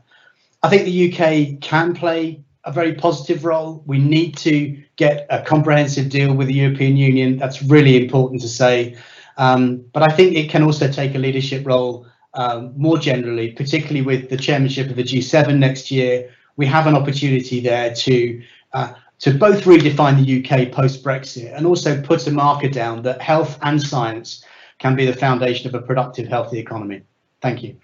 I 0.62 0.68
think 0.68 0.84
the 0.84 1.12
UK 1.12 1.60
can 1.60 1.94
play 1.94 2.42
a 2.64 2.72
very 2.72 2.94
positive 2.94 3.44
role. 3.44 3.82
We 3.86 3.98
need 3.98 4.36
to 4.38 4.82
get 4.96 5.26
a 5.30 5.42
comprehensive 5.42 6.10
deal 6.10 6.34
with 6.34 6.48
the 6.48 6.54
European 6.54 6.96
Union. 6.96 7.38
That's 7.38 7.62
really 7.62 8.02
important 8.02 8.42
to 8.42 8.48
say. 8.48 8.96
Um, 9.36 9.84
but 9.92 10.02
I 10.02 10.14
think 10.14 10.36
it 10.36 10.50
can 10.50 10.62
also 10.62 10.90
take 10.90 11.14
a 11.14 11.18
leadership 11.18 11.66
role 11.66 12.06
um, 12.34 12.74
more 12.76 12.98
generally, 12.98 13.52
particularly 13.52 14.02
with 14.02 14.28
the 14.28 14.36
chairmanship 14.36 14.90
of 14.90 14.96
the 14.96 15.04
G7 15.04 15.56
next 15.56 15.90
year. 15.90 16.30
We 16.56 16.66
have 16.66 16.86
an 16.86 16.94
opportunity 16.94 17.60
there 17.60 17.94
to 17.94 18.42
uh, 18.72 18.92
to 19.20 19.32
both 19.36 19.64
redefine 19.64 20.24
the 20.24 20.28
UK 20.38 20.70
post 20.70 21.02
Brexit 21.02 21.56
and 21.56 21.66
also 21.66 22.00
put 22.02 22.26
a 22.26 22.30
marker 22.30 22.68
down 22.68 23.02
that 23.02 23.20
health 23.20 23.58
and 23.62 23.82
science 23.82 24.44
can 24.78 24.94
be 24.94 25.06
the 25.06 25.12
foundation 25.12 25.66
of 25.66 25.74
a 25.74 25.84
productive, 25.84 26.28
healthy 26.28 26.58
economy. 26.58 27.02
Thank 27.40 27.62
you. 27.62 27.76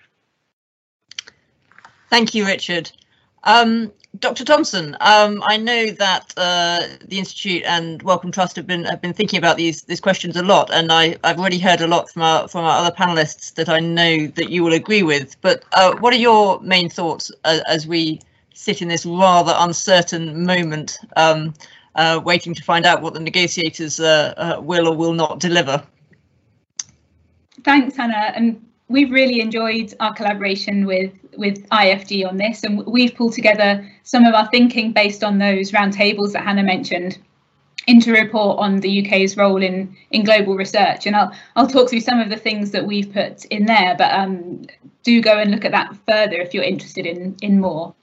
Thank 2.10 2.34
you, 2.34 2.46
Richard. 2.46 2.90
Um, 3.44 3.92
Dr. 4.20 4.44
Thompson, 4.44 4.96
um, 5.00 5.42
I 5.44 5.56
know 5.56 5.90
that 5.90 6.32
uh, 6.36 6.82
the 7.04 7.18
Institute 7.18 7.64
and 7.66 8.00
Wellcome 8.02 8.30
Trust 8.30 8.54
have 8.56 8.66
been 8.66 8.84
have 8.84 9.02
been 9.02 9.12
thinking 9.12 9.38
about 9.38 9.56
these 9.56 9.82
these 9.82 10.00
questions 10.00 10.36
a 10.36 10.42
lot, 10.42 10.72
and 10.72 10.92
I, 10.92 11.16
I've 11.24 11.40
already 11.40 11.58
heard 11.58 11.80
a 11.80 11.88
lot 11.88 12.08
from 12.10 12.22
our 12.22 12.46
from 12.46 12.64
our 12.64 12.78
other 12.78 12.94
panelists 12.94 13.52
that 13.54 13.68
I 13.68 13.80
know 13.80 14.28
that 14.28 14.50
you 14.50 14.62
will 14.62 14.72
agree 14.72 15.02
with. 15.02 15.36
But 15.40 15.64
uh, 15.72 15.96
what 15.96 16.12
are 16.12 16.18
your 16.18 16.60
main 16.60 16.88
thoughts 16.88 17.32
as, 17.44 17.60
as, 17.62 17.86
we 17.88 18.20
sit 18.54 18.82
in 18.82 18.88
this 18.88 19.04
rather 19.04 19.52
uncertain 19.58 20.46
moment, 20.46 20.98
um, 21.16 21.52
uh, 21.96 22.20
waiting 22.24 22.54
to 22.54 22.62
find 22.62 22.86
out 22.86 23.02
what 23.02 23.14
the 23.14 23.20
negotiators 23.20 23.98
uh, 23.98 24.34
uh, 24.36 24.60
will 24.60 24.86
or 24.86 24.96
will 24.96 25.14
not 25.14 25.40
deliver? 25.40 25.82
Thanks, 27.64 27.96
Hannah, 27.96 28.32
and 28.36 28.64
we've 28.88 29.10
really 29.10 29.40
enjoyed 29.40 29.94
our 30.00 30.14
collaboration 30.14 30.86
with 30.86 31.12
with 31.36 31.68
IFG 31.70 32.26
on 32.28 32.36
this, 32.36 32.62
and 32.62 32.84
we've 32.86 33.14
pulled 33.14 33.32
together 33.32 33.90
some 34.04 34.24
of 34.24 34.34
our 34.34 34.48
thinking 34.50 34.92
based 34.92 35.24
on 35.24 35.38
those 35.38 35.72
roundtables 35.72 36.32
that 36.32 36.44
Hannah 36.44 36.62
mentioned 36.62 37.18
into 37.86 38.10
a 38.16 38.22
report 38.22 38.58
on 38.58 38.80
the 38.80 39.04
UK's 39.04 39.36
role 39.36 39.62
in 39.62 39.94
in 40.10 40.24
global 40.24 40.56
research. 40.56 41.06
And 41.06 41.16
I'll 41.16 41.32
I'll 41.56 41.66
talk 41.66 41.90
through 41.90 42.00
some 42.00 42.20
of 42.20 42.30
the 42.30 42.36
things 42.36 42.70
that 42.70 42.86
we've 42.86 43.12
put 43.12 43.44
in 43.46 43.66
there, 43.66 43.94
but 43.96 44.12
um, 44.12 44.62
do 45.02 45.20
go 45.20 45.38
and 45.38 45.50
look 45.50 45.64
at 45.64 45.72
that 45.72 45.94
further 46.06 46.36
if 46.36 46.54
you're 46.54 46.64
interested 46.64 47.06
in 47.06 47.36
in 47.42 47.60
more. 47.60 47.94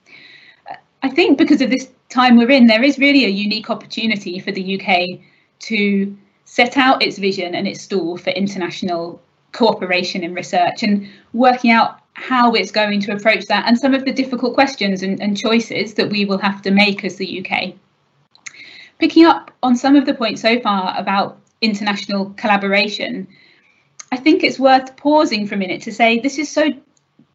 I 1.04 1.10
think 1.10 1.38
because 1.38 1.62
of 1.62 1.70
this 1.70 1.90
time 2.10 2.38
we're 2.38 2.52
in, 2.52 2.68
there 2.68 2.84
is 2.84 3.00
really 3.00 3.26
a 3.26 3.30
unique 3.30 3.70
opportunity 3.70 4.40
for 4.40 4.52
the 4.52 4.80
UK 4.80 5.20
to 5.60 6.16
set 6.46 6.78
out 6.78 7.02
its 7.02 7.18
vision 7.18 7.56
and 7.56 7.68
its 7.68 7.82
stall 7.82 8.18
for 8.18 8.30
international 8.32 9.20
cooperation 9.52 10.24
in 10.24 10.34
research 10.34 10.84
and 10.84 11.08
working 11.34 11.72
out 11.72 12.00
how 12.14 12.54
it's 12.54 12.72
going 12.72 13.00
to 13.02 13.14
approach 13.14 13.46
that 13.46 13.66
and 13.68 13.80
some 13.80 13.94
of 13.94 14.06
the 14.06 14.12
difficult 14.12 14.54
questions 14.54 15.02
and, 15.02 15.22
and, 15.22 15.38
choices 15.38 15.94
that 15.96 16.10
we 16.10 16.26
will 16.26 16.38
have 16.38 16.62
to 16.62 16.72
make 16.72 17.04
as 17.04 17.16
the 17.16 17.40
UK. 17.40 17.74
Picking 19.00 19.26
up 19.26 19.52
on 19.64 19.76
some 19.76 19.96
of 19.96 20.06
the 20.06 20.14
points 20.14 20.42
so 20.42 20.60
far 20.60 20.94
about 20.98 21.40
international 21.62 22.32
collaboration, 22.38 23.28
I 24.12 24.18
think 24.18 24.44
it's 24.44 24.60
worth 24.60 24.96
pausing 24.98 25.48
for 25.48 25.56
a 25.56 25.58
minute 25.58 25.82
to 25.84 25.92
say 25.92 26.20
this 26.20 26.38
is 26.38 26.50
so 26.50 26.70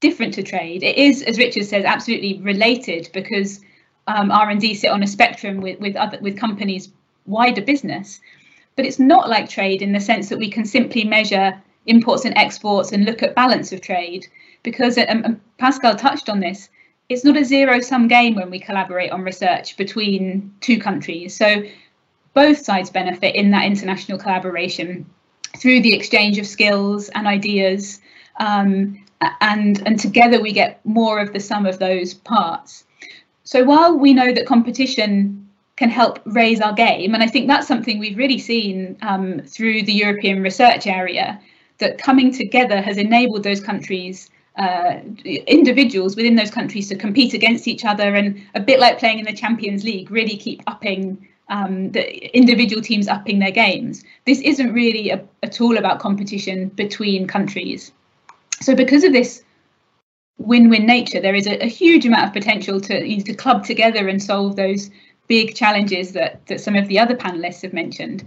different 0.01 0.35
to 0.35 0.43
trade. 0.43 0.83
It 0.83 0.97
is, 0.97 1.23
as 1.23 1.39
Richard 1.39 1.65
says, 1.65 1.85
absolutely 1.85 2.39
related 2.41 3.09
because 3.13 3.61
um, 4.07 4.31
R&D 4.31 4.75
sit 4.75 4.91
on 4.91 5.03
a 5.03 5.07
spectrum 5.07 5.61
with, 5.61 5.81
with 5.81 5.97
other 5.97 6.19
with 6.21 6.39
companies 6.39 6.91
wider 7.25 7.63
business. 7.63 8.21
But 8.77 8.85
it's 8.85 8.99
not 8.99 9.29
like 9.29 9.49
trade 9.49 9.81
in 9.81 9.93
the 9.93 10.01
sense 10.01 10.29
that 10.29 10.39
we 10.39 10.51
can 10.51 10.67
simply 10.67 11.05
measure 11.05 11.61
imports 11.87 12.25
and 12.25 12.37
exports 12.37 12.93
and 12.93 13.05
look 13.05 13.23
at 13.23 13.35
balance 13.35 13.73
of 13.73 13.81
trade 13.81 14.27
because 14.63 14.99
um, 15.09 15.41
Pascal 15.59 15.95
touched 15.95 16.29
on 16.29 16.41
this 16.41 16.69
it's 17.09 17.25
not 17.25 17.37
a 17.37 17.45
zero 17.45 17.81
sum 17.81 18.09
game 18.09 18.35
when 18.35 18.51
we 18.51 18.59
collaborate 18.59 19.13
on 19.13 19.23
research 19.23 19.77
between 19.77 20.53
two 20.61 20.79
countries 20.79 21.37
so 21.37 21.63
both 22.35 22.59
sides 22.59 22.91
benefit 22.91 23.35
in 23.35 23.51
that 23.51 23.65
international 23.65 24.19
collaboration 24.19 25.07
through 25.57 25.81
the 25.81 25.95
exchange 25.95 26.39
of 26.39 26.47
skills 26.47 27.09
and 27.11 27.27
ideas 27.27 28.01
um, 28.39 29.03
and 29.41 29.83
and 29.87 29.99
together 29.99 30.41
we 30.41 30.53
get 30.53 30.85
more 30.85 31.21
of 31.21 31.33
the 31.33 31.41
sum 31.41 31.65
of 31.65 31.79
those 31.79 32.13
parts 32.13 32.85
so 33.45 33.65
while 33.65 33.97
we 33.97 34.13
know 34.13 34.33
that 34.33 34.47
competition 34.47 35.47
can 35.77 35.91
help 35.91 36.19
raise 36.25 36.61
our 36.61 36.73
game. 36.73 37.15
And 37.15 37.23
I 37.23 37.27
think 37.27 37.49
that's 37.49 37.69
something 37.69 37.99
we've 37.99 38.17
really 38.17 38.39
seen 38.39 38.97
um, 39.03 39.41
through 39.47 39.83
the 39.83 39.93
European 39.93 40.43
research 40.43 40.87
area 40.87 41.41
that 41.79 41.99
coming 41.99 42.33
together 42.33 42.81
has 42.81 42.97
enabled 42.97 43.43
those 43.43 43.61
countries, 43.61 44.31
uh, 44.57 45.01
individuals 45.25 46.17
within 46.17 46.35
those 46.35 46.51
countries 46.51 46.89
to 46.89 46.97
compete 46.97 47.35
against 47.35 47.69
each 47.69 47.85
other 47.85 48.15
and 48.15 48.41
a 48.55 48.61
bit 48.61 48.81
like 48.81 48.99
playing 48.99 49.19
in 49.19 49.25
the 49.25 49.33
Champions 49.33 49.85
League, 49.85 50.11
really 50.11 50.37
keep 50.37 50.63
upping 50.67 51.27
um, 51.49 51.93
the 51.93 52.37
individual 52.37 52.83
teams 52.83 53.07
upping 53.09 53.39
their 53.39 53.51
games. 53.51 54.03
This 54.25 54.41
isn't 54.41 54.73
really 54.73 55.11
a, 55.11 55.23
at 55.43 55.61
all 55.61 55.77
about 55.77 56.01
competition 56.01 56.69
between 56.71 57.27
countries. 57.27 57.93
So 58.61 58.75
because 58.75 59.05
of 59.05 59.13
this 59.13 59.43
win-win 60.39 60.87
nature, 60.87 61.21
there 61.21 61.35
is 61.35 61.47
a, 61.47 61.63
a 61.63 61.69
huge 61.69 62.05
amount 62.05 62.27
of 62.27 62.33
potential 62.33 62.81
to, 62.81 63.23
to 63.23 63.35
club 63.35 63.65
together 63.65 64.09
and 64.09 64.23
solve 64.23 64.57
those 64.57 64.91
big 65.29 65.55
challenges 65.55 66.13
that, 66.13 66.45
that 66.47 66.61
some 66.61 66.77
of 66.77 66.89
the 66.89 66.99
other 66.99 67.17
panelists 67.17 67.63
have 67.63 67.73
mentioned. 67.73 68.25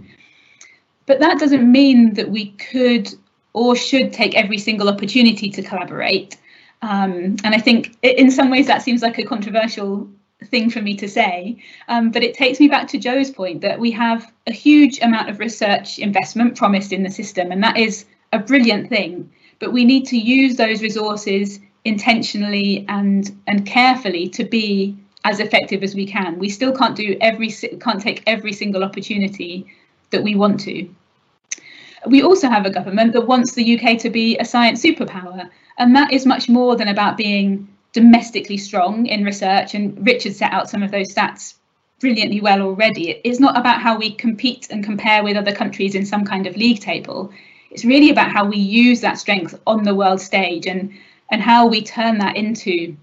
But 1.06 1.20
that 1.20 1.38
doesn't 1.38 1.70
mean 1.70 2.14
that 2.14 2.30
we 2.30 2.52
could 2.52 3.12
or 3.52 3.76
should 3.76 4.12
take 4.12 4.34
every 4.36 4.58
single 4.58 4.88
opportunity 4.88 5.50
to 5.50 5.62
collaborate. 5.62 6.36
Um, 6.82 7.36
and 7.44 7.54
I 7.54 7.58
think 7.58 7.96
in 8.02 8.30
some 8.30 8.50
ways 8.50 8.66
that 8.66 8.82
seems 8.82 9.02
like 9.02 9.18
a 9.18 9.24
controversial 9.24 10.08
thing 10.44 10.70
for 10.70 10.80
me 10.80 10.96
to 10.96 11.08
say, 11.08 11.62
um, 11.88 12.10
but 12.10 12.22
it 12.22 12.34
takes 12.34 12.58
me 12.60 12.68
back 12.68 12.88
to 12.88 12.98
Jo's 12.98 13.30
point 13.30 13.60
that 13.60 13.78
we 13.78 13.90
have 13.90 14.32
a 14.46 14.52
huge 14.52 15.00
amount 15.00 15.28
of 15.28 15.38
research 15.38 15.98
investment 15.98 16.56
promised 16.56 16.92
in 16.92 17.02
the 17.02 17.10
system, 17.10 17.52
and 17.52 17.62
that 17.62 17.76
is 17.76 18.06
a 18.32 18.38
brilliant 18.38 18.88
thing. 18.88 19.30
But 19.58 19.72
we 19.72 19.84
need 19.84 20.06
to 20.06 20.16
use 20.16 20.56
those 20.56 20.80
resources 20.80 21.60
intentionally 21.84 22.84
and 22.88 23.30
and 23.46 23.66
carefully 23.66 24.28
to 24.28 24.44
be 24.44 24.96
as 25.24 25.40
effective 25.40 25.82
as 25.82 25.94
we 25.94 26.06
can. 26.06 26.38
We 26.38 26.48
still 26.48 26.72
can't 26.72 26.96
do 26.96 27.16
every 27.20 27.50
can't 27.50 28.00
take 28.00 28.22
every 28.26 28.52
single 28.52 28.82
opportunity 28.82 29.66
that 30.10 30.22
we 30.22 30.34
want 30.34 30.60
to. 30.60 30.88
We 32.06 32.22
also 32.22 32.48
have 32.48 32.66
a 32.66 32.70
government 32.70 33.12
that 33.12 33.26
wants 33.26 33.52
the 33.52 33.78
UK 33.78 33.98
to 33.98 34.10
be 34.10 34.38
a 34.38 34.44
science 34.44 34.82
superpower, 34.82 35.48
and 35.78 35.94
that 35.96 36.12
is 36.12 36.26
much 36.26 36.48
more 36.48 36.76
than 36.76 36.88
about 36.88 37.16
being 37.16 37.68
domestically 37.92 38.56
strong 38.56 39.06
in 39.06 39.24
research. 39.24 39.74
And 39.74 40.06
Richard 40.06 40.34
set 40.34 40.52
out 40.52 40.70
some 40.70 40.82
of 40.82 40.90
those 40.90 41.12
stats 41.14 41.54
brilliantly 42.00 42.40
well 42.40 42.62
already. 42.62 43.20
It's 43.24 43.40
not 43.40 43.58
about 43.58 43.80
how 43.80 43.96
we 43.98 44.12
compete 44.12 44.68
and 44.70 44.82
compare 44.82 45.22
with 45.22 45.36
other 45.36 45.54
countries 45.54 45.94
in 45.94 46.06
some 46.06 46.24
kind 46.24 46.46
of 46.46 46.56
league 46.56 46.80
table. 46.80 47.30
It's 47.70 47.84
really 47.84 48.10
about 48.10 48.32
how 48.32 48.44
we 48.44 48.56
use 48.56 49.00
that 49.02 49.18
strength 49.18 49.58
on 49.66 49.84
the 49.84 49.94
world 49.94 50.20
stage 50.20 50.66
and 50.66 50.92
and 51.30 51.40
how 51.40 51.66
we 51.66 51.80
turn 51.82 52.18
that 52.18 52.36
into 52.36 52.96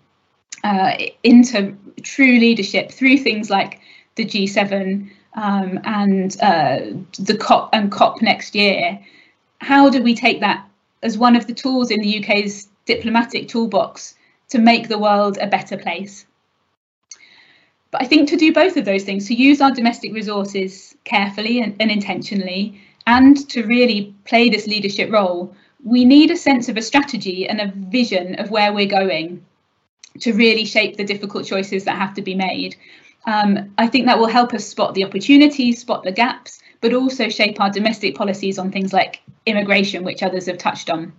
uh, 0.64 0.94
into 1.24 1.78
true 2.04 2.40
leadership 2.40 2.92
through 2.92 3.18
things 3.18 3.50
like 3.50 3.80
the 4.16 4.26
G7 4.26 5.10
um, 5.38 5.80
and 5.84 6.36
uh, 6.42 6.80
the 7.20 7.38
COP 7.38 7.70
and 7.72 7.92
COP 7.92 8.22
next 8.22 8.56
year. 8.56 9.00
How 9.60 9.90
do 9.90 10.02
we 10.02 10.16
take 10.16 10.42
that 10.42 10.68
as 11.04 11.18
one 11.18 11.36
of 11.36 11.48
the 11.48 11.54
tools 11.54 11.92
in 11.92 12.02
the 12.02 12.20
UK's 12.20 12.68
diplomatic 12.86 13.48
toolbox 13.48 14.16
to 14.50 14.58
make 14.58 14.90
the 14.90 14.98
world 14.98 15.38
a 15.40 15.48
better 15.48 15.78
place? 15.78 16.26
But 17.92 18.02
I 18.02 18.06
think 18.06 18.28
to 18.30 18.36
do 18.36 18.52
both 18.52 18.76
of 18.76 18.86
those 18.86 19.04
things, 19.04 19.28
to 19.28 19.34
use 19.34 19.62
our 19.62 19.72
domestic 19.72 20.14
resources 20.14 20.96
carefully 21.06 21.62
and, 21.62 21.76
and 21.80 21.90
intentionally, 21.90 22.82
and 23.06 23.48
to 23.50 23.64
really 23.64 24.14
play 24.26 24.50
this 24.50 24.68
leadership 24.68 25.10
role, 25.12 25.56
we 25.84 26.04
need 26.04 26.32
a 26.32 26.36
sense 26.36 26.68
of 26.68 26.76
a 26.76 26.82
strategy 26.82 27.48
and 27.48 27.62
a 27.62 27.72
vision 27.90 28.36
of 28.36 28.52
where 28.52 28.74
we're 28.74 28.88
going 28.88 29.46
to 30.20 30.34
really 30.34 30.66
shape 30.66 30.98
the 30.98 31.04
difficult 31.04 31.46
choices 31.46 31.86
that 31.86 31.98
have 31.98 32.14
to 32.16 32.22
be 32.22 32.36
made. 32.36 32.76
Um, 33.28 33.74
I 33.78 33.88
think 33.88 34.06
that 34.06 34.18
will 34.18 34.28
help 34.28 34.54
us 34.54 34.66
spot 34.66 34.96
the 34.96 35.04
opportunities, 35.04 35.80
spot 35.80 36.04
the 36.04 36.12
gaps, 36.12 36.60
but 36.82 36.94
also 36.94 37.28
shape 37.28 37.60
our 37.60 37.70
domestic 37.70 38.16
policies 38.16 38.58
on 38.58 38.72
things 38.72 38.94
like 38.94 39.22
immigration, 39.46 40.04
which 40.04 40.24
others 40.24 40.46
have 40.46 40.58
touched 40.58 40.90
on. 40.90 41.14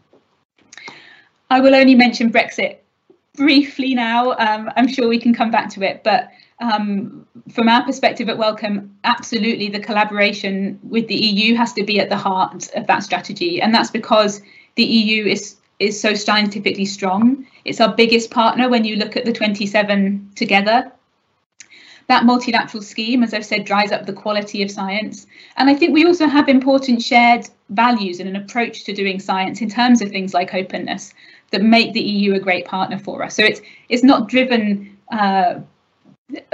I 1.51 1.61
will 1.61 1.75
only 1.75 1.94
mention 1.94 2.33
Brexit 2.33 2.79
briefly 3.35 3.94
now. 3.94 4.33
Um, 4.33 4.71
I'm 4.75 4.88
sure 4.88 5.07
we 5.07 5.21
can 5.21 5.35
come 5.35 5.51
back 5.51 5.68
to 5.75 5.83
it, 5.83 6.03
but 6.03 6.31
um, 6.61 7.27
from 7.53 7.68
our 7.68 7.85
perspective 7.85 8.29
at 8.29 8.38
Wellcome, 8.38 8.97
absolutely 9.05 9.68
the 9.68 9.79
collaboration 9.79 10.79
with 10.83 11.07
the 11.09 11.14
EU 11.14 11.55
has 11.55 11.73
to 11.75 11.85
be 11.85 12.01
at 12.01 12.09
the 12.09 12.16
heart 12.16 12.71
of 12.75 12.87
that 12.87 13.03
strategy. 13.03 13.61
And 13.61 13.75
that's 13.75 13.90
because 13.90 14.40
the 14.77 14.85
EU 14.85 15.27
is 15.27 15.57
is 15.79 16.01
so 16.01 16.12
scientifically 16.12 16.85
strong. 16.85 17.47
It's 17.64 17.81
our 17.81 17.94
biggest 17.94 18.33
partner 18.33 18.68
when 18.68 18.85
you 18.85 18.97
look 18.97 19.16
at 19.16 19.25
the 19.25 19.33
27 19.33 20.33
together. 20.35 20.90
That 22.09 22.25
multilateral 22.25 22.83
scheme, 22.83 23.23
as 23.23 23.35
I've 23.35 23.44
said, 23.44 23.64
dries 23.64 23.92
up 23.92 24.07
the 24.07 24.12
quality 24.12 24.62
of 24.62 24.71
science. 24.71 25.27
And 25.57 25.68
I 25.68 25.75
think 25.75 25.92
we 25.92 26.07
also 26.07 26.27
have 26.27 26.49
important 26.49 27.03
shared 27.03 27.49
values 27.68 28.18
and 28.18 28.29
an 28.29 28.37
approach 28.37 28.85
to 28.85 28.94
doing 28.94 29.21
science 29.21 29.61
in 29.61 29.68
terms 29.68 30.01
of 30.01 30.09
things 30.09 30.33
like 30.33 30.55
openness 30.55 31.12
that 31.51 31.62
make 31.62 31.92
the 31.92 32.01
EU 32.01 32.35
a 32.35 32.40
great 32.40 32.64
partner 32.64 32.99
for 32.99 33.23
us. 33.23 33.35
So 33.35 33.44
it's 33.44 33.61
it's 33.88 34.03
not 34.03 34.29
driven 34.29 34.97
uh, 35.12 35.61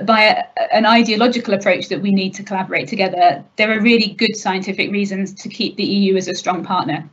by 0.04 0.22
a, 0.22 0.44
an 0.72 0.86
ideological 0.86 1.54
approach 1.54 1.88
that 1.88 2.00
we 2.00 2.12
need 2.12 2.34
to 2.34 2.42
collaborate 2.42 2.88
together. 2.88 3.44
There 3.56 3.76
are 3.76 3.80
really 3.80 4.08
good 4.14 4.36
scientific 4.36 4.90
reasons 4.90 5.32
to 5.34 5.48
keep 5.48 5.76
the 5.76 5.84
EU 5.84 6.16
as 6.16 6.28
a 6.28 6.34
strong 6.34 6.64
partner. 6.64 7.08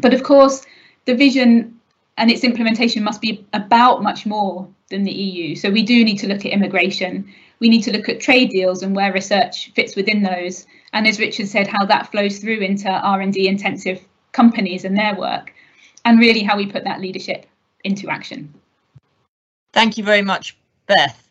But 0.00 0.14
of 0.14 0.22
course, 0.22 0.64
the 1.04 1.14
vision 1.14 1.78
and 2.16 2.30
its 2.30 2.44
implementation 2.44 3.02
must 3.02 3.20
be 3.20 3.44
about 3.52 4.02
much 4.02 4.26
more 4.26 4.68
than 4.90 5.04
the 5.04 5.12
EU. 5.12 5.56
So 5.56 5.70
we 5.70 5.82
do 5.82 6.04
need 6.04 6.18
to 6.18 6.28
look 6.28 6.44
at 6.44 6.52
immigration. 6.52 7.32
We 7.60 7.68
need 7.68 7.82
to 7.82 7.92
look 7.92 8.08
at 8.08 8.20
trade 8.20 8.50
deals 8.50 8.82
and 8.82 8.94
where 8.94 9.12
research 9.12 9.72
fits 9.74 9.96
within 9.96 10.22
those. 10.22 10.66
And 10.92 11.06
as 11.06 11.18
Richard 11.18 11.48
said, 11.48 11.66
how 11.66 11.84
that 11.86 12.10
flows 12.10 12.38
through 12.38 12.58
into 12.58 12.88
R&D 12.90 13.48
intensive 13.48 14.00
companies 14.32 14.84
and 14.84 14.96
their 14.96 15.14
work, 15.14 15.52
and 16.04 16.18
really 16.18 16.42
how 16.42 16.56
we 16.56 16.66
put 16.66 16.84
that 16.84 17.00
leadership 17.00 17.46
into 17.84 18.10
action. 18.10 18.52
Thank 19.72 19.96
you 19.96 20.04
very 20.04 20.22
much, 20.22 20.56
Beth. 20.86 21.28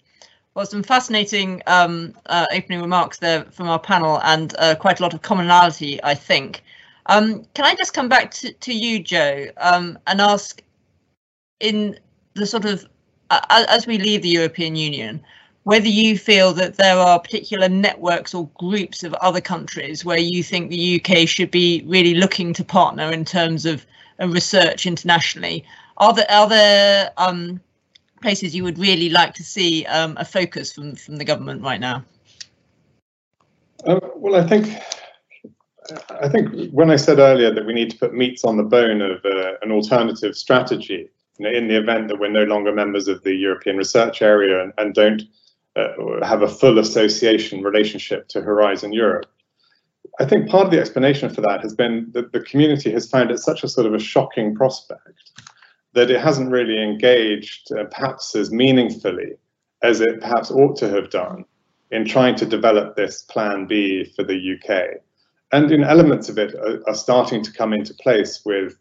Well, 0.56 0.66
some 0.66 0.84
fascinating 0.84 1.62
um, 1.66 2.14
uh, 2.28 2.46
opening 2.54 2.82
remarks 2.82 3.18
there 3.18 3.46
from 3.46 3.68
our 3.70 3.80
panel 3.80 4.22
and 4.24 4.54
uh, 4.60 4.76
quite 4.76 5.00
a 5.00 5.04
lot 5.04 5.14
of 5.14 5.22
commonality, 5.22 6.02
I 6.04 6.14
think. 6.14 6.64
Um, 7.08 7.46
can 7.54 7.66
I 7.66 7.76
just 7.76 7.94
come 7.94 8.08
back 8.08 8.32
to, 8.32 8.54
to 8.54 8.74
you, 8.74 9.00
Jo, 9.00 9.48
um, 9.58 9.98
and 10.08 10.22
ask 10.22 10.62
in 11.60 11.98
the 12.36 12.46
sort 12.46 12.66
of 12.66 12.88
uh, 13.30 13.66
as 13.70 13.88
we 13.88 13.98
leave 13.98 14.22
the 14.22 14.30
European 14.30 14.76
Union, 14.76 15.24
whether 15.64 15.88
you 15.88 16.18
feel 16.18 16.54
that 16.54 16.76
there 16.76 16.98
are 16.98 17.20
particular 17.20 17.70
networks 17.70 18.34
or 18.34 18.50
groups 18.60 19.04
of 19.04 19.14
other 19.16 19.42
countries 19.42 20.04
where 20.04 20.18
you 20.18 20.44
think 20.44 20.70
the 20.70 21.02
UK 21.02 21.28
should 21.28 21.52
be 21.52 21.84
really 21.86 22.14
looking 22.14 22.54
to 22.54 22.64
partner 22.64 23.12
in 23.12 23.24
terms 23.24 23.66
of 23.66 23.86
research 24.20 24.86
internationally. 24.86 25.66
Are 25.98 26.14
there 26.14 26.30
are 26.30 26.50
there 26.50 27.12
um, 27.18 27.62
places 28.22 28.56
you 28.56 28.64
would 28.64 28.78
really 28.78 29.10
like 29.10 29.34
to 29.36 29.44
see 29.44 29.86
um, 29.86 30.18
a 30.20 30.26
focus 30.26 30.74
from 30.74 30.96
from 30.96 31.18
the 31.18 31.26
government 31.26 31.62
right 31.62 31.80
now? 31.80 32.04
Uh, 33.86 34.00
well, 34.16 34.36
I 34.36 34.48
think 34.48 34.68
I 36.22 36.30
think 36.30 36.72
when 36.72 36.90
I 36.90 36.96
said 36.96 37.20
earlier 37.20 37.54
that 37.54 37.66
we 37.66 37.74
need 37.74 37.92
to 37.92 37.98
put 37.98 38.14
meats 38.14 38.44
on 38.44 38.58
the 38.58 38.64
bone 38.64 39.02
of 39.02 39.24
uh, 39.26 39.54
an 39.62 39.72
alternative 39.72 40.36
strategy, 40.36 41.10
you 41.38 41.46
know, 41.46 41.52
in 41.52 41.68
the 41.68 41.78
event 41.78 42.08
that 42.08 42.20
we're 42.20 42.30
no 42.30 42.44
longer 42.44 42.72
members 42.72 43.08
of 43.08 43.24
the 43.24 43.34
European 43.34 43.78
Research 43.78 44.22
Area 44.22 44.62
and, 44.62 44.74
and 44.78 44.94
don't 44.94 45.24
uh, 45.76 46.24
have 46.24 46.42
a 46.42 46.48
full 46.48 46.80
association 46.80 47.64
relationship 47.64 48.28
to 48.30 48.42
Horizon 48.42 48.94
Europe, 48.94 49.26
I 50.20 50.26
think 50.26 50.50
part 50.50 50.66
of 50.66 50.72
the 50.72 50.80
explanation 50.80 51.30
for 51.30 51.42
that 51.42 51.62
has 51.62 51.74
been 51.74 52.10
that 52.14 52.32
the 52.32 52.42
community 52.42 52.92
has 52.92 53.10
found 53.10 53.32
it 53.32 53.40
such 53.40 53.64
a 53.64 53.68
sort 53.68 53.88
of 53.88 53.94
a 53.94 54.00
shocking 54.00 54.54
prospect 54.54 55.32
that 55.94 56.12
it 56.12 56.20
hasn't 56.20 56.52
really 56.52 56.82
engaged 56.82 57.72
uh, 57.72 57.86
perhaps 57.86 58.36
as 58.36 58.52
meaningfully 58.52 59.34
as 59.82 60.02
it 60.02 60.22
perhaps 60.22 60.52
ought 60.52 60.76
to 60.78 60.90
have 60.90 61.10
done 61.10 61.46
in 61.92 62.06
trying 62.06 62.36
to 62.36 62.46
develop 62.46 62.96
this 62.96 63.24
plan 63.24 63.66
B 63.66 64.06
for 64.16 64.24
the 64.24 64.56
UK 64.56 65.02
and 65.52 65.72
in 65.72 65.84
elements 65.84 66.30
of 66.30 66.38
it 66.38 66.56
are, 66.56 66.82
are, 66.88 66.96
starting 66.96 67.44
to 67.44 67.52
come 67.52 67.74
into 67.74 67.94
place 67.94 68.42
with 68.44 68.78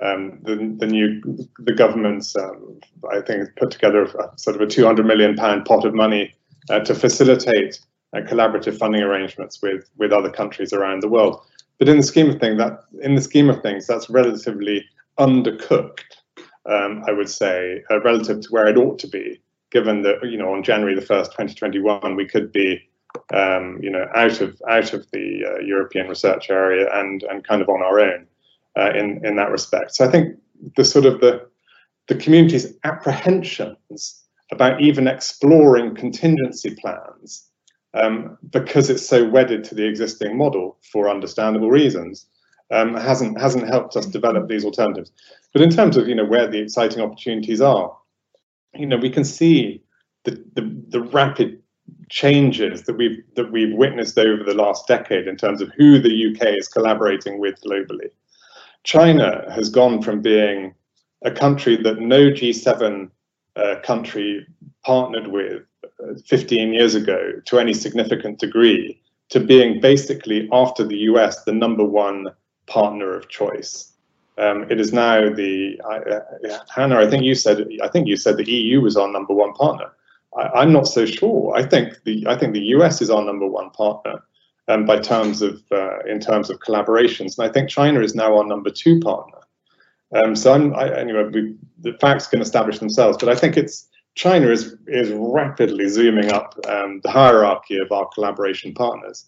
um, 0.00 0.38
the, 0.42 0.56
the 0.78 0.86
new 0.86 1.22
the 1.58 1.72
government's 1.72 2.36
um, 2.36 2.78
I 3.10 3.20
think 3.20 3.48
put 3.56 3.70
together 3.70 4.02
a, 4.02 4.38
sort 4.38 4.56
of 4.56 4.62
a 4.62 4.66
200 4.66 5.06
million 5.06 5.36
pound 5.36 5.64
pot 5.64 5.84
of 5.86 5.94
money 5.94 6.34
uh, 6.68 6.80
to 6.80 6.94
facilitate 6.94 7.80
uh, 8.14 8.20
collaborative 8.20 8.78
funding 8.78 9.02
arrangements 9.02 9.60
with 9.62 9.88
with 9.96 10.12
other 10.12 10.30
countries 10.30 10.72
around 10.72 11.02
the 11.02 11.08
world. 11.08 11.40
but 11.78 11.88
in 11.88 11.96
the 11.96 12.02
scheme 12.02 12.30
of 12.30 12.40
things, 12.40 12.58
that 12.58 12.84
in 13.02 13.14
the 13.14 13.22
scheme 13.22 13.48
of 13.48 13.62
things, 13.62 13.86
that's 13.86 14.10
relatively 14.10 14.84
undercooked. 15.18 16.00
Um, 16.66 17.04
I 17.06 17.12
would 17.12 17.30
say, 17.30 17.84
uh, 17.90 18.00
relative 18.00 18.40
to 18.40 18.48
where 18.48 18.66
it 18.66 18.76
ought 18.76 18.98
to 18.98 19.06
be, 19.06 19.40
given 19.70 20.02
that 20.02 20.16
you 20.24 20.36
know 20.36 20.52
on 20.52 20.62
January 20.62 20.94
the 20.94 21.00
first, 21.00 21.30
2021, 21.32 22.16
we 22.16 22.26
could 22.26 22.52
be 22.52 22.82
um, 23.32 23.78
you 23.80 23.90
know 23.90 24.06
out 24.14 24.42
of 24.42 24.60
out 24.68 24.92
of 24.92 25.10
the 25.12 25.44
uh, 25.46 25.58
European 25.60 26.08
research 26.08 26.50
area 26.50 26.86
and 26.92 27.22
and 27.22 27.46
kind 27.46 27.62
of 27.62 27.68
on 27.70 27.82
our 27.82 27.98
own 27.98 28.26
uh, 28.76 28.92
in 28.94 29.24
in 29.24 29.36
that 29.36 29.50
respect. 29.50 29.94
So 29.94 30.04
I 30.04 30.08
think 30.08 30.36
the 30.76 30.84
sort 30.84 31.06
of 31.06 31.20
the 31.20 31.46
the 32.08 32.14
community's 32.14 32.72
apprehensions 32.84 34.22
about 34.52 34.80
even 34.80 35.08
exploring 35.08 35.94
contingency 35.94 36.74
plans 36.76 37.48
um, 37.94 38.38
because 38.50 38.88
it's 38.90 39.04
so 39.04 39.28
wedded 39.28 39.64
to 39.64 39.74
the 39.74 39.84
existing 39.84 40.36
model 40.36 40.78
for 40.92 41.08
understandable 41.08 41.70
reasons 41.70 42.26
um, 42.70 42.94
hasn't 42.94 43.40
hasn't 43.40 43.68
helped 43.68 43.96
us 43.96 44.06
develop 44.06 44.48
these 44.48 44.64
alternatives. 44.64 45.10
But 45.52 45.62
in 45.62 45.70
terms 45.70 45.96
of 45.96 46.08
you 46.08 46.14
know 46.14 46.24
where 46.24 46.48
the 46.48 46.60
exciting 46.60 47.00
opportunities 47.00 47.60
are, 47.60 47.96
you 48.74 48.86
know 48.86 48.96
we 48.96 49.10
can 49.10 49.24
see 49.24 49.82
the 50.24 50.42
the, 50.54 50.84
the 50.88 51.00
rapid 51.00 51.62
changes 52.10 52.82
that 52.82 52.96
we've 52.96 53.22
that 53.34 53.50
we've 53.52 53.74
witnessed 53.74 54.18
over 54.18 54.42
the 54.42 54.54
last 54.54 54.86
decade 54.86 55.26
in 55.26 55.36
terms 55.36 55.60
of 55.60 55.70
who 55.76 55.98
the 55.98 56.34
UK 56.34 56.54
is 56.58 56.68
collaborating 56.68 57.38
with 57.38 57.60
globally. 57.62 58.10
China 58.86 59.44
has 59.52 59.68
gone 59.68 60.00
from 60.00 60.22
being 60.22 60.72
a 61.22 61.30
country 61.30 61.76
that 61.76 61.98
no 61.98 62.30
G7 62.30 63.10
uh, 63.56 63.74
country 63.82 64.46
partnered 64.84 65.26
with 65.26 65.62
uh, 65.84 66.14
15 66.24 66.72
years 66.72 66.94
ago 66.94 67.32
to 67.46 67.58
any 67.58 67.74
significant 67.74 68.38
degree 68.38 69.02
to 69.30 69.40
being 69.40 69.80
basically 69.80 70.48
after 70.52 70.84
the 70.84 70.98
US 71.10 71.42
the 71.42 71.52
number 71.52 71.84
one 71.84 72.28
partner 72.68 73.12
of 73.12 73.28
choice. 73.28 73.92
Um, 74.38 74.66
it 74.70 74.78
is 74.78 74.92
now 74.92 75.34
the 75.34 75.80
uh, 75.84 76.20
Hannah. 76.72 77.00
I 77.00 77.10
think 77.10 77.24
you 77.24 77.34
said 77.34 77.66
I 77.82 77.88
think 77.88 78.06
you 78.06 78.16
said 78.16 78.36
the 78.36 78.48
EU 78.48 78.80
was 78.80 78.96
our 78.96 79.10
number 79.10 79.34
one 79.34 79.52
partner. 79.54 79.90
I, 80.36 80.62
am 80.62 80.72
not 80.72 80.86
so 80.86 81.06
sure. 81.06 81.56
I 81.56 81.64
think 81.64 82.04
the 82.04 82.24
I 82.28 82.38
think 82.38 82.52
the 82.52 82.68
US 82.76 83.02
is 83.02 83.10
our 83.10 83.24
number 83.24 83.48
one 83.48 83.70
partner 83.70 84.22
um, 84.68 84.84
by 84.84 84.98
terms 84.98 85.42
of 85.42 85.62
uh, 85.70 86.00
in 86.06 86.20
terms 86.20 86.50
of 86.50 86.60
collaborations, 86.60 87.38
and 87.38 87.48
I 87.48 87.52
think 87.52 87.68
China 87.68 88.00
is 88.00 88.14
now 88.14 88.36
our 88.36 88.44
number 88.44 88.70
two 88.70 89.00
partner. 89.00 89.38
Um, 90.14 90.36
so 90.36 90.52
I'm, 90.52 90.74
I, 90.74 90.96
anyway, 90.98 91.24
we, 91.32 91.56
the 91.80 91.96
facts 91.98 92.26
can 92.26 92.40
establish 92.40 92.78
themselves, 92.78 93.18
but 93.18 93.28
I 93.28 93.34
think 93.34 93.56
it's 93.56 93.88
China 94.14 94.48
is 94.48 94.76
is 94.86 95.12
rapidly 95.12 95.88
zooming 95.88 96.32
up 96.32 96.54
um, 96.68 97.00
the 97.02 97.10
hierarchy 97.10 97.78
of 97.78 97.92
our 97.92 98.08
collaboration 98.14 98.74
partners. 98.74 99.26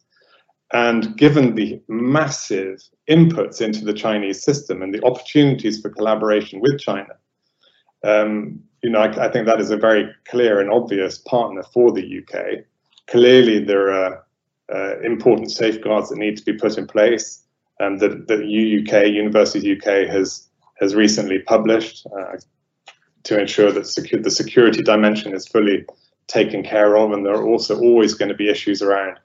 And 0.73 1.17
given 1.17 1.55
the 1.55 1.81
massive 1.89 2.83
inputs 3.09 3.63
into 3.63 3.87
the 3.87 3.95
Chinese 3.95 4.43
system 4.43 4.83
and 4.83 4.93
the 4.93 5.03
opportunities 5.03 5.81
for 5.81 5.89
collaboration 5.89 6.61
with 6.61 6.79
China, 6.79 7.15
um, 8.05 8.61
you 8.83 8.91
know, 8.91 9.01
I, 9.01 9.27
I, 9.27 9.33
think 9.33 9.47
that 9.47 9.61
is 9.61 9.71
a 9.71 9.79
very 9.79 10.11
clear 10.29 10.61
and 10.61 10.71
obvious 10.71 11.19
partner 11.19 11.63
for 11.63 11.91
the 11.91 12.19
UK. 12.19 12.65
Clearly, 13.07 13.65
there 13.65 13.91
are 13.93 14.27
uh, 14.75 15.01
important 15.01 15.51
safeguards 15.51 16.11
that 16.11 16.19
need 16.19 16.37
to 16.37 16.45
be 16.45 16.53
put 16.53 16.79
in 16.79 16.87
place. 16.87 17.45
Um, 17.81 17.99
that 17.99 18.27
the 18.27 18.39
UUK, 18.39 19.13
University 19.13 19.77
UK, 19.77 20.09
has 20.09 20.49
has 20.81 20.95
recently 20.95 21.39
published 21.41 22.07
uh, 22.07 22.37
to 23.25 23.41
ensure 23.41 23.73
that 23.73 23.85
secu- 23.85 24.23
the 24.23 24.31
security 24.31 24.83
dimension 24.83 25.35
is 25.35 25.47
fully 25.47 25.85
taken 26.29 26.63
care 26.63 26.97
of. 26.97 27.13
And 27.13 27.25
there 27.25 27.35
are 27.35 27.47
also 27.47 27.79
always 27.79 28.15
going 28.15 28.29
to 28.29 28.35
be 28.35 28.49
issues 28.49 28.83
around 28.83 29.19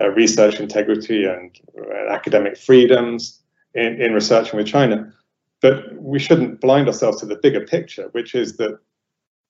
uh, 0.00 0.08
research 0.10 0.60
integrity 0.60 1.24
and 1.24 1.56
uh, 1.78 2.12
academic 2.12 2.56
freedoms 2.56 3.40
in, 3.74 4.00
in 4.00 4.12
researching 4.12 4.56
with 4.56 4.66
China. 4.66 5.12
But 5.60 5.94
we 6.00 6.18
shouldn't 6.18 6.60
blind 6.60 6.88
ourselves 6.88 7.20
to 7.20 7.26
the 7.26 7.38
bigger 7.42 7.64
picture, 7.64 8.08
which 8.12 8.34
is 8.34 8.56
that 8.58 8.78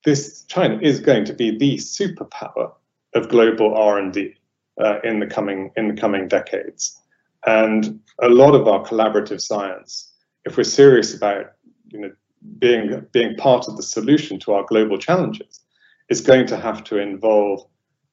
this 0.04 0.44
China 0.44 0.78
is 0.80 1.00
going 1.00 1.24
to 1.24 1.32
be 1.32 1.56
the 1.56 1.76
superpower 1.76 2.72
of 3.14 3.28
global 3.28 3.74
R&D 3.74 4.34
uh, 4.80 5.00
in 5.04 5.20
the 5.20 5.26
coming 5.26 5.70
in 5.76 5.88
the 5.88 6.00
coming 6.00 6.28
decades. 6.28 7.00
And 7.46 8.00
a 8.22 8.28
lot 8.28 8.54
of 8.54 8.66
our 8.66 8.84
collaborative 8.84 9.40
science, 9.40 10.12
if 10.44 10.56
we're 10.56 10.64
serious 10.64 11.14
about 11.14 11.52
you 11.88 12.00
know 12.00 12.12
being 12.58 13.06
being 13.12 13.36
part 13.36 13.68
of 13.68 13.76
the 13.76 13.82
solution 13.82 14.38
to 14.40 14.52
our 14.52 14.64
global 14.64 14.98
challenges, 14.98 15.60
is 16.08 16.20
going 16.20 16.46
to 16.46 16.56
have 16.56 16.84
to 16.84 16.98
involve 16.98 17.66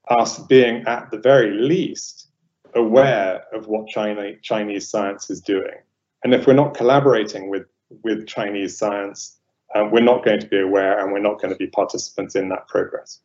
us 0.10 0.40
being 0.40 0.84
at 0.88 1.10
the 1.12 1.18
very 1.18 1.52
least 1.52 2.30
aware 2.76 3.44
of 3.54 3.68
what 3.68 3.88
China, 3.88 4.32
Chinese 4.42 4.90
science 4.90 5.30
is 5.30 5.42
doing. 5.42 5.76
And 6.24 6.34
if 6.34 6.48
we're 6.48 6.54
not 6.54 6.74
collaborating 6.74 7.50
with 7.50 7.66
with 8.04 8.28
Chinese 8.28 8.78
science, 8.78 9.40
um, 9.76 9.92
we're 9.92 10.02
not 10.02 10.24
going 10.24 10.40
to 10.40 10.48
be 10.48 10.60
aware 10.60 11.00
and 11.00 11.12
we're 11.12 11.20
not 11.20 11.42
going 11.42 11.54
to 11.54 11.58
be 11.58 11.68
participants 11.68 12.36
in 12.36 12.50
that 12.50 12.68
progress. 12.68 13.20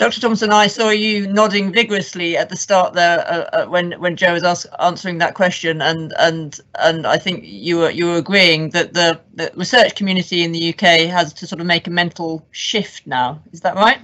Dr. 0.00 0.18
Thompson, 0.18 0.50
I 0.50 0.66
saw 0.66 0.88
you 0.88 1.26
nodding 1.26 1.72
vigorously 1.72 2.34
at 2.34 2.48
the 2.48 2.56
start 2.56 2.94
there 2.94 3.18
uh, 3.18 3.50
uh, 3.52 3.66
when 3.66 3.92
when 4.00 4.16
Jo 4.16 4.32
was 4.32 4.42
ask, 4.42 4.66
answering 4.78 5.18
that 5.18 5.34
question, 5.34 5.82
and 5.82 6.14
and 6.18 6.58
and 6.76 7.06
I 7.06 7.18
think 7.18 7.44
you 7.44 7.76
were 7.76 7.90
you 7.90 8.06
were 8.06 8.16
agreeing 8.16 8.70
that 8.70 8.94
the, 8.94 9.20
the 9.34 9.52
research 9.56 9.96
community 9.96 10.42
in 10.42 10.52
the 10.52 10.70
UK 10.70 11.10
has 11.10 11.34
to 11.34 11.46
sort 11.46 11.60
of 11.60 11.66
make 11.66 11.86
a 11.86 11.90
mental 11.90 12.42
shift 12.50 13.06
now. 13.06 13.42
Is 13.52 13.60
that 13.60 13.74
right? 13.74 14.00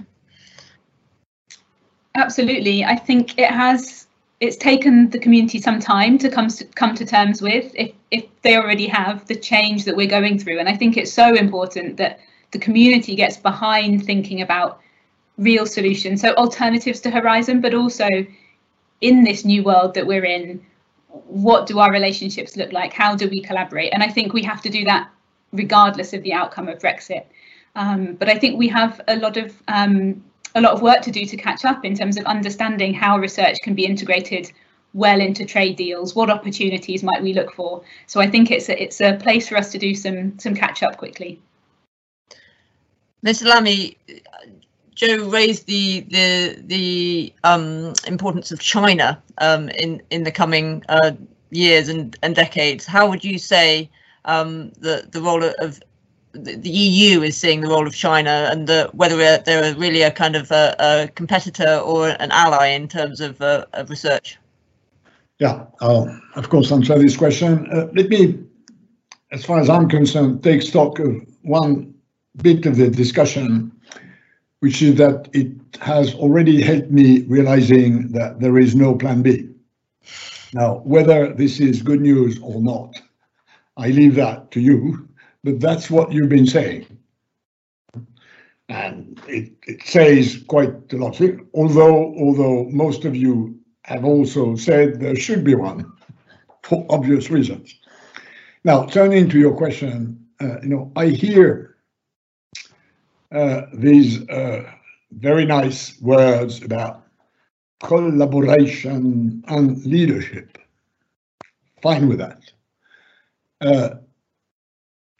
Absolutely, 2.13 2.85
I 2.85 2.95
think 2.95 3.39
it 3.39 3.49
has 3.49 4.05
it's 4.39 4.55
taken 4.55 5.09
the 5.09 5.17
community 5.17 5.59
some 5.59 5.79
time 5.79 6.19
to 6.19 6.29
come 6.29 6.47
to 6.47 6.65
come 6.75 6.93
to 6.93 7.07
terms 7.07 7.41
with 7.41 7.71
if 7.73 7.91
if 8.11 8.25
they 8.43 8.55
already 8.55 8.85
have 8.85 9.25
the 9.25 9.35
change 9.35 9.83
that 9.85 9.95
we're 9.95 10.05
going 10.05 10.37
through 10.37 10.59
and 10.59 10.69
i 10.69 10.75
think 10.75 10.95
it's 10.95 11.11
so 11.11 11.33
important 11.33 11.97
that 11.97 12.19
the 12.51 12.59
community 12.59 13.15
gets 13.15 13.35
behind 13.35 14.05
thinking 14.05 14.43
about 14.43 14.79
real 15.37 15.65
solutions 15.65 16.21
so 16.21 16.33
alternatives 16.35 16.99
to 16.99 17.09
horizon 17.09 17.61
but 17.61 17.73
also 17.73 18.07
in 19.01 19.23
this 19.23 19.45
new 19.45 19.63
world 19.63 19.93
that 19.93 20.05
we're 20.05 20.25
in 20.25 20.63
what 21.09 21.67
do 21.67 21.79
our 21.79 21.91
relationships 21.91 22.57
look 22.57 22.71
like 22.71 22.93
how 22.93 23.15
do 23.15 23.29
we 23.29 23.41
collaborate 23.41 23.93
and 23.93 24.03
i 24.03 24.09
think 24.09 24.33
we 24.33 24.43
have 24.43 24.61
to 24.61 24.69
do 24.69 24.83
that 24.83 25.09
regardless 25.53 26.13
of 26.13 26.21
the 26.23 26.33
outcome 26.33 26.67
of 26.67 26.79
brexit 26.79 27.25
um, 27.75 28.13
but 28.15 28.29
i 28.29 28.37
think 28.37 28.57
we 28.57 28.67
have 28.67 28.99
a 29.07 29.15
lot 29.17 29.37
of 29.37 29.53
um, 29.67 30.23
a 30.55 30.61
lot 30.61 30.73
of 30.73 30.81
work 30.81 31.01
to 31.01 31.11
do 31.11 31.25
to 31.25 31.37
catch 31.37 31.65
up 31.65 31.85
in 31.85 31.95
terms 31.95 32.17
of 32.17 32.25
understanding 32.25 32.93
how 32.93 33.17
research 33.17 33.57
can 33.61 33.75
be 33.75 33.85
integrated 33.85 34.51
well 34.93 35.21
into 35.21 35.45
trade 35.45 35.75
deals. 35.75 36.15
What 36.15 36.29
opportunities 36.29 37.03
might 37.03 37.21
we 37.21 37.33
look 37.33 37.53
for? 37.53 37.83
So 38.07 38.19
I 38.19 38.27
think 38.27 38.51
it's 38.51 38.69
a, 38.69 38.81
it's 38.81 38.99
a 38.99 39.17
place 39.17 39.47
for 39.47 39.57
us 39.57 39.71
to 39.71 39.77
do 39.77 39.93
some 39.93 40.37
some 40.39 40.55
catch 40.55 40.83
up 40.83 40.97
quickly. 40.97 41.39
Mr. 43.25 43.45
Lamy, 43.45 43.97
Jo 44.97 45.29
raised 45.29 45.67
the 45.67 46.01
the 46.09 46.57
the 46.65 47.33
um, 47.43 47.93
importance 48.07 48.51
of 48.51 48.59
China 48.59 49.21
um, 49.37 49.69
in 49.69 50.01
in 50.09 50.23
the 50.23 50.31
coming 50.31 50.83
uh, 50.89 51.11
years 51.51 51.87
and, 51.87 52.17
and 52.23 52.35
decades. 52.35 52.85
How 52.85 53.07
would 53.07 53.23
you 53.23 53.37
say 53.37 53.91
um, 54.25 54.71
the 54.79 55.07
the 55.11 55.21
role 55.21 55.43
of 55.43 55.79
the 56.33 56.69
EU 56.69 57.21
is 57.21 57.37
seeing 57.37 57.61
the 57.61 57.67
role 57.67 57.85
of 57.85 57.95
China 57.95 58.49
and 58.51 58.67
the, 58.67 58.89
whether 58.93 59.15
they're 59.37 59.75
really 59.75 60.01
a 60.01 60.11
kind 60.11 60.35
of 60.35 60.51
a, 60.51 60.75
a 60.79 61.07
competitor 61.15 61.77
or 61.77 62.09
an 62.19 62.31
ally 62.31 62.67
in 62.67 62.87
terms 62.87 63.21
of, 63.21 63.41
uh, 63.41 63.65
of 63.73 63.89
research? 63.89 64.37
Yeah, 65.39 65.65
I'll 65.81 66.19
of 66.35 66.49
course 66.49 66.71
answer 66.71 66.97
this 66.99 67.17
question. 67.17 67.67
Uh, 67.71 67.87
let 67.93 68.09
me, 68.09 68.39
as 69.31 69.45
far 69.45 69.59
as 69.59 69.69
I'm 69.69 69.89
concerned, 69.89 70.43
take 70.43 70.61
stock 70.61 70.99
of 70.99 71.25
one 71.41 71.93
bit 72.41 72.65
of 72.65 72.75
the 72.75 72.89
discussion, 72.89 73.71
which 74.59 74.81
is 74.81 74.95
that 74.95 75.29
it 75.33 75.51
has 75.81 76.13
already 76.15 76.61
helped 76.61 76.91
me 76.91 77.21
realizing 77.23 78.11
that 78.11 78.39
there 78.39 78.57
is 78.57 78.75
no 78.75 78.95
plan 78.95 79.21
B. 79.21 79.49
Now, 80.53 80.81
whether 80.85 81.33
this 81.33 81.59
is 81.59 81.81
good 81.81 82.01
news 82.01 82.39
or 82.41 82.61
not, 82.61 82.99
I 83.75 83.89
leave 83.89 84.15
that 84.15 84.51
to 84.51 84.61
you 84.61 85.07
but 85.47 85.61
that's 85.61 85.89
what 85.89 86.11
you've 86.11 86.27
been 86.27 86.45
saying. 86.45 86.85
And 88.67 89.17
it, 89.29 89.53
it 89.65 89.81
says 89.83 90.43
quite 90.49 90.91
a 90.91 90.97
lot. 90.97 91.21
Although, 91.53 92.13
although 92.17 92.65
most 92.65 93.05
of 93.05 93.15
you 93.15 93.57
have 93.83 94.03
also 94.03 94.57
said 94.57 94.99
there 94.99 95.15
should 95.15 95.45
be 95.45 95.55
one 95.55 95.89
for 96.63 96.85
obvious 96.89 97.29
reasons. 97.29 97.79
Now, 98.65 98.85
turning 98.87 99.29
to 99.29 99.39
your 99.39 99.55
question, 99.55 100.19
uh, 100.41 100.59
you 100.61 100.67
know, 100.67 100.91
I 100.97 101.07
hear 101.07 101.76
uh, 103.31 103.61
these 103.73 104.27
uh, 104.29 104.63
very 105.11 105.45
nice 105.45 105.99
words 106.01 106.63
about 106.63 107.03
collaboration 107.83 109.43
and 109.47 109.85
leadership. 109.85 110.57
Fine 111.81 112.07
with 112.07 112.19
that. 112.19 112.41
Uh, 113.61 113.95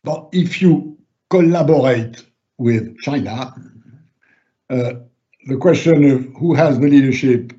but 0.04 0.30
if 0.32 0.62
you 0.62 0.98
collaborate 1.30 2.26
with 2.58 2.98
China, 3.00 3.54
uh, 4.70 4.94
the 5.48 5.58
question 5.58 6.10
of 6.10 6.26
who 6.38 6.54
has 6.54 6.80
the 6.80 6.88
leadership, 6.88 7.54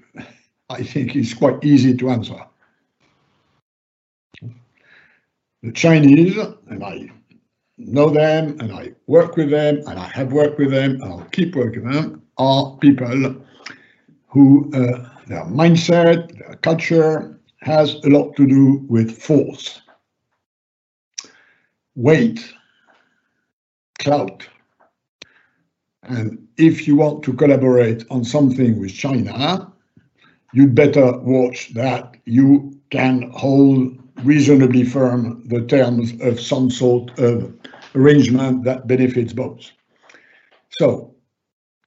I 0.70 0.82
think, 0.82 1.14
is 1.14 1.34
quite 1.34 1.62
easy 1.62 1.96
to 1.96 2.10
answer. 2.10 2.40
The 5.62 5.72
Chinese, 5.72 6.36
and 6.68 6.84
I 6.84 7.10
know 7.78 8.10
them 8.10 8.58
and 8.60 8.72
I 8.72 8.92
work 9.06 9.36
with 9.36 9.50
them 9.50 9.82
and 9.86 9.98
I 9.98 10.08
have 10.08 10.32
worked 10.32 10.58
with 10.58 10.70
them 10.70 11.00
and 11.00 11.04
I'll 11.04 11.28
keep 11.32 11.54
working 11.54 11.84
with 11.84 11.94
them, 11.94 12.22
are 12.36 12.76
people 12.78 13.36
who 14.26 14.70
uh, 14.74 15.08
their 15.26 15.44
mindset, 15.44 16.38
their 16.38 16.56
culture 16.56 17.38
has 17.60 17.94
a 18.04 18.08
lot 18.08 18.36
to 18.36 18.46
do 18.46 18.84
with 18.88 19.10
force, 19.20 19.80
weight, 21.94 22.52
clout. 23.98 24.46
And 26.02 26.46
if 26.56 26.86
you 26.86 26.96
want 26.96 27.22
to 27.24 27.32
collaborate 27.32 28.04
on 28.10 28.24
something 28.24 28.78
with 28.78 28.94
China, 28.94 29.70
you'd 30.52 30.74
better 30.74 31.18
watch 31.18 31.74
that 31.74 32.16
you 32.24 32.78
can 32.90 33.30
hold 33.30 33.97
reasonably 34.24 34.84
firm 34.84 35.46
the 35.48 35.64
terms 35.66 36.12
of 36.20 36.40
some 36.40 36.70
sort 36.70 37.16
of 37.18 37.52
arrangement 37.94 38.64
that 38.64 38.86
benefits 38.86 39.32
both. 39.32 39.70
So 40.70 41.14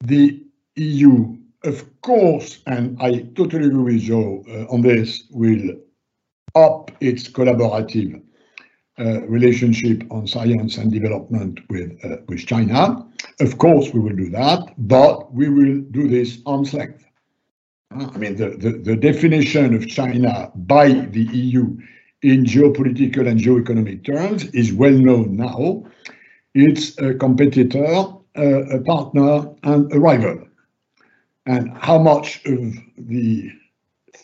the 0.02 0.42
EU, 0.76 1.36
of 1.64 2.00
course, 2.02 2.60
and 2.66 3.00
I 3.00 3.28
totally 3.36 3.66
agree 3.66 3.94
with 3.94 4.02
Jo 4.02 4.44
uh, 4.48 4.72
on 4.72 4.82
this, 4.82 5.24
will 5.30 5.76
up 6.54 6.90
its 7.00 7.28
collaborative 7.28 8.22
uh, 8.98 9.22
relationship 9.22 10.04
on 10.10 10.26
science 10.26 10.76
and 10.76 10.92
development 10.92 11.60
with 11.70 11.98
uh, 12.04 12.16
with 12.28 12.46
China. 12.46 13.08
Of 13.40 13.58
course, 13.58 13.92
we 13.94 14.00
will 14.00 14.16
do 14.16 14.28
that, 14.30 14.74
but 14.76 15.32
we 15.32 15.48
will 15.48 15.80
do 15.92 16.08
this 16.08 16.38
arm's 16.44 16.74
length. 16.74 17.04
Uh, 17.94 18.10
I 18.14 18.18
mean, 18.18 18.36
the, 18.36 18.50
the, 18.50 18.72
the 18.72 18.96
definition 18.96 19.74
of 19.74 19.88
China 19.88 20.50
by 20.54 20.88
the 20.88 21.22
EU 21.22 21.78
in 22.22 22.44
geopolitical 22.44 23.26
and 23.28 23.40
geoeconomic 23.40 24.04
terms 24.04 24.44
is 24.46 24.72
well 24.72 24.92
known 24.92 25.36
now. 25.36 25.84
It's 26.54 26.98
a 26.98 27.14
competitor, 27.14 28.06
a 28.34 28.80
partner, 28.84 29.48
and 29.62 29.92
a 29.92 29.98
rival. 29.98 30.46
And 31.46 31.76
how 31.76 31.98
much 31.98 32.44
of 32.46 32.74
the 32.96 33.50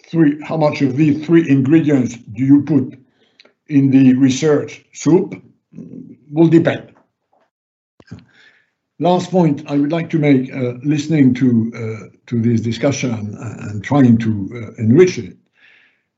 three, 0.07 0.41
how 0.45 0.57
much 0.57 0.83
of 0.83 0.97
these 0.97 1.25
three 1.27 1.49
ingredients 1.49 2.17
do 2.17 2.45
you 2.45 2.63
put 2.63 2.99
in 3.69 3.91
the 3.91 4.15
research 4.15 4.85
soup 4.93 5.43
will 6.31 6.49
depend. 6.49 6.95
Last 9.01 9.31
point 9.31 9.63
I 9.71 9.77
would 9.77 9.93
like 9.93 10.11
to 10.11 10.19
make, 10.19 10.53
uh, 10.53 10.75
listening 10.83 11.33
to 11.35 11.73
uh, 11.75 12.17
to 12.27 12.43
this 12.43 12.61
discussion 12.61 13.37
and 13.39 13.85
trying 13.85 14.19
to 14.19 14.31
uh, 14.53 14.83
enrich 14.83 15.19
it, 15.19 15.37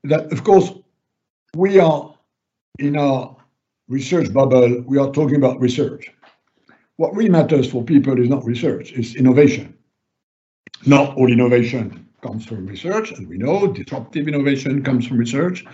that 0.03 0.31
of 0.31 0.43
course 0.43 0.71
we 1.55 1.79
are 1.79 2.13
in 2.79 2.97
our 2.97 3.35
research 3.89 4.31
bubble, 4.31 4.81
we 4.87 4.97
are 4.97 5.11
talking 5.11 5.35
about 5.35 5.59
research. 5.59 6.09
What 6.95 7.13
really 7.13 7.29
matters 7.29 7.69
for 7.69 7.83
people 7.83 8.19
is 8.21 8.29
not 8.29 8.45
research, 8.45 8.93
it's 8.93 9.15
innovation. 9.15 9.77
Not 10.85 11.15
all 11.17 11.31
innovation 11.31 12.07
comes 12.21 12.45
from 12.45 12.65
research, 12.65 13.11
and 13.11 13.27
we 13.27 13.37
know 13.37 13.67
disruptive 13.67 14.27
innovation 14.27 14.83
comes 14.83 15.05
from 15.07 15.17
research, 15.17 15.65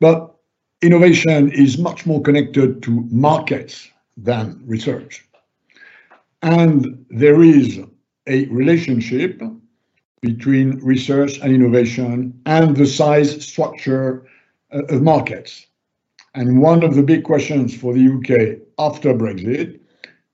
but 0.00 0.34
innovation 0.82 1.50
is 1.52 1.78
much 1.78 2.04
more 2.04 2.20
connected 2.20 2.82
to 2.82 3.06
markets 3.10 3.88
than 4.16 4.60
research. 4.66 5.24
And 6.42 7.04
there 7.08 7.42
is 7.42 7.80
a 8.26 8.44
relationship 8.46 9.40
between 10.20 10.78
research 10.80 11.38
and 11.38 11.52
innovation 11.52 12.40
and 12.44 12.76
the 12.76 12.86
size 12.86 13.44
structure 13.44 14.27
of 14.70 15.02
markets. 15.02 15.66
And 16.34 16.60
one 16.60 16.84
of 16.84 16.94
the 16.94 17.02
big 17.02 17.24
questions 17.24 17.76
for 17.76 17.94
the 17.94 18.06
UK 18.06 18.58
after 18.78 19.14
Brexit 19.14 19.80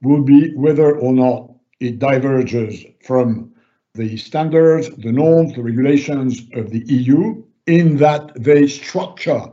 will 0.03 0.23
be 0.23 0.55
whether 0.55 0.97
or 0.99 1.13
not 1.13 1.53
it 1.81 1.99
diverges 1.99 2.85
from 3.03 3.53
the 3.95 4.17
standards, 4.17 4.91
the 4.99 5.13
norms, 5.13 5.55
the 5.55 5.63
regulations 5.63 6.43
of 6.55 6.71
the 6.71 6.85
EU 6.87 7.43
in 7.67 7.97
that 7.97 8.33
they 8.35 8.67
structure 8.67 9.51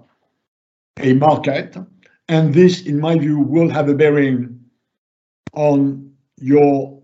a 0.99 1.13
market. 1.13 1.77
And 2.27 2.53
this, 2.53 2.81
in 2.81 2.99
my 2.99 3.17
view, 3.17 3.39
will 3.39 3.69
have 3.69 3.87
a 3.87 3.93
bearing 3.93 4.59
on 5.53 6.11
your, 6.37 7.01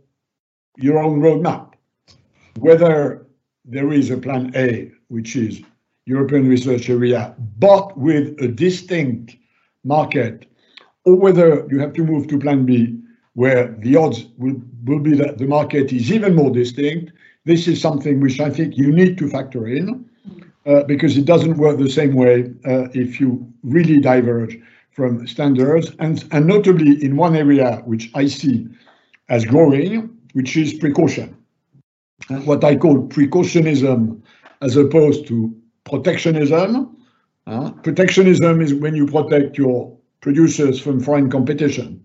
your 0.78 1.00
own 1.00 1.22
roadmap. 1.22 1.74
Whether 2.60 3.28
there 3.66 3.92
is 3.92 4.10
a 4.10 4.18
plan 4.18 4.52
A, 4.56 4.92
which 5.10 5.36
is 5.36 5.62
European 6.08 6.48
research 6.48 6.90
area, 6.90 7.36
but 7.60 7.98
with 7.98 8.42
a 8.42 8.48
distinct 8.48 9.36
market, 9.84 10.46
or 11.04 11.16
whether 11.16 11.68
you 11.70 11.80
have 11.80 11.94
to 11.94 12.04
move 12.04 12.28
to 12.28 12.40
plan 12.40 12.66
B, 12.66 12.98
where 13.34 13.76
the 13.80 13.98
odds 13.98 14.26
will, 14.38 14.56
will 14.86 15.00
be 15.00 15.16
that 15.16 15.38
the 15.38 15.46
market 15.46 15.92
is 15.92 16.12
even 16.12 16.34
more 16.34 16.50
distinct. 16.50 17.12
This 17.44 17.68
is 17.68 17.82
something 17.82 18.22
which 18.22 18.40
I 18.40 18.50
think 18.50 18.78
you 18.78 18.90
need 18.92 19.18
to 19.18 19.30
factor 19.30 19.68
in 19.68 20.10
uh, 20.66 20.84
because 20.84 21.18
it 21.18 21.26
doesn't 21.26 21.58
work 21.58 21.78
the 21.78 21.90
same 21.90 22.14
way 22.14 22.54
uh, 22.66 22.88
if 22.94 23.20
you 23.20 23.46
really 23.64 24.00
diverge 24.00 24.58
from 24.92 25.28
standards. 25.28 25.92
And, 26.00 26.26
and 26.32 26.48
notably 26.48 27.04
in 27.04 27.18
one 27.18 27.36
area 27.36 27.82
which 27.86 28.10
I 28.16 28.28
see 28.28 28.68
as 29.28 29.44
growing, 29.44 30.10
which 30.34 30.56
is 30.56 30.74
precaution. 30.74 31.36
What 32.30 32.64
I 32.64 32.78
call 32.78 33.08
precautionism 33.08 34.22
as 34.62 34.76
opposed 34.78 35.28
to 35.28 35.56
protectionism. 35.88 36.96
Uh, 37.46 37.72
protectionism 37.72 38.62
is 38.62 38.74
when 38.74 38.96
you 38.96 39.06
protect 39.08 39.58
your 39.58 39.98
producers 40.22 40.80
from 40.80 41.00
foreign 41.00 41.30
competition. 41.30 42.04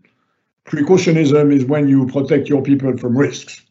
Precautionism 0.66 1.52
is 1.52 1.64
when 1.64 1.88
you 1.88 2.06
protect 2.06 2.48
your 2.48 2.62
people 2.62 2.96
from 2.96 3.18
risks. 3.18 3.62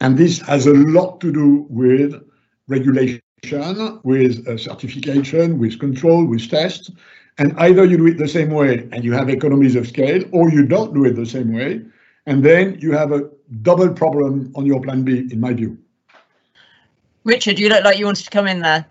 And 0.00 0.18
this 0.18 0.40
has 0.40 0.66
a 0.66 0.74
lot 0.74 1.20
to 1.20 1.32
do 1.32 1.66
with 1.70 2.14
regulation, 2.68 3.20
with 4.02 4.46
uh, 4.48 4.58
certification, 4.58 5.58
with 5.58 5.78
control, 5.78 6.26
with 6.26 6.50
tests. 6.50 6.90
And 7.38 7.54
either 7.58 7.84
you 7.84 7.96
do 7.96 8.06
it 8.06 8.18
the 8.18 8.28
same 8.28 8.50
way 8.50 8.88
and 8.92 9.04
you 9.04 9.12
have 9.12 9.28
economies 9.28 9.76
of 9.76 9.86
scale, 9.86 10.24
or 10.32 10.50
you 10.50 10.66
don't 10.66 10.92
do 10.94 11.04
it 11.04 11.14
the 11.14 11.26
same 11.26 11.52
way. 11.54 11.82
And 12.26 12.44
then 12.44 12.76
you 12.80 12.92
have 12.92 13.12
a 13.12 13.30
double 13.62 13.92
problem 13.92 14.52
on 14.56 14.66
your 14.66 14.80
plan 14.82 15.04
B, 15.04 15.28
in 15.30 15.38
my 15.38 15.52
view. 15.52 15.78
Richard, 17.24 17.58
you 17.58 17.68
look 17.68 17.84
like 17.84 17.98
you 17.98 18.06
wanted 18.06 18.24
to 18.24 18.30
come 18.30 18.46
in 18.48 18.60
there 18.60 18.86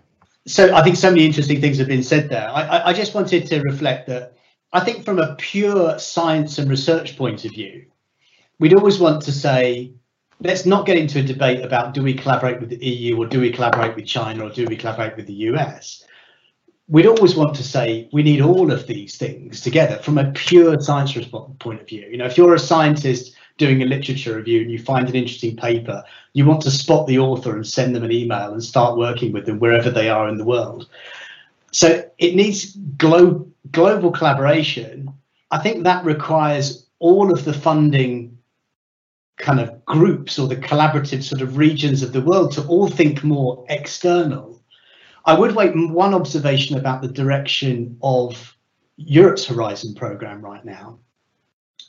so 0.46 0.74
I 0.74 0.82
think 0.82 0.96
so 0.96 1.10
many 1.10 1.26
interesting 1.26 1.60
things 1.60 1.78
have 1.78 1.88
been 1.88 2.02
said 2.02 2.28
there. 2.28 2.48
I, 2.48 2.90
I 2.90 2.92
just 2.92 3.14
wanted 3.14 3.46
to 3.46 3.60
reflect 3.62 4.06
that 4.06 4.34
I 4.72 4.80
think 4.80 5.04
from 5.04 5.18
a 5.18 5.34
pure 5.36 5.98
science 5.98 6.58
and 6.58 6.70
research 6.70 7.16
point 7.16 7.44
of 7.44 7.52
view, 7.52 7.86
we'd 8.58 8.74
always 8.74 8.98
want 8.98 9.22
to 9.22 9.32
say, 9.32 9.92
let's 10.40 10.66
not 10.66 10.86
get 10.86 10.98
into 10.98 11.18
a 11.18 11.22
debate 11.22 11.64
about 11.64 11.94
do 11.94 12.02
we 12.02 12.14
collaborate 12.14 12.60
with 12.60 12.70
the 12.70 12.84
EU 12.84 13.16
or 13.16 13.26
do 13.26 13.40
we 13.40 13.50
collaborate 13.50 13.96
with 13.96 14.06
China 14.06 14.44
or 14.44 14.50
do 14.50 14.66
we 14.66 14.76
collaborate 14.76 15.16
with 15.16 15.26
the 15.26 15.34
US. 15.50 16.04
We'd 16.88 17.06
always 17.06 17.34
want 17.34 17.56
to 17.56 17.64
say 17.64 18.08
we 18.12 18.22
need 18.22 18.40
all 18.40 18.70
of 18.70 18.86
these 18.86 19.16
things 19.16 19.60
together 19.60 19.96
from 19.96 20.18
a 20.18 20.30
pure 20.32 20.80
science 20.80 21.12
point 21.58 21.80
of 21.80 21.88
view. 21.88 22.06
You 22.08 22.18
know, 22.18 22.26
if 22.26 22.36
you're 22.38 22.54
a 22.54 22.60
scientist 22.60 23.34
doing 23.58 23.82
a 23.82 23.86
literature 23.86 24.36
review 24.36 24.60
and 24.60 24.70
you 24.70 24.78
find 24.78 25.08
an 25.08 25.14
interesting 25.14 25.56
paper, 25.56 26.04
you 26.34 26.44
want 26.44 26.60
to 26.62 26.70
spot 26.70 27.06
the 27.06 27.18
author 27.18 27.54
and 27.54 27.66
send 27.66 27.94
them 27.94 28.04
an 28.04 28.12
email 28.12 28.52
and 28.52 28.62
start 28.62 28.98
working 28.98 29.32
with 29.32 29.46
them 29.46 29.58
wherever 29.58 29.90
they 29.90 30.10
are 30.10 30.28
in 30.28 30.36
the 30.36 30.44
world. 30.44 30.88
So 31.72 32.08
it 32.18 32.34
needs 32.34 32.76
glo- 32.98 33.50
global 33.70 34.10
collaboration. 34.10 35.10
I 35.50 35.58
think 35.58 35.84
that 35.84 36.04
requires 36.04 36.86
all 36.98 37.32
of 37.32 37.44
the 37.44 37.52
funding 37.52 38.38
kind 39.38 39.60
of 39.60 39.84
groups 39.84 40.38
or 40.38 40.48
the 40.48 40.56
collaborative 40.56 41.22
sort 41.22 41.42
of 41.42 41.56
regions 41.56 42.02
of 42.02 42.12
the 42.12 42.22
world 42.22 42.52
to 42.52 42.66
all 42.66 42.88
think 42.88 43.22
more 43.22 43.64
external. 43.68 44.62
I 45.24 45.38
would 45.38 45.54
make 45.54 45.72
one 45.74 46.14
observation 46.14 46.78
about 46.78 47.02
the 47.02 47.08
direction 47.08 47.98
of 48.02 48.56
Europe's 48.96 49.44
Horizon 49.44 49.94
program 49.94 50.40
right 50.40 50.64
now 50.64 50.98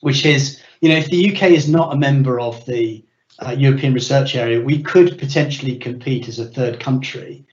which 0.02 0.26
is, 0.26 0.62
you 0.82 0.90
know, 0.90 0.96
if 0.96 1.10
the 1.10 1.34
UK 1.34 1.44
is 1.52 1.68
not 1.70 1.94
a 1.94 1.98
member 1.98 2.40
of 2.40 2.66
the 2.66 3.04
uh, 3.40 3.52
European 3.52 3.94
Research 3.94 4.36
Area, 4.36 4.62
we 4.62 4.82
could 4.82 5.18
potentially 5.18 5.78
compete 5.78 6.28
as 6.28 6.40
a 6.40 6.46
third 6.46 6.80
country. 6.80 7.46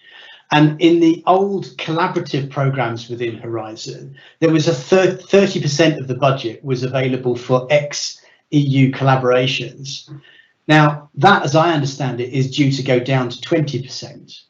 And 0.51 0.81
in 0.81 1.01
the 1.01 1.23
old 1.27 1.67
collaborative 1.79 2.51
programs 2.51 3.09
within 3.09 3.37
Horizon, 3.37 4.17
there 4.41 4.53
was 4.53 4.69
a 4.69 4.73
30% 4.73 5.99
of 5.99 6.07
the 6.07 6.15
budget 6.15 6.65
was 6.65 6.83
available 6.83 7.37
for 7.37 7.67
ex 7.71 8.21
EU 8.51 8.93
collaborations. 8.93 10.09
Now, 10.69 11.11
that, 11.17 11.43
as 11.43 11.57
I 11.57 11.73
understand 11.73 12.21
it, 12.21 12.33
is 12.33 12.55
due 12.55 12.71
to 12.73 12.83
go 12.83 13.01
down 13.01 13.31
to 13.31 13.39
20%. 13.39 14.41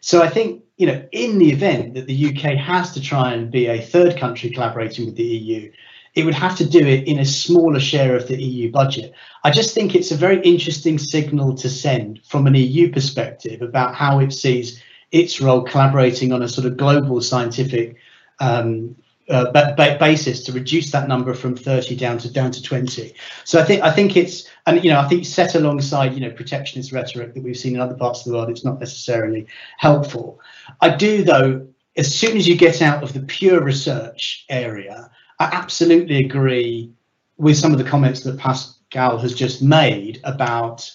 So 0.00 0.22
I 0.22 0.28
think, 0.28 0.62
you 0.76 0.86
know, 0.86 1.06
in 1.12 1.38
the 1.38 1.50
event 1.50 1.94
that 1.94 2.06
the 2.06 2.26
UK 2.26 2.56
has 2.56 2.92
to 2.92 3.00
try 3.00 3.32
and 3.32 3.50
be 3.50 3.66
a 3.66 3.80
third 3.80 4.16
country 4.16 4.50
collaborating 4.50 5.06
with 5.06 5.16
the 5.16 5.24
EU, 5.24 5.72
it 6.14 6.24
would 6.24 6.34
have 6.34 6.56
to 6.58 6.68
do 6.68 6.86
it 6.86 7.06
in 7.06 7.18
a 7.18 7.24
smaller 7.24 7.80
share 7.80 8.14
of 8.14 8.28
the 8.28 8.40
EU 8.40 8.70
budget. 8.70 9.12
I 9.44 9.50
just 9.50 9.74
think 9.74 9.94
it's 9.94 10.10
a 10.10 10.16
very 10.16 10.40
interesting 10.42 10.98
signal 10.98 11.54
to 11.56 11.70
send 11.70 12.20
from 12.24 12.46
an 12.46 12.54
EU 12.54 12.92
perspective 12.92 13.62
about 13.62 13.94
how 13.94 14.18
it 14.18 14.32
sees 14.32 14.82
its 15.10 15.40
role 15.40 15.62
collaborating 15.62 16.32
on 16.32 16.42
a 16.42 16.48
sort 16.48 16.66
of 16.66 16.76
global 16.76 17.20
scientific 17.20 17.96
um, 18.40 18.96
uh, 19.28 19.98
basis 19.98 20.42
to 20.44 20.52
reduce 20.52 20.90
that 20.90 21.08
number 21.08 21.32
from 21.32 21.56
30 21.56 21.96
down 21.96 22.18
to 22.18 22.30
down 22.30 22.50
to 22.50 22.62
20. 22.62 23.14
So 23.44 23.60
I 23.60 23.64
think 23.64 23.82
I 23.82 23.90
think 23.90 24.16
it's 24.16 24.48
and 24.66 24.82
you 24.82 24.90
know 24.90 25.00
I 25.00 25.08
think 25.08 25.24
set 25.24 25.54
alongside 25.54 26.12
you 26.14 26.20
know 26.20 26.30
protectionist 26.30 26.92
rhetoric 26.92 27.34
that 27.34 27.42
we've 27.42 27.56
seen 27.56 27.76
in 27.76 27.80
other 27.80 27.94
parts 27.94 28.20
of 28.20 28.26
the 28.26 28.32
world, 28.32 28.50
it's 28.50 28.64
not 28.64 28.80
necessarily 28.80 29.46
helpful. 29.78 30.40
I 30.80 30.94
do 30.94 31.24
though, 31.24 31.66
as 31.96 32.14
soon 32.14 32.36
as 32.36 32.48
you 32.48 32.56
get 32.56 32.82
out 32.82 33.02
of 33.02 33.12
the 33.12 33.20
pure 33.20 33.62
research 33.62 34.44
area, 34.50 35.10
I 35.42 35.48
absolutely 35.50 36.24
agree 36.24 36.92
with 37.36 37.56
some 37.56 37.72
of 37.72 37.78
the 37.78 37.90
comments 37.90 38.20
that 38.20 38.38
Pascal 38.38 39.18
has 39.18 39.34
just 39.34 39.60
made 39.60 40.20
about 40.22 40.88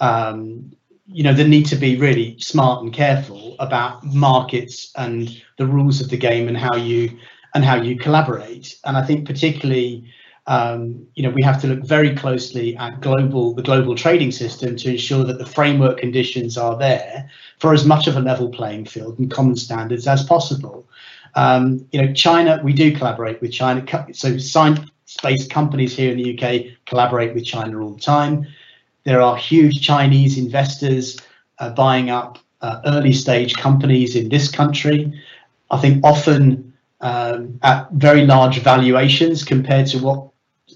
um, 0.00 0.72
you 1.06 1.22
know 1.22 1.32
the 1.32 1.46
need 1.46 1.66
to 1.66 1.76
be 1.76 1.96
really 1.96 2.36
smart 2.40 2.82
and 2.82 2.92
careful 2.92 3.54
about 3.60 4.02
markets 4.04 4.90
and 4.96 5.40
the 5.56 5.66
rules 5.68 6.00
of 6.00 6.08
the 6.08 6.16
game 6.16 6.48
and 6.48 6.56
how 6.58 6.74
you 6.74 7.16
and 7.54 7.64
how 7.64 7.76
you 7.76 7.96
collaborate. 7.96 8.76
And 8.84 8.96
I 8.96 9.04
think 9.04 9.24
particularly, 9.24 10.04
um, 10.48 11.06
you 11.14 11.22
know, 11.22 11.30
we 11.30 11.42
have 11.42 11.60
to 11.60 11.68
look 11.68 11.86
very 11.86 12.12
closely 12.16 12.76
at 12.78 13.00
global 13.02 13.54
the 13.54 13.62
global 13.62 13.94
trading 13.94 14.32
system 14.32 14.74
to 14.78 14.90
ensure 14.90 15.22
that 15.22 15.38
the 15.38 15.46
framework 15.46 15.98
conditions 15.98 16.58
are 16.58 16.76
there 16.76 17.30
for 17.60 17.72
as 17.72 17.84
much 17.84 18.08
of 18.08 18.16
a 18.16 18.20
level 18.20 18.48
playing 18.48 18.84
field 18.84 19.20
and 19.20 19.30
common 19.30 19.54
standards 19.54 20.08
as 20.08 20.24
possible. 20.24 20.88
Um, 21.34 21.86
you 21.92 22.02
know, 22.02 22.12
China, 22.12 22.60
we 22.62 22.72
do 22.72 22.94
collaborate 22.94 23.40
with 23.40 23.52
China. 23.52 23.84
So 24.12 24.38
science-based 24.38 25.50
companies 25.50 25.96
here 25.96 26.12
in 26.12 26.18
the 26.18 26.38
UK 26.38 26.76
collaborate 26.86 27.34
with 27.34 27.44
China 27.44 27.80
all 27.80 27.94
the 27.94 28.00
time. 28.00 28.46
There 29.04 29.20
are 29.20 29.36
huge 29.36 29.80
Chinese 29.80 30.38
investors 30.38 31.18
uh, 31.58 31.70
buying 31.70 32.10
up 32.10 32.38
uh, 32.60 32.80
early 32.86 33.12
stage 33.12 33.54
companies 33.54 34.14
in 34.14 34.28
this 34.28 34.50
country. 34.50 35.12
I 35.70 35.78
think 35.78 36.04
often 36.04 36.72
um, 37.00 37.58
at 37.62 37.90
very 37.92 38.24
large 38.24 38.60
valuations 38.60 39.42
compared 39.42 39.86
to 39.88 39.98
what 39.98 40.28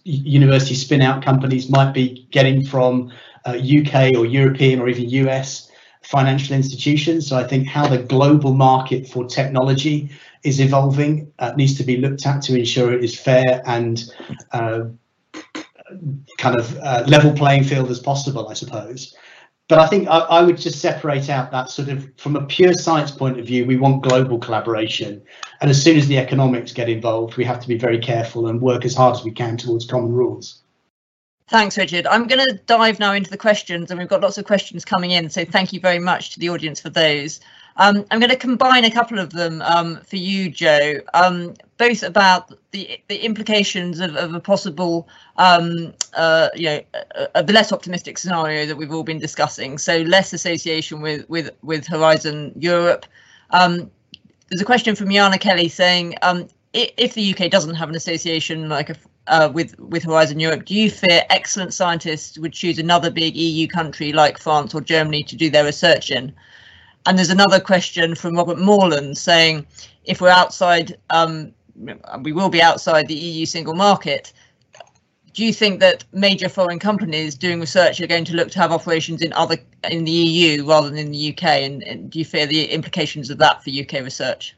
university 0.05 0.75
spin 0.75 1.03
out 1.03 1.23
companies 1.23 1.69
might 1.71 1.93
be 1.93 2.27
getting 2.31 2.65
from 2.65 3.13
uh, 3.45 3.53
UK 3.53 4.17
or 4.17 4.27
European 4.27 4.81
or 4.81 4.89
even 4.89 5.09
US 5.09 5.71
financial 6.03 6.55
institutions. 6.55 7.29
So 7.29 7.37
I 7.37 7.45
think 7.45 7.67
how 7.67 7.87
the 7.87 7.99
global 7.99 8.55
market 8.55 9.07
for 9.09 9.25
technology 9.25 10.11
is 10.47 10.61
evolving 10.61 11.33
uh, 11.39 11.53
needs 11.57 11.77
to 11.77 11.85
be 11.85 11.97
looked 11.97 12.25
at 12.25 12.41
to 12.43 12.59
ensure 12.59 12.93
it 12.93 13.03
is 13.03 13.19
fair 13.19 13.63
and 13.67 14.05
uh, 14.53 14.85
kind 16.39 16.59
of 16.59 16.79
uh, 16.79 17.05
level 17.07 17.33
playing 17.33 17.65
field 17.65 17.91
as 17.91 17.99
possible, 17.99 18.49
I 18.49 18.55
suppose. 18.55 19.17
But 19.69 19.81
I 19.81 19.89
think 19.89 20.07
I, 20.09 20.19
I, 20.19 20.43
would 20.43 20.59
just 20.59 20.79
separate 20.79 21.29
out 21.29 21.51
that 21.51 21.71
sort 21.71 21.89
of 21.89 22.09
from 22.17 22.37
a 22.37 22.47
pure 22.47 22.73
science 22.73 23.11
point 23.11 23.41
of 23.41 23.47
view, 23.47 23.67
we 23.67 23.77
want 23.77 24.05
global 24.05 24.39
collaboration. 24.39 25.21
And 25.61 25.69
as 25.69 25.83
soon 25.83 25.97
as 25.97 26.07
the 26.07 26.19
economics 26.19 26.73
get 26.73 26.89
involved, 26.89 27.37
we 27.37 27.45
have 27.45 27.59
to 27.61 27.69
be 27.69 27.77
very 27.77 27.99
careful 27.99 28.47
and 28.47 28.61
work 28.61 28.85
as 28.85 28.95
hard 28.95 29.17
as 29.17 29.25
we 29.25 29.33
can 29.33 29.57
towards 29.57 29.85
common 29.85 30.13
rules. 30.13 30.63
Thanks, 31.49 31.77
Richard. 31.77 32.07
I'm 32.07 32.29
going 32.29 32.45
to 32.45 32.61
dive 32.67 33.01
now 33.01 33.13
into 33.13 33.31
the 33.31 33.37
questions, 33.37 33.91
and 33.91 33.99
we've 33.99 34.09
got 34.09 34.21
lots 34.21 34.39
of 34.39 34.45
questions 34.45 34.85
coming 34.85 35.13
in. 35.13 35.31
So 35.31 35.45
thank 35.45 35.73
you 35.73 35.81
very 35.81 35.99
much 35.99 36.35
to 36.35 36.41
the 36.41 36.51
audience 36.51 36.81
for 36.81 36.91
those. 36.91 37.41
Um, 37.79 38.07
I'm 38.11 38.21
going 38.21 38.31
to 38.31 38.37
combine 38.37 38.85
a 38.85 38.91
couple 38.91 39.19
of 39.19 39.33
them 39.33 39.61
um, 39.63 40.01
for 40.01 40.17
you, 40.17 40.51
Jo, 40.51 41.01
um, 41.13 41.55
both 41.77 42.03
about 42.03 42.53
the 42.71 42.99
the 43.09 43.23
implications 43.23 44.01
of, 44.01 44.17
of 44.17 44.35
a 44.35 44.41
possible, 44.41 45.09
um, 45.37 45.93
uh, 46.15 46.49
you 46.55 46.65
know, 46.67 46.81
the 47.35 47.53
less 47.53 47.73
optimistic 47.73 48.17
scenario 48.17 48.65
that 48.65 48.77
we've 48.77 48.93
all 48.93 49.03
been 49.03 49.19
discussing. 49.19 49.77
So 49.77 49.99
less 49.99 50.33
association 50.33 51.03
with 51.03 51.29
with 51.29 51.51
with 51.63 51.87
Horizon 51.87 52.53
Europe. 52.57 53.05
Um, 53.51 53.91
there's 54.49 54.63
a 54.63 54.67
question 54.67 54.95
from 54.95 55.09
Yana 55.09 55.39
Kelly 55.39 55.69
saying, 55.69 56.15
um, 56.23 56.49
if 56.73 57.15
the 57.15 57.35
UK 57.35 57.51
doesn't 57.51 57.75
have 57.75 57.89
an 57.89 57.95
association 57.95 58.69
like 58.69 58.91
a 58.91 58.97
uh, 59.29 59.51
with 59.53 59.79
with 59.79 60.05
Horizon 60.05 60.41
Europe, 60.41 60.65
do 60.65 60.75
you 60.75 60.91
fear 60.91 61.23
excellent 61.31 61.75
scientists 61.75 62.39
would 62.39 62.53
choose 62.53 62.79
another 62.79 63.11
big 63.11 63.37
EU 63.37 63.67
country 63.67 64.13
like 64.13 64.39
France 64.39 64.75
or 64.75 64.81
Germany 64.81 65.25
to 65.25 65.37
do 65.37 65.51
their 65.51 65.65
research 65.65 66.11
in? 66.11 66.33
And 67.07 67.17
there's 67.17 67.31
another 67.31 67.61
question 67.61 68.17
from 68.17 68.35
Robert 68.35 68.59
Morland 68.59 69.17
saying, 69.17 69.65
if 70.05 70.21
we're 70.21 70.29
outside, 70.29 70.99
um, 71.11 71.53
we 72.23 72.33
will 72.33 72.49
be 72.49 72.61
outside 72.61 73.07
the 73.07 73.15
EU 73.15 73.47
single 73.47 73.75
market. 73.75 74.33
Do 75.33 75.45
you 75.45 75.53
think 75.53 75.79
that 75.81 76.05
major 76.13 76.49
foreign 76.49 76.81
companies 76.81 77.37
doing 77.37 77.61
research 77.61 78.01
are 78.01 78.07
going 78.09 78.25
to 78.25 78.35
look 78.35 78.51
to 78.53 78.59
have 78.59 78.73
operations 78.73 79.23
in 79.23 79.33
other 79.35 79.57
in 79.89 80.05
the 80.05 80.11
EU 80.11 80.67
rather 80.67 80.89
than 80.89 80.99
in 80.99 81.13
the 81.13 81.33
UK? 81.33 81.45
And, 81.45 81.83
and 81.85 82.11
do 82.11 82.19
you 82.19 82.25
fear 82.25 82.47
the 82.47 82.65
implications 82.65 83.31
of 83.31 83.39
that 83.39 83.63
for 83.63 83.71
UK 83.71 84.03
research? 84.03 84.57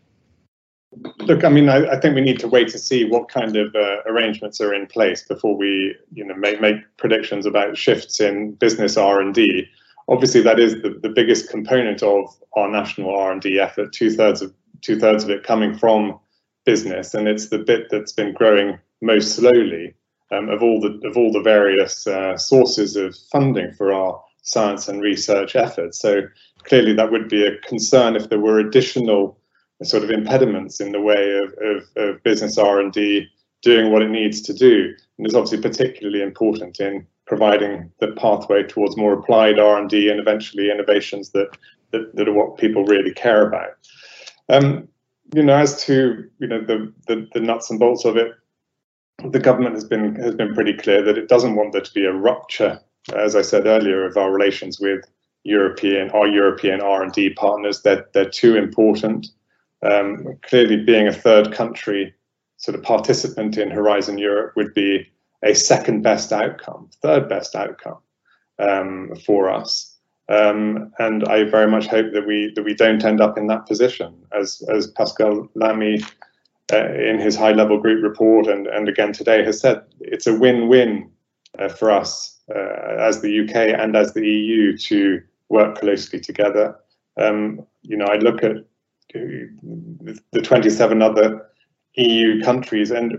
Look, 1.18 1.44
I 1.44 1.50
mean, 1.50 1.68
I, 1.68 1.86
I, 1.90 2.00
think 2.00 2.14
we 2.14 2.22
need 2.22 2.38
to 2.38 2.48
wait 2.48 2.68
to 2.68 2.78
see 2.78 3.04
what 3.04 3.28
kind 3.28 3.56
of 3.56 3.74
uh, 3.74 3.96
arrangements 4.06 4.58
are 4.60 4.72
in 4.72 4.86
place 4.86 5.22
before 5.22 5.54
we, 5.54 5.94
you 6.14 6.24
know, 6.24 6.34
make 6.34 6.62
make 6.62 6.76
predictions 6.96 7.44
about 7.44 7.76
shifts 7.76 8.20
in 8.20 8.52
business 8.52 8.96
R 8.96 9.20
and 9.20 9.34
D 9.34 9.68
obviously 10.08 10.40
that 10.42 10.58
is 10.58 10.82
the, 10.82 10.98
the 11.02 11.08
biggest 11.08 11.50
component 11.50 12.02
of 12.02 12.24
our 12.56 12.68
national 12.68 13.14
R&D 13.14 13.58
effort, 13.58 13.92
two 13.92 14.10
thirds 14.10 14.42
of 14.42 14.52
two 14.80 14.98
thirds 14.98 15.24
of 15.24 15.30
it 15.30 15.42
coming 15.42 15.76
from 15.76 16.18
business, 16.64 17.14
and 17.14 17.26
it's 17.28 17.48
the 17.48 17.58
bit 17.58 17.88
that's 17.90 18.12
been 18.12 18.32
growing 18.32 18.78
most 19.00 19.36
slowly 19.36 19.94
um, 20.30 20.48
of 20.48 20.62
all 20.62 20.80
the 20.80 21.00
of 21.08 21.16
all 21.16 21.32
the 21.32 21.42
various 21.42 22.06
uh, 22.06 22.36
sources 22.36 22.96
of 22.96 23.16
funding 23.32 23.72
for 23.72 23.92
our 23.92 24.22
science 24.42 24.88
and 24.88 25.02
research 25.02 25.56
efforts. 25.56 25.98
So 25.98 26.22
clearly, 26.64 26.94
that 26.94 27.10
would 27.10 27.28
be 27.28 27.46
a 27.46 27.58
concern 27.58 28.16
if 28.16 28.28
there 28.28 28.40
were 28.40 28.58
additional 28.58 29.38
sort 29.82 30.02
of 30.02 30.10
impediments 30.10 30.80
in 30.80 30.92
the 30.92 31.00
way 31.00 31.38
of, 31.38 31.54
of, 31.62 31.84
of 31.96 32.22
business 32.24 32.58
R&D 32.58 33.28
doing 33.62 33.92
what 33.92 34.02
it 34.02 34.10
needs 34.10 34.40
to 34.42 34.52
do. 34.52 34.92
And 35.16 35.26
it's 35.26 35.34
obviously 35.34 35.60
particularly 35.60 36.22
important 36.22 36.80
in 36.80 37.06
providing 37.28 37.92
the 38.00 38.08
pathway 38.12 38.62
towards 38.62 38.96
more 38.96 39.12
applied 39.12 39.58
R&D 39.58 40.10
and 40.10 40.18
eventually 40.18 40.70
innovations 40.70 41.30
that, 41.30 41.56
that, 41.92 42.16
that 42.16 42.26
are 42.26 42.32
what 42.32 42.56
people 42.56 42.84
really 42.84 43.12
care 43.12 43.46
about. 43.46 43.70
Um, 44.48 44.88
you 45.34 45.42
know, 45.42 45.56
as 45.56 45.84
to 45.84 46.28
you 46.38 46.46
know 46.46 46.62
the, 46.62 46.92
the, 47.06 47.28
the 47.34 47.40
nuts 47.40 47.70
and 47.70 47.78
bolts 47.78 48.06
of 48.06 48.16
it, 48.16 48.32
the 49.30 49.38
government 49.38 49.74
has 49.74 49.84
been 49.84 50.14
has 50.16 50.34
been 50.34 50.54
pretty 50.54 50.72
clear 50.72 51.02
that 51.02 51.18
it 51.18 51.28
doesn't 51.28 51.54
want 51.54 51.72
there 51.72 51.82
to 51.82 51.92
be 51.92 52.06
a 52.06 52.12
rupture, 52.12 52.80
as 53.14 53.36
I 53.36 53.42
said 53.42 53.66
earlier, 53.66 54.06
of 54.06 54.16
our 54.16 54.32
relations 54.32 54.80
with 54.80 55.04
European 55.44 56.10
our 56.10 56.26
European 56.26 56.80
R 56.80 57.02
and 57.02 57.12
D 57.12 57.30
partners. 57.30 57.82
They're 57.82 58.06
they're 58.14 58.30
too 58.30 58.56
important. 58.56 59.26
Um, 59.82 60.38
clearly, 60.42 60.82
being 60.82 61.06
a 61.06 61.12
third 61.12 61.52
country 61.52 62.14
sort 62.56 62.74
of 62.74 62.82
participant 62.82 63.58
in 63.58 63.70
Horizon 63.70 64.18
Europe 64.18 64.54
would 64.56 64.72
be 64.72 65.06
a 65.44 65.54
second 65.54 66.02
best 66.02 66.32
outcome, 66.32 66.90
third 67.02 67.28
best 67.28 67.54
outcome 67.54 67.98
um, 68.58 69.14
for 69.24 69.50
us. 69.50 69.96
Um, 70.28 70.92
and 70.98 71.24
I 71.24 71.44
very 71.44 71.70
much 71.70 71.86
hope 71.86 72.12
that 72.12 72.26
we 72.26 72.52
that 72.54 72.64
we 72.64 72.74
don't 72.74 73.04
end 73.04 73.20
up 73.20 73.38
in 73.38 73.46
that 73.46 73.66
position, 73.66 74.14
as 74.32 74.62
as 74.68 74.88
Pascal 74.88 75.48
Lamy 75.54 76.02
uh, 76.72 76.92
in 76.92 77.18
his 77.18 77.34
high 77.34 77.52
level 77.52 77.80
group 77.80 78.02
report 78.02 78.46
and 78.46 78.66
and 78.66 78.88
again 78.88 79.12
today 79.12 79.42
has 79.42 79.60
said, 79.60 79.82
it's 80.00 80.26
a 80.26 80.34
win 80.34 80.68
win 80.68 81.10
uh, 81.58 81.68
for 81.68 81.90
us 81.90 82.38
uh, 82.54 82.96
as 82.98 83.22
the 83.22 83.40
UK 83.40 83.80
and 83.80 83.96
as 83.96 84.12
the 84.12 84.26
EU 84.26 84.76
to 84.76 85.22
work 85.48 85.78
closely 85.78 86.20
together. 86.20 86.76
Um, 87.18 87.66
you 87.82 87.96
know, 87.96 88.06
I 88.06 88.16
look 88.16 88.44
at 88.44 88.56
the 89.12 90.42
27 90.42 91.02
other 91.02 91.46
EU 91.94 92.42
countries, 92.42 92.90
and 92.90 93.16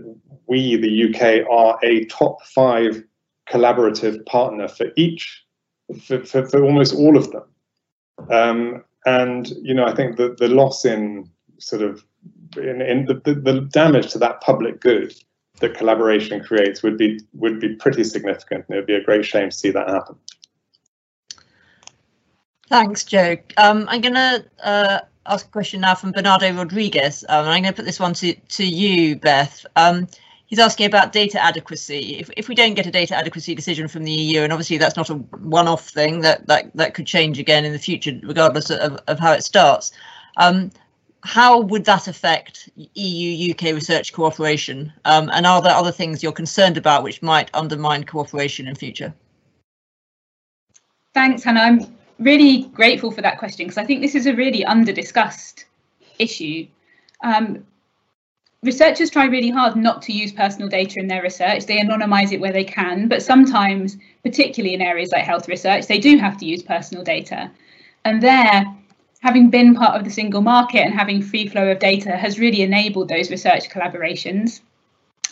we, 0.50 0.76
the 0.76 1.14
UK, 1.14 1.48
are 1.50 1.78
a 1.82 2.04
top 2.06 2.44
five 2.44 3.02
collaborative 3.48 4.24
partner 4.26 4.68
for 4.68 4.86
each, 4.96 5.44
for, 6.02 6.24
for, 6.24 6.46
for 6.46 6.62
almost 6.62 6.94
all 6.94 7.16
of 7.16 7.30
them. 7.30 7.44
Um, 8.28 8.84
and 9.06 9.48
you 9.62 9.72
know, 9.72 9.86
I 9.86 9.94
think 9.94 10.16
that 10.18 10.36
the 10.36 10.48
loss 10.48 10.84
in 10.84 11.30
sort 11.58 11.82
of 11.82 12.04
in, 12.56 12.82
in 12.82 13.06
the, 13.06 13.14
the, 13.24 13.34
the 13.34 13.60
damage 13.62 14.12
to 14.12 14.18
that 14.18 14.40
public 14.42 14.80
good 14.80 15.14
that 15.60 15.74
collaboration 15.74 16.42
creates 16.42 16.82
would 16.82 16.98
be 16.98 17.20
would 17.34 17.60
be 17.60 17.74
pretty 17.76 18.04
significant, 18.04 18.66
and 18.68 18.76
it 18.76 18.80
would 18.80 18.86
be 18.86 18.94
a 18.94 19.04
great 19.04 19.24
shame 19.24 19.50
to 19.50 19.56
see 19.56 19.70
that 19.70 19.88
happen. 19.88 20.16
Thanks, 22.68 23.04
Jo. 23.04 23.36
Um, 23.56 23.86
I'm 23.88 24.00
going 24.00 24.14
to 24.14 24.44
uh, 24.62 25.00
ask 25.26 25.46
a 25.46 25.50
question 25.50 25.80
now 25.80 25.94
from 25.96 26.12
Bernardo 26.12 26.52
Rodriguez. 26.52 27.24
Um, 27.28 27.46
I'm 27.46 27.62
going 27.62 27.72
to 27.72 27.76
put 27.76 27.84
this 27.84 27.98
one 27.98 28.14
to, 28.14 28.32
to 28.32 28.64
you, 28.64 29.16
Beth. 29.16 29.66
Um, 29.74 30.06
he's 30.50 30.58
asking 30.58 30.86
about 30.86 31.12
data 31.12 31.42
adequacy. 31.42 32.18
If, 32.18 32.28
if 32.36 32.48
we 32.48 32.54
don't 32.54 32.74
get 32.74 32.86
a 32.86 32.90
data 32.90 33.16
adequacy 33.16 33.54
decision 33.54 33.88
from 33.88 34.04
the 34.04 34.12
EU, 34.12 34.42
and 34.42 34.52
obviously 34.52 34.76
that's 34.76 34.96
not 34.96 35.08
a 35.08 35.14
one-off 35.14 35.88
thing, 35.88 36.20
that, 36.20 36.46
that, 36.48 36.76
that 36.76 36.92
could 36.92 37.06
change 37.06 37.38
again 37.38 37.64
in 37.64 37.72
the 37.72 37.78
future, 37.78 38.20
regardless 38.22 38.68
of, 38.70 38.98
of 39.06 39.18
how 39.18 39.32
it 39.32 39.44
starts. 39.44 39.92
Um, 40.36 40.70
how 41.22 41.60
would 41.60 41.84
that 41.84 42.08
affect 42.08 42.68
EU-UK 42.76 43.62
research 43.74 44.12
cooperation? 44.12 44.92
Um, 45.04 45.30
and 45.32 45.46
are 45.46 45.62
there 45.62 45.74
other 45.74 45.92
things 45.92 46.22
you're 46.22 46.32
concerned 46.32 46.76
about 46.76 47.04
which 47.04 47.22
might 47.22 47.50
undermine 47.54 48.04
cooperation 48.04 48.66
in 48.66 48.74
future? 48.74 49.14
Thanks, 51.14 51.44
Hannah. 51.44 51.60
I'm 51.60 51.96
really 52.18 52.62
grateful 52.68 53.10
for 53.10 53.22
that 53.22 53.38
question 53.38 53.66
because 53.66 53.78
I 53.78 53.84
think 53.84 54.00
this 54.00 54.14
is 54.14 54.26
a 54.26 54.34
really 54.34 54.64
under 54.64 54.92
discussed 54.92 55.66
issue. 56.18 56.66
Um, 57.22 57.66
researchers 58.62 59.10
try 59.10 59.24
really 59.24 59.50
hard 59.50 59.76
not 59.76 60.02
to 60.02 60.12
use 60.12 60.32
personal 60.32 60.68
data 60.68 60.98
in 60.98 61.08
their 61.08 61.22
research. 61.22 61.66
They 61.66 61.78
anonymize 61.78 62.32
it 62.32 62.40
where 62.40 62.52
they 62.52 62.64
can, 62.64 63.08
but 63.08 63.22
sometimes, 63.22 63.96
particularly 64.22 64.74
in 64.74 64.82
areas 64.82 65.10
like 65.12 65.24
health 65.24 65.48
research, 65.48 65.86
they 65.86 65.98
do 65.98 66.18
have 66.18 66.36
to 66.38 66.46
use 66.46 66.62
personal 66.62 67.02
data. 67.02 67.50
And 68.04 68.22
there, 68.22 68.64
having 69.20 69.50
been 69.50 69.74
part 69.74 69.98
of 69.98 70.04
the 70.04 70.10
single 70.10 70.42
market 70.42 70.80
and 70.80 70.94
having 70.94 71.22
free 71.22 71.46
flow 71.46 71.70
of 71.70 71.78
data 71.78 72.16
has 72.16 72.38
really 72.38 72.62
enabled 72.62 73.08
those 73.08 73.30
research 73.30 73.70
collaborations. 73.70 74.60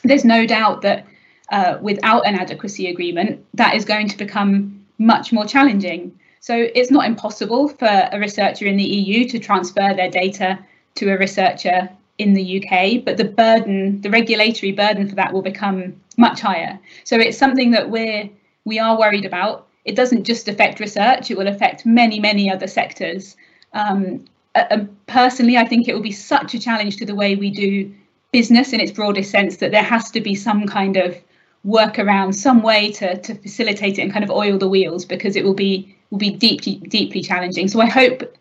There's 0.05 0.25
no 0.25 0.47
doubt 0.47 0.83
that 0.83 1.07
uh, 1.51 1.79
without 1.81 2.27
an 2.27 2.35
adequacy 2.35 2.89
agreement, 2.89 3.45
that 3.55 3.75
is 3.75 3.85
going 3.85 4.09
to 4.09 4.19
become 4.19 4.85
much 4.99 5.33
more 5.33 5.47
challenging. 5.47 6.19
So 6.41 6.69
it's 6.75 6.91
not 6.91 7.07
impossible 7.07 7.69
for 7.69 8.09
a 8.13 8.19
researcher 8.19 8.67
in 8.67 8.77
the 8.77 8.85
EU 8.85 9.29
to 9.29 9.39
transfer 9.39 9.95
their 9.95 10.11
data 10.11 10.59
to 10.97 11.13
a 11.13 11.19
researcher 11.19 11.89
in 12.19 12.35
the 12.35 12.63
UK, 12.63 13.05
but 13.05 13.17
the 13.17 13.25
burden, 13.25 14.01
the 14.01 14.11
regulatory 14.11 14.73
burden 14.73 15.09
for 15.09 15.15
that 15.15 15.33
will 15.33 15.43
become 15.43 15.95
much 16.17 16.41
higher. 16.41 16.79
So 17.05 17.17
it's 17.17 17.39
something 17.39 17.71
that 17.71 17.91
we're 17.91 18.29
we 18.65 18.79
are 18.79 18.99
worried 18.99 19.25
about. 19.25 19.67
It 19.85 19.97
doesn't 19.97 20.25
just 20.25 20.49
affect 20.49 20.81
research; 20.81 21.31
it 21.31 21.39
will 21.39 21.47
affect 21.47 21.87
many, 21.87 22.19
many 22.21 22.51
other 22.51 22.67
sectors. 22.67 23.37
Um, 23.73 24.25
uh, 24.55 24.85
personally, 25.07 25.57
I 25.57 25.65
think 25.65 25.89
it 25.89 25.95
will 25.95 26.03
be 26.03 26.13
such 26.13 26.55
a 26.55 26.59
challenge 26.59 26.97
to 26.97 27.07
the 27.07 27.15
way 27.15 27.37
we 27.37 27.51
do 27.51 27.95
business 28.33 28.73
in 28.73 28.81
its 28.81 28.93
broadest 28.93 29.31
sense 29.31 29.59
that 29.59 29.71
there 29.71 29.83
has 29.83 30.11
to 30.11 30.21
be 30.21 30.35
some 30.35 30.67
kind 30.67 30.97
of 30.97 31.17
workaround, 31.65 32.35
some 32.35 32.63
way 32.63 32.91
to 32.93 33.17
to 33.21 33.35
facilitate 33.37 33.99
it 33.99 34.03
and 34.03 34.13
kind 34.13 34.25
of 34.25 34.31
oil 34.31 34.59
the 34.59 34.69
wheels 34.69 35.05
because 35.05 35.37
it 35.37 35.45
will 35.45 35.55
be 35.55 35.95
will 36.11 36.19
be 36.19 36.31
deeply 36.31 36.77
deeply 36.89 37.23
challenging. 37.23 37.69
So 37.69 37.81
I 37.81 37.87
hope, 37.87 38.37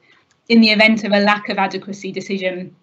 in 0.49 0.61
the 0.61 0.71
event 0.71 1.03
of 1.03 1.11
a 1.11 1.19
lack 1.19 1.49
of 1.49 1.59
adequacy 1.59 2.11
decision 2.11 2.75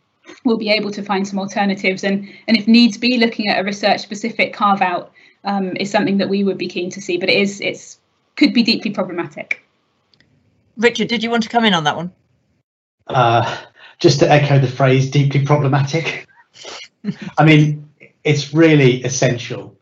we'll 0.44 0.56
be 0.56 0.70
able 0.70 0.90
to 0.90 1.02
find 1.02 1.26
some 1.26 1.38
alternatives. 1.38 2.04
And 2.04 2.28
and 2.48 2.56
if 2.56 2.66
needs 2.66 2.98
be 2.98 3.18
looking 3.18 3.48
at 3.48 3.60
a 3.60 3.64
research 3.64 4.00
specific 4.00 4.52
carve 4.52 4.82
out 4.82 5.12
um, 5.44 5.76
is 5.76 5.90
something 5.90 6.18
that 6.18 6.28
we 6.28 6.44
would 6.44 6.58
be 6.58 6.68
keen 6.68 6.90
to 6.90 7.00
see 7.00 7.18
but 7.18 7.28
it 7.28 7.36
is 7.36 7.60
it's 7.60 7.98
could 8.36 8.52
be 8.52 8.62
deeply 8.62 8.90
problematic. 8.90 9.62
Richard 10.76 11.08
did 11.08 11.22
you 11.22 11.30
want 11.30 11.42
to 11.44 11.48
come 11.48 11.64
in 11.64 11.74
on 11.74 11.84
that 11.84 11.96
one? 11.96 12.12
Uh, 13.06 13.64
just 13.98 14.18
to 14.20 14.30
echo 14.30 14.58
the 14.58 14.68
phrase 14.68 15.10
deeply 15.10 15.44
problematic. 15.44 16.26
I 17.38 17.44
mean 17.44 17.88
it's 18.24 18.54
really 18.54 19.02
essential. 19.04 19.78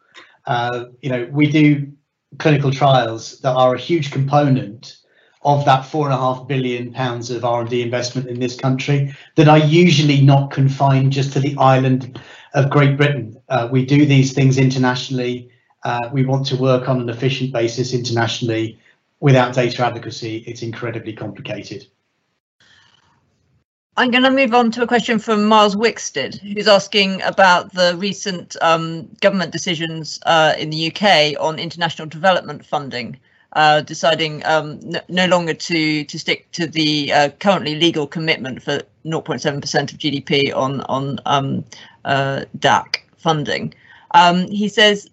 Uh, 0.47 0.86
you 1.01 1.09
know 1.09 1.28
we 1.30 1.51
do 1.51 1.93
clinical 2.38 2.70
trials 2.70 3.38
that 3.40 3.53
are 3.53 3.74
a 3.74 3.78
huge 3.78 4.11
component 4.11 5.01
of 5.45 5.64
that 5.64 5.82
four 5.82 6.07
and 6.07 6.14
a 6.14 6.18
half 6.18 6.47
billion 6.47 6.93
pounds 6.93 7.30
of 7.30 7.45
R&D 7.45 7.82
investment 7.82 8.28
in 8.28 8.38
this 8.38 8.57
country 8.57 9.14
that 9.34 9.49
are 9.49 9.59
usually 9.59 10.20
not 10.20 10.51
confined 10.51 11.12
just 11.12 11.32
to 11.32 11.40
the 11.40 11.57
island 11.59 12.20
of 12.55 12.70
Great 12.70 12.97
Britain. 12.97 13.40
Uh, 13.49 13.68
we 13.70 13.84
do 13.84 14.07
these 14.07 14.32
things 14.32 14.59
internationally. 14.59 15.51
Uh, 15.84 15.99
we 16.12 16.24
want 16.24 16.47
to 16.47 16.57
work 16.57 16.88
on 16.88 17.01
an 17.01 17.09
efficient 17.09 17.53
basis 17.53 17.93
internationally. 17.93 18.78
Without 19.20 19.55
data 19.55 19.84
adequacy, 19.84 20.38
it's 20.47 20.62
incredibly 20.62 21.12
complicated. 21.12 21.86
I'm 23.97 24.11
going 24.11 24.24
to 24.24 24.30
move 24.30 24.55
on 24.55 24.70
to 24.72 24.82
a 24.82 24.86
question 24.86 25.18
from 25.18 25.45
Miles 25.45 25.76
Wickstead, 25.76 26.38
who's 26.40 26.66
asking 26.66 27.20
about 27.22 27.74
the 27.74 27.95
recent 27.99 28.57
um, 28.62 29.07
government 29.20 29.53
decisions 29.53 30.18
uh, 30.24 30.55
in 30.59 30.70
the 30.70 30.90
UK 30.90 31.38
on 31.38 31.59
international 31.59 32.09
development 32.09 32.64
funding 32.64 33.18
uh, 33.55 33.82
deciding 33.82 34.44
um, 34.46 34.80
no 35.09 35.26
longer 35.26 35.55
to 35.55 36.05
to 36.05 36.18
stick 36.18 36.50
to 36.53 36.66
the 36.66 37.12
uh, 37.12 37.28
currently 37.40 37.74
legal 37.74 38.07
commitment 38.07 38.62
for 38.62 38.80
0.7% 39.05 39.92
of 39.92 39.98
GDP 39.98 40.55
on 40.55 40.80
on 40.82 41.20
um, 41.26 41.64
uh, 42.05 42.44
DAC 42.59 42.96
funding. 43.16 43.74
Um, 44.12 44.48
he 44.48 44.68
says, 44.68 45.09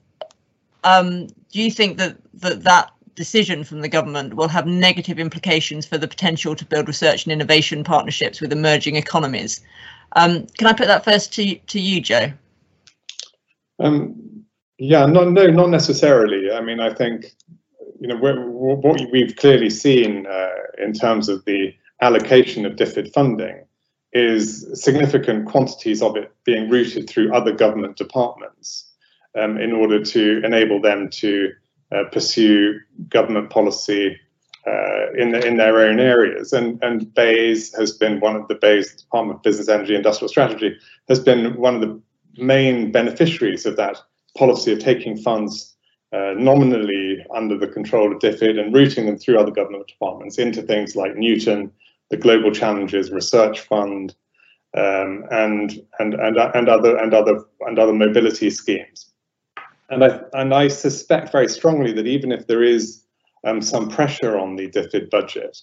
um, 0.84 1.28
do 1.28 1.62
you 1.62 1.72
think 1.72 1.98
that, 1.98 2.18
that 2.36 2.64
that 2.64 2.92
decision 3.16 3.64
from 3.64 3.82
the 3.82 3.90
government 3.90 4.36
will 4.36 4.48
have 4.48 4.66
negative 4.66 5.20
implications 5.20 5.86
for 5.86 5.98
the 5.98 6.08
potential 6.08 6.56
to 6.56 6.66
build 6.66 6.88
research 6.88 7.26
and 7.26 7.34
innovation 7.34 7.84
partnerships 7.84 8.40
with 8.40 8.52
emerging 8.52 8.96
economies? 8.96 9.62
Um, 10.14 10.48
can 10.58 10.68
I 10.68 10.74
put 10.74 10.88
that 10.88 11.04
first 11.04 11.34
to 11.34 11.56
to 11.56 11.80
you, 11.80 12.02
Jo? 12.02 12.32
Um, 13.80 14.46
yeah, 14.78 15.06
no, 15.06 15.30
no, 15.30 15.48
not 15.48 15.70
necessarily. 15.70 16.52
I 16.52 16.62
mean, 16.62 16.80
I 16.80 16.94
think 16.94 17.36
you 18.00 18.08
know, 18.08 18.18
what 18.18 19.12
we've 19.12 19.36
clearly 19.36 19.70
seen 19.70 20.26
uh, 20.26 20.50
in 20.78 20.94
terms 20.94 21.30
of 21.30 21.44
the 21.46 21.74
allocation 22.02 22.66
of 22.66 22.74
DFID 22.74 23.12
funding 23.14 23.66
is 24.14 24.68
significant 24.74 25.48
quantities 25.48 26.02
of 26.02 26.16
it 26.16 26.32
being 26.46 26.70
routed 26.70 27.10
through 27.10 27.34
other 27.34 27.52
government 27.52 27.98
departments 27.98 28.92
um, 29.38 29.58
in 29.58 29.72
order 29.72 30.04
to 30.04 30.42
enable 30.44 30.82
them 30.82 31.10
to 31.10 31.52
uh, 31.92 32.04
pursue 32.12 32.80
government 33.10 33.50
policy 33.50 34.18
uh, 34.68 35.12
in 35.18 35.32
the, 35.32 35.46
in 35.46 35.58
their 35.58 35.80
own 35.80 36.00
areas. 36.00 36.54
And 36.54 36.82
and 36.84 37.14
BEIS 37.14 37.74
has 37.76 37.92
been 37.92 38.20
one 38.20 38.36
of 38.36 38.48
the 38.48 38.56
BEIS 38.56 38.96
Department 38.96 39.38
of 39.38 39.44
Business, 39.44 39.70
Energy, 39.70 39.96
Industrial 39.96 40.30
Strategy 40.30 40.76
has 41.08 41.20
been 41.20 41.56
one 41.58 41.76
of 41.76 41.82
the 41.82 42.02
main 42.38 42.92
beneficiaries 42.92 43.66
of 43.66 43.76
that 43.78 43.98
policy 44.38 44.72
of 44.72 44.80
taking 44.80 45.18
funds 45.18 45.76
uh, 46.14 46.34
nominally 46.38 47.09
under 47.36 47.58
the 47.58 47.68
control 47.68 48.12
of 48.12 48.20
DFID 48.20 48.60
and 48.60 48.74
routing 48.74 49.06
them 49.06 49.18
through 49.18 49.40
other 49.40 49.52
government 49.52 49.88
departments 49.88 50.38
into 50.38 50.62
things 50.62 50.96
like 50.96 51.16
Newton, 51.16 51.72
the 52.10 52.18
Global 52.18 52.52
Challenges 52.52 53.12
Research 53.12 53.62
Fund, 53.62 54.16
um, 54.78 55.26
and, 55.32 55.82
and, 56.00 56.14
and, 56.14 56.38
and, 56.38 56.70
other, 56.70 56.98
and, 56.98 57.14
other, 57.14 57.44
and 57.62 57.80
other 57.80 57.94
mobility 57.94 58.50
schemes. 58.50 59.12
And 59.90 60.04
I, 60.04 60.22
and 60.34 60.54
I 60.54 60.68
suspect 60.68 61.32
very 61.32 61.48
strongly 61.48 61.92
that 61.94 62.06
even 62.06 62.32
if 62.32 62.48
there 62.48 62.64
is 62.64 63.04
um, 63.44 63.62
some 63.62 63.90
pressure 63.90 64.38
on 64.38 64.56
the 64.56 64.70
DFID 64.70 65.10
budget, 65.10 65.58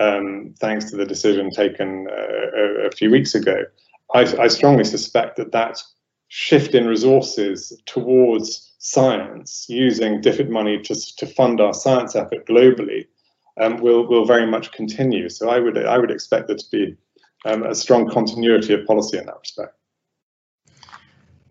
um, 0.00 0.54
thanks 0.60 0.90
to 0.90 0.96
the 0.96 1.04
decision 1.04 1.50
taken 1.50 2.06
uh, 2.10 2.56
a, 2.56 2.86
a, 2.86 2.90
few 2.90 3.10
weeks 3.10 3.34
ago, 3.34 3.64
I, 4.14 4.20
I 4.40 4.48
strongly 4.48 4.84
suspect 4.84 5.36
that 5.36 5.52
that 5.52 5.82
shift 6.28 6.74
in 6.74 6.86
resources 6.86 7.72
towards 7.86 8.67
science 8.78 9.66
using 9.68 10.22
DFID 10.22 10.48
money 10.48 10.80
to, 10.82 11.16
to 11.16 11.26
fund 11.26 11.60
our 11.60 11.74
science 11.74 12.14
effort 12.14 12.46
globally 12.46 13.06
um, 13.60 13.78
will 13.78 14.06
will 14.06 14.24
very 14.24 14.46
much 14.46 14.72
continue. 14.72 15.28
So 15.28 15.50
I 15.50 15.58
would 15.58 15.76
I 15.76 15.98
would 15.98 16.10
expect 16.10 16.48
there 16.48 16.56
to 16.56 16.70
be 16.70 16.96
um, 17.44 17.64
a 17.64 17.74
strong 17.74 18.08
continuity 18.08 18.74
of 18.74 18.86
policy 18.86 19.18
in 19.18 19.26
that 19.26 19.38
respect. 19.40 19.74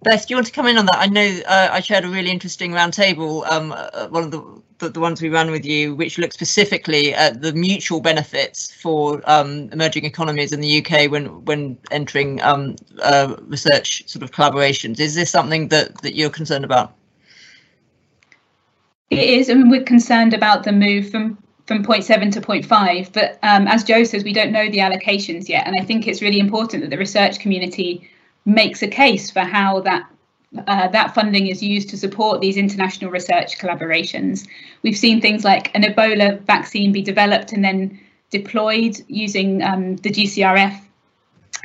Beth, 0.04 0.28
do 0.28 0.34
you 0.34 0.38
want 0.38 0.46
to 0.48 0.54
come 0.54 0.68
in 0.68 0.78
on 0.78 0.86
that? 0.86 1.00
I 1.00 1.08
know 1.08 1.40
uh, 1.48 1.70
I 1.72 1.80
shared 1.80 2.06
a 2.06 2.08
really 2.08 2.30
interesting 2.30 2.72
roundtable, 2.72 3.46
um, 3.52 3.74
uh, 3.76 4.08
one 4.10 4.24
of 4.24 4.32
the, 4.32 4.62
the, 4.78 4.90
the 4.90 5.00
ones 5.00 5.24
we 5.24 5.30
ran 5.30 5.50
with 5.50 5.66
you, 5.66 5.96
which 5.96 6.20
looked 6.20 6.34
specifically 6.34 7.16
at 7.16 7.42
the 7.42 7.52
mutual 7.52 8.00
benefits 8.00 8.72
for 8.72 9.24
um, 9.26 9.70
emerging 9.72 10.06
economies 10.06 10.54
in 10.54 10.62
the 10.62 10.86
UK 10.86 11.10
when 11.10 11.44
when 11.46 11.80
entering 11.90 12.42
um, 12.44 12.76
uh, 13.02 13.36
research 13.48 14.08
sort 14.08 14.22
of 14.22 14.32
collaborations. 14.32 15.00
Is 15.00 15.16
this 15.16 15.32
something 15.32 15.70
that 15.70 16.00
that 16.04 16.16
you're 16.16 16.30
concerned 16.30 16.64
about? 16.64 16.94
It 19.10 19.20
is, 19.20 19.50
I 19.50 19.54
mean, 19.54 19.70
we're 19.70 19.84
concerned 19.84 20.34
about 20.34 20.64
the 20.64 20.72
move 20.72 21.10
from 21.10 21.38
from 21.66 21.84
0.7 21.84 22.32
to 22.32 22.40
0.5, 22.40 23.12
but 23.12 23.38
um, 23.44 23.68
as 23.68 23.84
Jo 23.84 24.06
says, 24.06 24.24
we 24.24 24.32
don't 24.32 24.54
know 24.54 24.70
the 24.70 24.78
allocations 24.78 25.50
yet, 25.50 25.68
and 25.68 25.76
I 25.78 25.84
think 25.84 26.08
it's 26.08 26.22
really 26.22 26.40
important 26.40 26.82
that 26.82 26.90
the 26.90 26.98
research 26.98 27.40
community 27.40 28.10
makes 28.46 28.82
a 28.82 28.88
case 28.88 29.30
for 29.30 29.42
how 29.42 29.82
that 29.82 30.10
uh, 30.66 30.88
that 30.88 31.14
funding 31.14 31.48
is 31.48 31.62
used 31.62 31.90
to 31.90 31.98
support 31.98 32.40
these 32.40 32.56
international 32.56 33.12
research 33.12 33.58
collaborations. 33.60 34.48
We've 34.82 34.98
seen 34.98 35.20
things 35.20 35.44
like 35.44 35.76
an 35.76 35.84
Ebola 35.84 36.40
vaccine 36.44 36.94
be 36.94 37.02
developed 37.02 37.52
and 37.52 37.64
then 37.66 38.00
deployed 38.30 38.98
using 39.10 39.62
um, 39.62 39.98
the 39.98 40.10
GCRF 40.10 40.80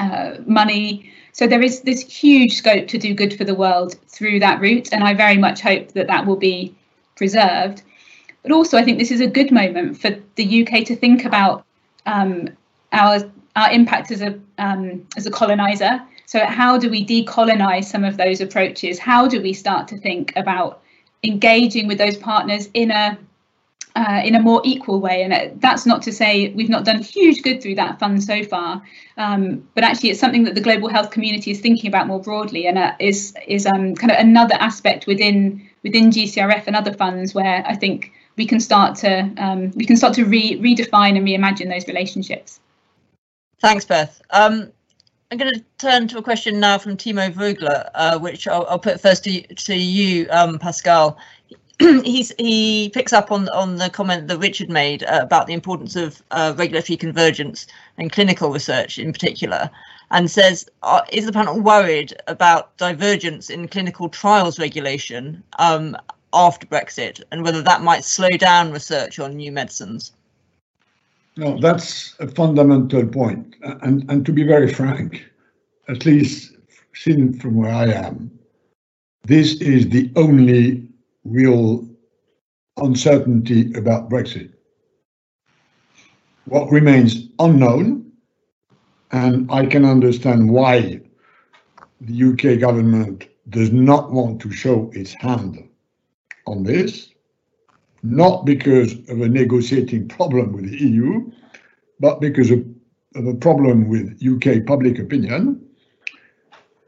uh, 0.01 0.35
money. 0.47 1.13
So 1.31 1.47
there 1.47 1.63
is 1.63 1.83
this 1.83 2.03
huge 2.03 2.55
scope 2.55 2.89
to 2.89 2.99
do 2.99 3.15
good 3.15 3.39
for 3.39 3.45
the 3.45 3.55
world 3.55 3.95
through 4.09 4.41
that 4.41 4.61
route, 4.61 4.93
and 4.93 5.05
I 5.05 5.15
very 5.15 5.39
much 5.39 5.61
hope 5.61 5.93
that 5.93 6.09
that 6.09 6.27
will 6.27 6.37
be 6.37 6.75
preserved. 7.17 7.83
But 8.43 8.53
also, 8.53 8.77
I 8.77 8.85
think 8.85 8.99
this 8.99 9.11
is 9.11 9.21
a 9.21 9.27
good 9.27 9.53
moment 9.53 10.01
for 10.01 10.11
the 10.35 10.67
UK 10.67 10.85
to 10.87 10.97
think 10.97 11.25
about 11.25 11.65
um, 12.07 12.49
our 12.93 13.21
our 13.55 13.71
impact 13.71 14.11
as 14.11 14.23
a 14.23 14.39
um, 14.59 15.07
as 15.17 15.27
a 15.27 15.31
colonizer. 15.31 16.03
So, 16.27 16.45
how 16.45 16.79
do 16.79 16.89
we 16.89 17.05
decolonize 17.05 17.85
some 17.85 18.05
of 18.05 18.17
those 18.17 18.41
approaches? 18.41 18.99
How 18.99 19.29
do 19.29 19.41
we 19.41 19.53
start 19.53 19.87
to 19.89 19.99
think 19.99 20.33
about 20.37 20.83
engaging 21.23 21.87
with 21.87 21.99
those 21.99 22.17
partners 22.17 22.69
in 22.75 22.91
a 22.91 23.19
uh, 23.95 24.23
in 24.25 24.35
a 24.35 24.41
more 24.41 24.63
equal 24.65 25.01
way. 25.01 25.23
And 25.23 25.61
that's 25.61 25.87
not 25.87 26.03
to 26.03 26.13
say 26.13 26.51
we've 26.51 26.69
not 26.69 26.85
done 26.85 27.03
huge 27.03 27.43
good 27.43 27.63
through 27.63 27.75
that 27.77 27.99
fund 27.99 28.23
so 28.23 28.43
far, 28.43 28.83
um, 29.17 29.69
but 29.75 29.85
actually 29.85 30.11
it's 30.11 30.21
something 30.21 30.45
that 30.45 30.55
the 30.55 30.61
global 30.61 30.89
health 30.89 31.11
community 31.11 31.51
is 31.51 31.61
thinking 31.61 31.89
about 31.89 32.07
more 32.07 32.21
broadly, 32.21 32.67
and 32.67 32.79
uh, 32.79 32.93
is 32.99 33.35
is 33.47 33.67
um, 33.67 33.95
kind 33.95 34.11
of 34.11 34.19
another 34.19 34.55
aspect 34.55 35.07
within 35.07 35.69
within 35.83 36.11
GCRF 36.11 36.65
and 36.67 36.77
other 36.77 36.93
funds 36.93 37.35
where 37.35 37.65
I 37.67 37.75
think 37.75 38.13
we 38.37 38.47
can 38.47 38.61
start 38.61 38.97
to 38.99 39.33
um, 39.39 39.71
we 39.73 39.85
can 39.85 39.97
start 39.97 40.15
to 40.15 40.25
re- 40.25 40.59
redefine 40.59 41.17
and 41.17 41.27
reimagine 41.27 41.69
those 41.69 41.87
relationships. 41.87 42.61
Thanks, 43.61 43.85
Beth. 43.85 44.21
Um, 44.31 44.73
I'm 45.31 45.39
going 45.39 45.55
to 45.55 45.65
turn 45.79 46.09
to 46.09 46.19
a 46.19 46.23
question 46.23 46.61
now 46.61 46.77
from 46.77 46.97
Timo 46.97 47.33
Vogler, 47.33 47.89
uh, 47.95 48.19
which 48.19 48.47
I'll, 48.47 48.67
I'll, 48.67 48.79
put 48.79 49.01
first 49.01 49.25
to, 49.25 49.41
to 49.41 49.75
you, 49.75 50.27
um, 50.31 50.59
Pascal. 50.59 51.17
He's, 51.79 52.35
he 52.39 52.91
picks 52.91 53.15
up 53.15 53.33
on, 53.33 53.49
on 53.49 53.77
the 53.77 53.89
comment 53.89 54.29
that 54.29 54.39
Richard 54.39 54.69
made 54.69 55.05
uh, 55.05 55.21
about 55.23 55.47
the 55.47 55.55
importance 55.55 55.97
of 55.97 56.23
uh, 56.33 56.53
regulatory 56.59 56.99
convergence 56.99 57.67
and 57.97 58.13
clinical 58.13 58.51
research 58.51 58.99
in 58.99 59.11
particular, 59.11 59.71
and 60.13 60.31
says, 60.31 60.69
uh, 60.83 61.01
is 61.11 61.27
the 61.27 61.33
panel 61.33 61.61
worried 61.61 62.15
about 62.29 62.77
divergence 62.77 63.51
in 63.51 63.67
clinical 63.67 64.09
trials 64.09 64.59
regulation 64.59 65.43
um, 65.59 65.97
after 66.35 66.67
Brexit 66.67 67.23
and 67.33 67.43
whether 67.43 67.63
that 67.63 67.83
might 67.83 68.05
slow 68.05 68.29
down 68.29 68.73
research 68.73 69.19
on 69.19 69.37
new 69.37 69.51
medicines? 69.51 70.13
No, 71.37 71.59
that's 71.59 72.15
a 72.21 72.29
fundamental 72.29 73.07
point. 73.07 73.57
And, 73.63 74.09
and 74.11 74.25
to 74.27 74.33
be 74.33 74.45
very 74.45 74.73
frank, 74.73 75.25
at 75.89 76.05
least 76.05 76.57
seen 76.95 77.33
from 77.33 77.57
where 77.57 77.73
I 77.73 77.87
am, 77.87 78.31
this 79.25 79.63
is 79.63 79.89
the 79.89 80.13
only 80.17 80.89
real 81.25 81.89
uncertainty 82.77 83.73
about 83.75 84.11
Brexit. 84.11 84.53
What 86.45 86.71
remains 86.71 87.29
unknown, 87.39 88.12
and 89.13 89.51
I 89.51 89.67
can 89.67 89.85
understand 89.85 90.51
why 90.51 91.01
the 92.01 92.25
UK 92.31 92.59
government 92.59 93.29
does 93.51 93.71
not 93.71 94.11
want 94.11 94.41
to 94.43 94.51
show 94.51 94.91
its 94.95 95.13
hand 95.15 95.69
on 96.47 96.65
this, 96.65 97.11
not 98.03 98.45
because 98.45 98.95
of 99.09 99.21
a 99.21 99.29
negotiating 99.29 100.09
problem 100.09 100.53
with 100.53 100.71
the 100.71 100.79
EU, 100.79 101.31
but 102.01 102.21
because 102.21 102.51
of, 102.51 102.65
of 103.15 103.27
a 103.27 103.35
problem 103.35 103.89
with 103.89 104.21
UK 104.27 104.67
public 104.67 104.99
opinion. 104.99 105.65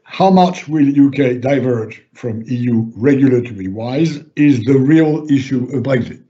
How 0.03 0.29
much 0.29 0.67
will 0.67 0.87
UK 0.87 1.39
diverge 1.41 2.03
from 2.13 2.43
EU 2.47 2.91
regulatory 2.95 3.67
wise 3.67 4.23
is 4.35 4.63
the 4.63 4.77
real 4.77 5.29
issue 5.29 5.65
of 5.73 5.83
Brexit. 5.83 6.24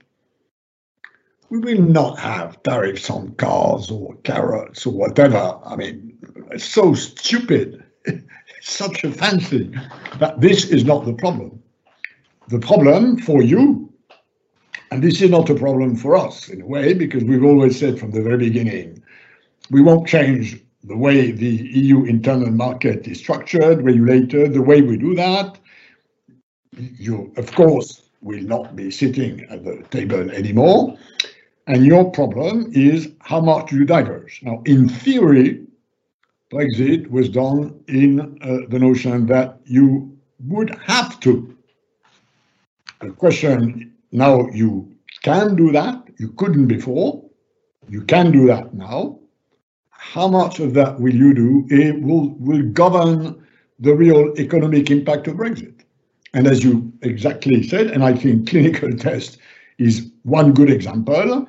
We 1.48 1.58
will 1.58 1.82
not 1.82 2.18
have 2.18 2.62
tariffs 2.62 3.08
on 3.08 3.34
cars 3.34 3.90
or 3.90 4.14
carrots 4.24 4.86
or 4.86 4.92
whatever. 4.92 5.58
I 5.64 5.76
mean, 5.76 6.18
it's 6.50 6.64
so 6.64 6.94
stupid. 6.94 7.84
it's 8.04 8.22
such 8.62 9.04
a 9.04 9.12
fancy. 9.12 9.72
But 10.18 10.40
this 10.40 10.64
is 10.70 10.84
not 10.84 11.04
the 11.04 11.14
problem. 11.14 11.62
The 12.48 12.58
problem 12.60 13.18
for 13.18 13.42
you 13.42 13.86
and 14.90 15.02
this 15.02 15.20
is 15.20 15.30
not 15.30 15.50
a 15.50 15.54
problem 15.54 15.96
for 15.96 16.16
us 16.16 16.48
in 16.48 16.60
a 16.60 16.66
way, 16.66 16.94
because 16.94 17.24
we've 17.24 17.44
always 17.44 17.78
said 17.78 17.98
from 17.98 18.12
the 18.12 18.22
very 18.22 18.38
beginning, 18.38 19.02
we 19.70 19.82
won't 19.82 20.06
change 20.06 20.62
the 20.84 20.96
way 20.96 21.32
the 21.32 21.68
EU 21.72 22.04
internal 22.04 22.50
market 22.50 23.08
is 23.08 23.18
structured, 23.18 23.82
regulated, 23.82 24.54
the 24.54 24.62
way 24.62 24.82
we 24.82 24.96
do 24.96 25.14
that. 25.16 25.58
You, 26.76 27.32
of 27.36 27.52
course, 27.54 28.08
will 28.22 28.42
not 28.42 28.76
be 28.76 28.90
sitting 28.90 29.44
at 29.50 29.64
the 29.64 29.82
table 29.90 30.30
anymore. 30.30 30.96
And 31.66 31.84
your 31.84 32.10
problem 32.12 32.70
is 32.72 33.10
how 33.20 33.40
much 33.40 33.72
you 33.72 33.84
diverge. 33.84 34.40
Now, 34.42 34.62
in 34.66 34.88
theory, 34.88 35.66
Brexit 36.52 37.10
was 37.10 37.28
done 37.28 37.80
in 37.88 38.38
uh, 38.40 38.68
the 38.68 38.78
notion 38.78 39.26
that 39.26 39.58
you 39.64 40.16
would 40.44 40.70
have 40.86 41.18
to. 41.20 41.56
The 43.00 43.10
question 43.10 43.94
now 44.12 44.48
you 44.50 44.96
can 45.22 45.56
do 45.56 45.72
that. 45.72 46.04
You 46.18 46.28
couldn't 46.30 46.68
before. 46.68 47.24
You 47.88 48.02
can 48.02 48.30
do 48.30 48.46
that 48.46 48.72
now. 48.72 49.18
How 49.90 50.28
much 50.28 50.60
of 50.60 50.72
that 50.74 51.00
will 51.00 51.14
you 51.14 51.34
do? 51.34 51.66
It 51.68 52.00
will, 52.00 52.30
will 52.38 52.62
govern 52.62 53.44
the 53.80 53.94
real 53.94 54.32
economic 54.38 54.90
impact 54.90 55.26
of 55.26 55.34
Brexit. 55.34 55.74
And 56.32 56.46
as 56.46 56.62
you 56.62 56.92
exactly 57.02 57.62
said, 57.62 57.88
and 57.88 58.04
I 58.04 58.14
think 58.14 58.48
clinical 58.50 58.92
test 58.92 59.38
is 59.78 60.10
one 60.22 60.52
good 60.52 60.70
example, 60.70 61.46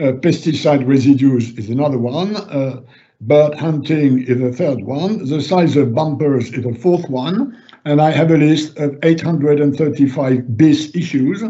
uh, 0.00 0.12
pesticide 0.22 0.86
residues 0.86 1.56
is 1.58 1.68
another 1.68 1.98
one, 1.98 2.36
uh, 2.36 2.80
bird 3.20 3.54
hunting 3.54 4.22
is 4.24 4.40
a 4.40 4.52
third 4.52 4.82
one, 4.82 5.24
the 5.26 5.40
size 5.40 5.76
of 5.76 5.94
bumpers 5.94 6.52
is 6.52 6.64
a 6.64 6.74
fourth 6.74 7.08
one, 7.08 7.56
and 7.84 8.00
I 8.00 8.10
have 8.10 8.30
a 8.30 8.36
list 8.36 8.76
of 8.78 8.98
835 9.02 10.56
BIS 10.56 10.94
issues 10.94 11.42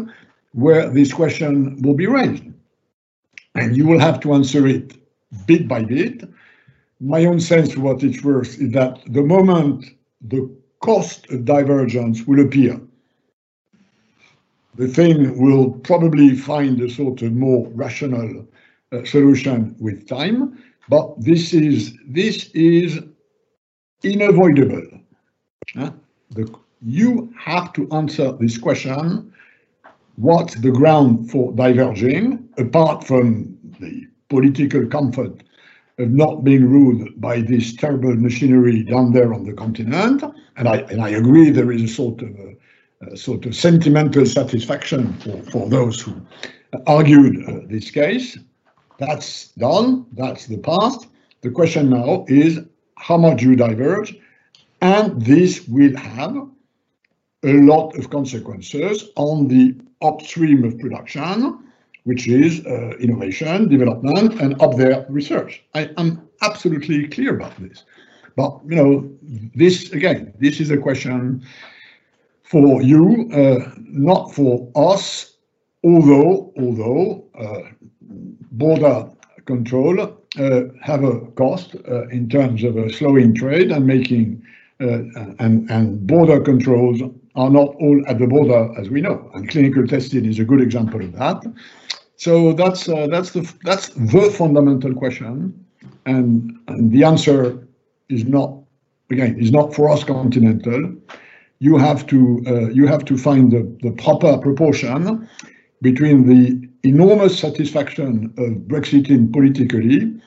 where 0.51 0.89
this 0.89 1.13
question 1.13 1.81
will 1.81 1.95
be 1.95 2.07
raised. 2.07 2.43
And 3.55 3.75
you 3.75 3.87
will 3.87 3.99
have 3.99 4.19
to 4.21 4.33
answer 4.33 4.67
it 4.67 4.93
bit 5.45 5.67
by 5.67 5.83
bit. 5.83 6.23
My 6.99 7.25
own 7.25 7.39
sense, 7.39 7.73
for 7.73 7.81
what 7.81 8.03
it's 8.03 8.23
worth, 8.23 8.59
is 8.59 8.71
that 8.71 8.99
the 9.07 9.23
moment 9.23 9.85
the 10.21 10.49
cost 10.81 11.29
of 11.29 11.45
divergence 11.45 12.25
will 12.25 12.39
appear, 12.39 12.79
the 14.75 14.87
thing 14.87 15.39
will 15.39 15.71
probably 15.71 16.35
find 16.35 16.81
a 16.81 16.89
sort 16.89 17.21
of 17.21 17.33
more 17.33 17.67
rational 17.69 18.45
uh, 18.91 19.03
solution 19.05 19.75
with 19.79 20.07
time. 20.07 20.61
But 20.89 21.19
this 21.19 21.53
is 21.53 21.97
this 22.07 22.49
is 22.53 22.99
unavoidable. 24.03 24.87
Uh, 25.77 25.91
the, 26.31 26.53
you 26.81 27.33
have 27.37 27.73
to 27.73 27.89
answer 27.91 28.31
this 28.33 28.57
question 28.57 29.31
what's 30.17 30.55
the 30.55 30.71
ground 30.71 31.29
for 31.29 31.51
diverging, 31.53 32.47
apart 32.57 33.03
from 33.03 33.57
the 33.79 34.07
political 34.29 34.85
comfort 34.87 35.43
of 35.97 36.09
not 36.09 36.43
being 36.43 36.69
ruled 36.69 37.09
by 37.19 37.41
this 37.41 37.73
terrible 37.75 38.15
machinery 38.15 38.83
down 38.83 39.13
there 39.13 39.33
on 39.33 39.45
the 39.45 39.53
continent. 39.53 40.23
And 40.57 40.67
I, 40.67 40.77
and 40.89 41.01
I 41.01 41.09
agree 41.09 41.49
there 41.49 41.71
is 41.71 41.83
a 41.83 41.87
sort 41.87 42.21
of 42.21 42.29
a 42.29 42.55
sort 43.15 43.45
of 43.45 43.55
sentimental 43.55 44.25
satisfaction 44.25 45.13
for, 45.13 45.41
for 45.43 45.69
those 45.69 46.01
who 46.01 46.13
argued 46.87 47.47
uh, 47.47 47.59
this 47.67 47.91
case. 47.91 48.37
That's 48.97 49.49
done, 49.49 50.05
that's 50.13 50.45
the 50.45 50.57
past. 50.57 51.07
The 51.41 51.51
question 51.51 51.89
now 51.89 52.25
is 52.27 52.59
how 52.97 53.17
much 53.17 53.41
you 53.41 53.55
diverge, 53.55 54.17
and 54.81 55.21
this 55.21 55.67
will 55.67 55.95
have 55.95 56.35
a 57.43 57.53
lot 57.53 57.95
of 57.97 58.09
consequences 58.09 59.09
on 59.15 59.47
the 59.47 59.75
upstream 60.01 60.63
of 60.63 60.79
production, 60.79 61.59
which 62.03 62.27
is 62.27 62.65
uh, 62.65 62.95
innovation, 62.99 63.67
development, 63.67 64.39
and 64.41 64.59
up 64.61 64.75
there 64.75 65.05
research. 65.09 65.63
I 65.73 65.89
am 65.97 66.27
absolutely 66.41 67.07
clear 67.07 67.35
about 67.35 67.55
this. 67.59 67.83
But 68.35 68.59
you 68.67 68.75
know, 68.75 69.09
this 69.53 69.91
again, 69.91 70.33
this 70.39 70.59
is 70.59 70.71
a 70.71 70.77
question 70.77 71.45
for 72.45 72.81
you, 72.81 73.29
uh, 73.33 73.71
not 73.77 74.33
for 74.33 74.71
us. 74.75 75.33
Although, 75.83 76.51
although 76.57 77.25
uh, 77.39 77.61
border 78.51 79.09
control 79.45 79.99
uh, 80.01 80.61
have 80.81 81.03
a 81.03 81.21
cost 81.31 81.75
uh, 81.87 82.07
in 82.07 82.27
terms 82.29 82.63
of 82.63 82.73
slowing 82.95 83.35
trade 83.35 83.71
and 83.71 83.85
making 83.85 84.43
uh, 84.81 84.99
and 85.39 85.69
and 85.69 86.05
border 86.05 86.41
controls 86.41 87.01
are 87.35 87.49
not 87.49 87.75
all 87.75 88.01
at 88.07 88.19
the 88.19 88.27
border, 88.27 88.73
as 88.79 88.89
we 88.89 89.01
know, 89.01 89.29
and 89.33 89.49
clinical 89.49 89.85
testing 89.87 90.25
is 90.25 90.39
a 90.39 90.45
good 90.45 90.61
example 90.61 91.01
of 91.01 91.13
that. 91.13 91.43
So 92.17 92.53
that's 92.53 92.89
uh, 92.89 93.07
that's 93.07 93.31
the 93.31 93.51
that's 93.63 93.89
the 93.89 94.33
fundamental 94.37 94.93
question, 94.93 95.65
and 96.05 96.57
and 96.67 96.91
the 96.91 97.03
answer 97.03 97.67
is 98.09 98.25
not 98.25 98.53
again 99.09 99.39
is 99.39 99.51
not 99.51 99.73
for 99.73 99.89
us 99.89 100.03
continental. 100.03 100.95
You 101.59 101.77
have 101.77 102.05
to 102.07 102.43
uh, 102.47 102.69
you 102.69 102.87
have 102.87 103.05
to 103.05 103.17
find 103.17 103.51
the, 103.51 103.63
the 103.81 103.91
proper 103.91 104.37
proportion 104.37 105.27
between 105.81 106.25
the 106.27 106.67
enormous 106.83 107.39
satisfaction 107.39 108.33
of 108.37 108.67
Brexiting 108.67 109.31
politically 109.31 110.19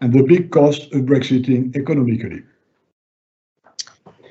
and 0.00 0.12
the 0.12 0.22
big 0.22 0.50
cost 0.50 0.92
of 0.92 1.02
Brexiting 1.02 1.74
economically. 1.76 2.42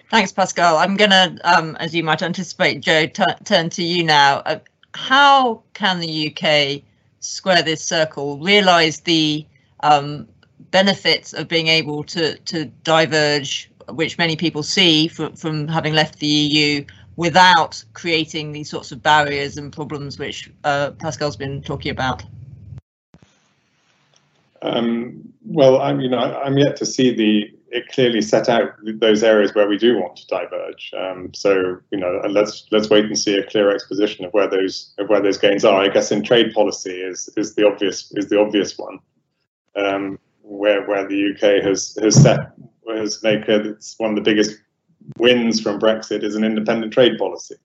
Thanks, 0.09 0.31
Pascal. 0.31 0.77
I'm 0.77 0.95
going 0.95 1.09
to, 1.09 1.39
um, 1.43 1.75
as 1.79 1.95
you 1.95 2.03
might 2.03 2.21
anticipate, 2.21 2.81
Jo, 2.81 3.07
turn 3.07 3.69
to 3.71 3.83
you 3.83 4.03
now. 4.03 4.37
Uh, 4.45 4.59
how 4.93 5.63
can 5.73 5.99
the 5.99 6.29
UK 6.29 6.83
square 7.19 7.63
this 7.63 7.83
circle, 7.83 8.37
realise 8.39 8.99
the 8.99 9.45
um, 9.79 10.27
benefits 10.71 11.33
of 11.33 11.47
being 11.47 11.67
able 11.67 12.03
to, 12.03 12.37
to 12.39 12.65
diverge, 12.83 13.71
which 13.89 14.17
many 14.17 14.35
people 14.35 14.63
see 14.63 15.07
from, 15.07 15.35
from 15.35 15.67
having 15.67 15.93
left 15.93 16.19
the 16.19 16.27
EU, 16.27 16.85
without 17.15 17.83
creating 17.93 18.51
these 18.51 18.69
sorts 18.69 18.91
of 18.91 19.03
barriers 19.03 19.57
and 19.57 19.71
problems 19.71 20.17
which 20.17 20.49
uh, 20.63 20.91
Pascal's 20.91 21.35
been 21.35 21.61
talking 21.61 21.91
about? 21.91 22.23
Um, 24.61 25.33
well, 25.45 25.81
I 25.81 25.93
mean, 25.93 26.13
I, 26.13 26.41
I'm 26.41 26.57
yet 26.57 26.75
to 26.77 26.85
see 26.85 27.13
the 27.13 27.53
it 27.73 27.87
clearly 27.87 28.21
set 28.21 28.49
out 28.49 28.75
those 28.99 29.23
areas 29.23 29.55
where 29.55 29.67
we 29.67 29.79
do 29.79 29.97
want 29.97 30.15
to 30.15 30.27
diverge. 30.27 30.93
Um, 30.95 31.33
so 31.33 31.79
you 31.91 31.97
know, 31.97 32.21
let's 32.29 32.67
let's 32.71 32.89
wait 32.89 33.05
and 33.05 33.17
see 33.17 33.35
a 33.35 33.45
clear 33.45 33.71
exposition 33.71 34.25
of 34.25 34.33
where 34.33 34.47
those 34.47 34.93
of 34.99 35.09
where 35.09 35.21
those 35.21 35.39
gains 35.39 35.65
are. 35.65 35.81
I 35.81 35.89
guess 35.89 36.11
in 36.11 36.23
trade 36.23 36.53
policy 36.53 36.91
is 36.91 37.29
is 37.35 37.55
the 37.55 37.67
obvious 37.67 38.11
is 38.13 38.29
the 38.29 38.39
obvious 38.39 38.77
one, 38.77 38.99
um, 39.75 40.19
where 40.43 40.85
where 40.85 41.07
the 41.07 41.33
UK 41.33 41.63
has 41.63 41.97
has 42.01 42.21
set 42.21 42.53
as 42.91 43.23
maker, 43.23 43.71
it's 43.71 43.95
one 43.97 44.11
of 44.11 44.15
the 44.15 44.21
biggest 44.21 44.59
wins 45.17 45.59
from 45.59 45.79
Brexit 45.79 46.23
is 46.23 46.35
an 46.35 46.43
independent 46.43 46.93
trade 46.93 47.17
policy, 47.17 47.55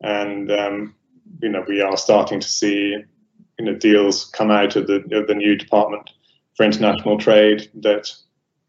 and 0.00 0.50
um, 0.50 0.94
you 1.40 1.48
know 1.48 1.64
we 1.66 1.80
are 1.80 1.96
starting 1.96 2.40
to 2.40 2.48
see 2.48 2.96
you 3.58 3.64
know 3.64 3.74
deals 3.74 4.26
come 4.26 4.50
out 4.50 4.76
of 4.76 4.86
the 4.86 4.96
of 5.12 5.26
the 5.26 5.34
new 5.34 5.56
Department 5.56 6.10
for 6.56 6.64
International 6.64 7.18
Trade 7.18 7.68
that 7.74 8.12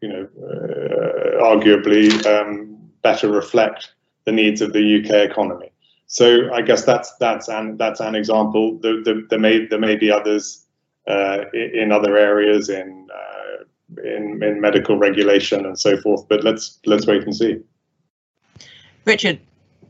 you 0.00 0.08
know 0.08 0.28
uh, 0.42 1.42
arguably 1.42 2.24
um, 2.26 2.78
better 3.02 3.30
reflect 3.30 3.92
the 4.24 4.32
needs 4.32 4.60
of 4.60 4.72
the 4.72 5.00
UK 5.00 5.30
economy. 5.30 5.70
So 6.06 6.52
I 6.52 6.62
guess 6.62 6.84
that's 6.84 7.14
that's 7.16 7.48
an 7.48 7.76
that's 7.76 8.00
an 8.00 8.14
example. 8.14 8.78
There, 8.78 9.02
there, 9.04 9.22
there 9.28 9.38
may 9.38 9.66
there 9.66 9.78
may 9.78 9.96
be 9.96 10.10
others 10.10 10.66
uh, 11.08 11.44
in 11.52 11.90
other 11.90 12.16
areas 12.16 12.68
in, 12.68 13.08
uh, 13.14 13.37
in 14.04 14.42
in 14.42 14.60
medical 14.60 14.98
regulation 14.98 15.66
and 15.66 15.78
so 15.78 15.96
forth. 16.00 16.28
But 16.28 16.44
let's 16.44 16.78
let's 16.86 17.06
wait 17.06 17.24
and 17.24 17.34
see. 17.34 17.60
Richard, 19.04 19.40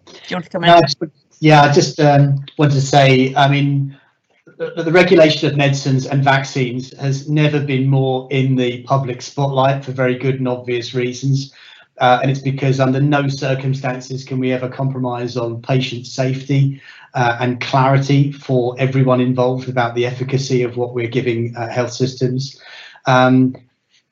do 0.07 0.13
you 0.29 0.37
want 0.37 0.45
to 0.45 0.51
come 0.51 0.65
in? 0.65 1.11
yeah, 1.41 1.63
I 1.63 1.73
just 1.73 2.01
um, 2.01 2.45
wanted 2.57 2.75
to 2.75 2.81
say, 2.81 3.35
I 3.35 3.49
mean, 3.49 3.97
the, 4.59 4.83
the, 4.83 4.93
regulation 4.93 5.49
of 5.49 5.57
medicines 5.57 6.07
and 6.07 6.23
vaccines 6.23 6.97
has 6.99 7.29
never 7.29 7.61
been 7.61 7.89
more 7.89 8.29
in 8.31 8.57
the 8.57 8.83
public 8.85 9.23
spotlight 9.23 9.85
for 9.85 9.93
very 9.93 10.17
good 10.17 10.37
and 10.37 10.49
obvious 10.49 10.95
reasons. 10.95 11.53
Uh, 12.01 12.21
and 12.23 12.31
it's 12.31 12.41
because 12.41 12.79
under 12.79 13.01
no 13.01 13.29
circumstances 13.29 14.25
can 14.25 14.39
we 14.39 14.53
ever 14.53 14.69
compromise 14.69 15.37
on 15.37 15.61
patient 15.63 16.07
safety 16.07 16.81
uh, 17.15 17.37
and 17.41 17.61
clarity 17.61 18.31
for 18.31 18.77
everyone 18.79 19.21
involved 19.21 19.69
about 19.69 19.95
the 19.95 20.07
efficacy 20.07 20.63
of 20.63 20.77
what 20.77 20.95
we're 20.95 21.09
giving 21.09 21.57
uh, 21.57 21.69
health 21.69 21.93
systems. 21.93 22.61
Um, 23.07 23.57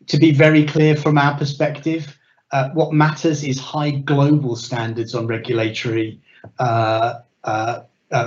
to 0.08 0.18
be 0.18 0.32
very 0.32 0.64
clear 0.64 0.96
from 0.96 1.18
our 1.18 1.36
perspective, 1.36 2.16
uh, 2.52 2.70
what 2.70 2.92
matters 2.92 3.44
is 3.44 3.58
high 3.58 3.90
global 3.90 4.56
standards 4.56 5.14
on 5.14 5.26
regulatory 5.26 6.20
uh, 6.58 7.20
uh, 7.44 7.80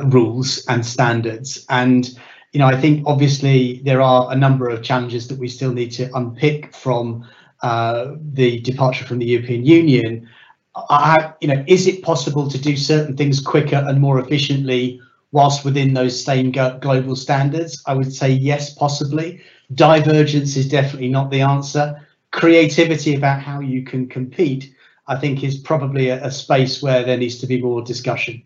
rules 0.05 0.65
and 0.67 0.85
standards. 0.85 1.65
And 1.69 2.09
you 2.51 2.59
know, 2.59 2.67
I 2.67 2.79
think 2.79 3.03
obviously 3.05 3.81
there 3.83 4.01
are 4.01 4.31
a 4.31 4.35
number 4.35 4.69
of 4.69 4.81
challenges 4.83 5.27
that 5.27 5.37
we 5.37 5.47
still 5.47 5.71
need 5.71 5.91
to 5.91 6.13
unpick 6.15 6.73
from 6.73 7.27
uh, 7.61 8.15
the 8.33 8.59
departure 8.61 9.05
from 9.05 9.19
the 9.19 9.25
European 9.25 9.65
Union, 9.65 10.27
I, 10.75 11.33
you 11.41 11.47
know, 11.47 11.63
is 11.67 11.87
it 11.87 12.03
possible 12.03 12.49
to 12.49 12.57
do 12.57 12.77
certain 12.77 13.17
things 13.17 13.41
quicker 13.41 13.83
and 13.87 13.99
more 13.99 14.19
efficiently 14.19 15.01
whilst 15.31 15.63
within 15.65 15.93
those 15.93 16.23
same 16.23 16.51
global 16.51 17.15
standards? 17.15 17.81
I 17.85 17.93
would 17.93 18.13
say 18.13 18.29
yes, 18.29 18.73
possibly. 18.73 19.41
Divergence 19.73 20.55
is 20.57 20.67
definitely 20.67 21.09
not 21.09 21.29
the 21.29 21.41
answer. 21.41 22.07
Creativity 22.31 23.15
about 23.15 23.41
how 23.41 23.59
you 23.59 23.83
can 23.83 24.07
compete, 24.07 24.73
I 25.07 25.15
think, 25.15 25.43
is 25.43 25.57
probably 25.57 26.09
a, 26.09 26.23
a 26.25 26.31
space 26.31 26.81
where 26.81 27.03
there 27.03 27.17
needs 27.17 27.37
to 27.39 27.47
be 27.47 27.61
more 27.61 27.81
discussion. 27.81 28.43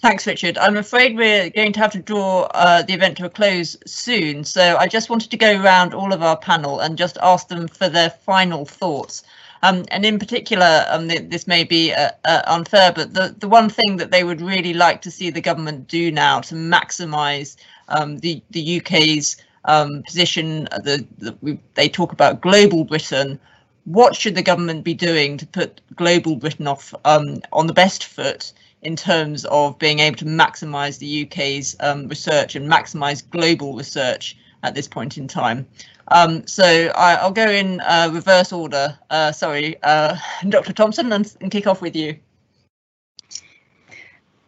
Thanks, 0.00 0.28
Richard. 0.28 0.56
I'm 0.58 0.76
afraid 0.76 1.16
we're 1.16 1.50
going 1.50 1.72
to 1.72 1.80
have 1.80 1.90
to 1.90 1.98
draw 1.98 2.42
uh, 2.54 2.82
the 2.82 2.92
event 2.92 3.16
to 3.16 3.24
a 3.24 3.30
close 3.30 3.76
soon. 3.84 4.44
So 4.44 4.76
I 4.76 4.86
just 4.86 5.10
wanted 5.10 5.32
to 5.32 5.36
go 5.36 5.60
around 5.60 5.92
all 5.92 6.12
of 6.12 6.22
our 6.22 6.36
panel 6.36 6.78
and 6.78 6.96
just 6.96 7.18
ask 7.20 7.48
them 7.48 7.66
for 7.66 7.88
their 7.88 8.10
final 8.10 8.64
thoughts. 8.64 9.24
Um, 9.62 9.84
and 9.90 10.04
in 10.04 10.18
particular, 10.18 10.84
um, 10.88 11.08
this 11.08 11.46
may 11.46 11.64
be 11.64 11.92
uh, 11.92 12.10
uh, 12.24 12.42
unfair, 12.46 12.92
but 12.92 13.14
the, 13.14 13.34
the 13.38 13.48
one 13.48 13.68
thing 13.68 13.96
that 13.96 14.10
they 14.10 14.22
would 14.24 14.40
really 14.40 14.74
like 14.74 15.02
to 15.02 15.10
see 15.10 15.30
the 15.30 15.40
government 15.40 15.88
do 15.88 16.10
now 16.10 16.40
to 16.42 16.54
maximise 16.54 17.56
um, 17.88 18.18
the, 18.18 18.42
the 18.50 18.78
UK's 18.78 19.36
um, 19.64 20.02
position, 20.04 20.68
uh, 20.72 20.78
the, 20.78 21.04
the 21.18 21.36
we, 21.40 21.58
they 21.74 21.88
talk 21.88 22.12
about 22.12 22.40
global 22.40 22.84
Britain, 22.84 23.38
what 23.84 24.14
should 24.14 24.34
the 24.34 24.42
government 24.42 24.84
be 24.84 24.94
doing 24.94 25.38
to 25.38 25.46
put 25.46 25.80
global 25.96 26.36
Britain 26.36 26.66
off 26.66 26.94
um, 27.04 27.40
on 27.52 27.66
the 27.66 27.72
best 27.72 28.04
foot 28.04 28.52
in 28.82 28.94
terms 28.94 29.44
of 29.46 29.78
being 29.78 29.98
able 29.98 30.16
to 30.16 30.24
maximise 30.24 30.98
the 30.98 31.24
UK's 31.24 31.74
um, 31.80 32.06
research 32.06 32.54
and 32.54 32.70
maximise 32.70 33.28
global 33.30 33.74
research 33.74 34.36
at 34.62 34.74
this 34.74 34.86
point 34.86 35.18
in 35.18 35.26
time. 35.26 35.66
Um, 36.10 36.46
so 36.46 36.64
I, 36.94 37.22
will 37.22 37.32
go 37.32 37.50
in 37.50 37.80
uh, 37.80 38.10
reverse 38.12 38.52
order. 38.52 38.98
Uh, 39.10 39.32
sorry, 39.32 39.76
uh, 39.82 40.16
Dr. 40.48 40.72
Thompson, 40.72 41.12
and, 41.12 41.36
and 41.40 41.50
kick 41.50 41.66
off 41.66 41.82
with 41.82 41.94
you. 41.94 42.18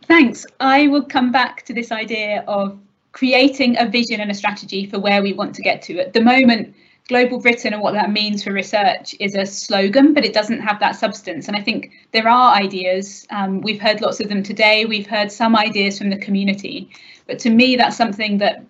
Thanks. 0.07 0.47
I 0.59 0.89
will 0.89 1.05
come 1.05 1.31
back 1.31 1.65
to 1.67 1.73
this 1.73 1.93
idea 1.93 2.45
of 2.49 2.79
creating 3.13 3.79
a 3.79 3.89
vision 3.89 4.21
and 4.21 4.31
a 4.31 4.35
strategy 4.35 4.87
for 4.87 4.99
where 4.99 5.23
we 5.23 5.33
want 5.33 5.55
to 5.55 5.63
get 5.63 5.83
to. 5.83 6.01
At 6.01 6.13
the 6.13 6.21
moment, 6.21 6.75
Global 7.09 7.41
Britain 7.41 7.73
and 7.73 7.83
what 7.83 7.95
that 7.95 8.11
means 8.11 8.43
for 8.43 8.53
research 8.53 9.15
is 9.19 9.35
a 9.35 9.45
slogan, 9.45 10.15
but 10.15 10.25
it 10.25 10.33
doesn't 10.33 10.61
have 10.61 10.79
that 10.81 10.97
substance. 10.97 11.49
And 11.49 11.57
I 11.57 11.61
think 11.61 11.93
there 12.13 12.29
are 12.29 12.55
ideas. 12.55 13.27
Um, 13.31 13.61
we've 13.61 13.81
heard 13.81 14.01
lots 14.01 14.21
of 14.21 14.29
them 14.29 14.43
today. 14.43 14.85
We've 14.85 15.09
heard 15.09 15.33
some 15.33 15.57
ideas 15.57 15.99
from 15.99 16.11
the 16.11 16.19
community. 16.19 16.89
But 17.27 17.39
to 17.41 17.51
me, 17.51 17.77
that's 17.77 17.97
something 17.97 18.39
that 18.39 18.65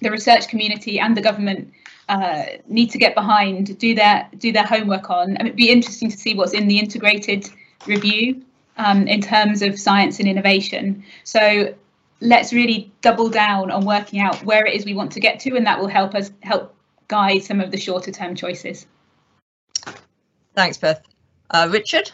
the 0.00 0.10
research 0.10 0.48
community 0.48 0.98
and 0.98 1.16
the 1.16 1.20
government 1.20 1.72
uh, 2.08 2.44
need 2.66 2.90
to 2.90 2.98
get 2.98 3.14
behind, 3.14 3.78
do 3.78 3.94
their 3.94 4.28
do 4.38 4.52
their 4.52 4.64
homework 4.64 5.10
on. 5.10 5.36
And 5.36 5.48
it'd 5.48 5.56
be 5.56 5.70
interesting 5.70 6.10
to 6.10 6.16
see 6.16 6.34
what's 6.34 6.52
in 6.52 6.68
the 6.68 6.78
integrated 6.78 7.48
review 7.86 8.42
um, 8.76 9.06
in 9.06 9.20
terms 9.20 9.62
of 9.62 9.78
science 9.78 10.18
and 10.18 10.28
innovation. 10.28 11.04
So 11.24 11.74
let's 12.20 12.52
really 12.52 12.92
double 13.00 13.28
down 13.28 13.70
on 13.70 13.84
working 13.84 14.20
out 14.20 14.44
where 14.44 14.66
it 14.66 14.74
is 14.74 14.84
we 14.84 14.94
want 14.94 15.12
to 15.12 15.20
get 15.20 15.40
to, 15.40 15.56
and 15.56 15.66
that 15.66 15.78
will 15.78 15.88
help 15.88 16.14
us 16.14 16.30
help 16.42 16.74
guide 17.08 17.42
some 17.42 17.60
of 17.60 17.70
the 17.70 17.78
shorter 17.78 18.10
term 18.10 18.34
choices. 18.34 18.86
Thanks, 20.54 20.78
Beth. 20.78 21.02
Uh, 21.50 21.68
Richard? 21.70 22.10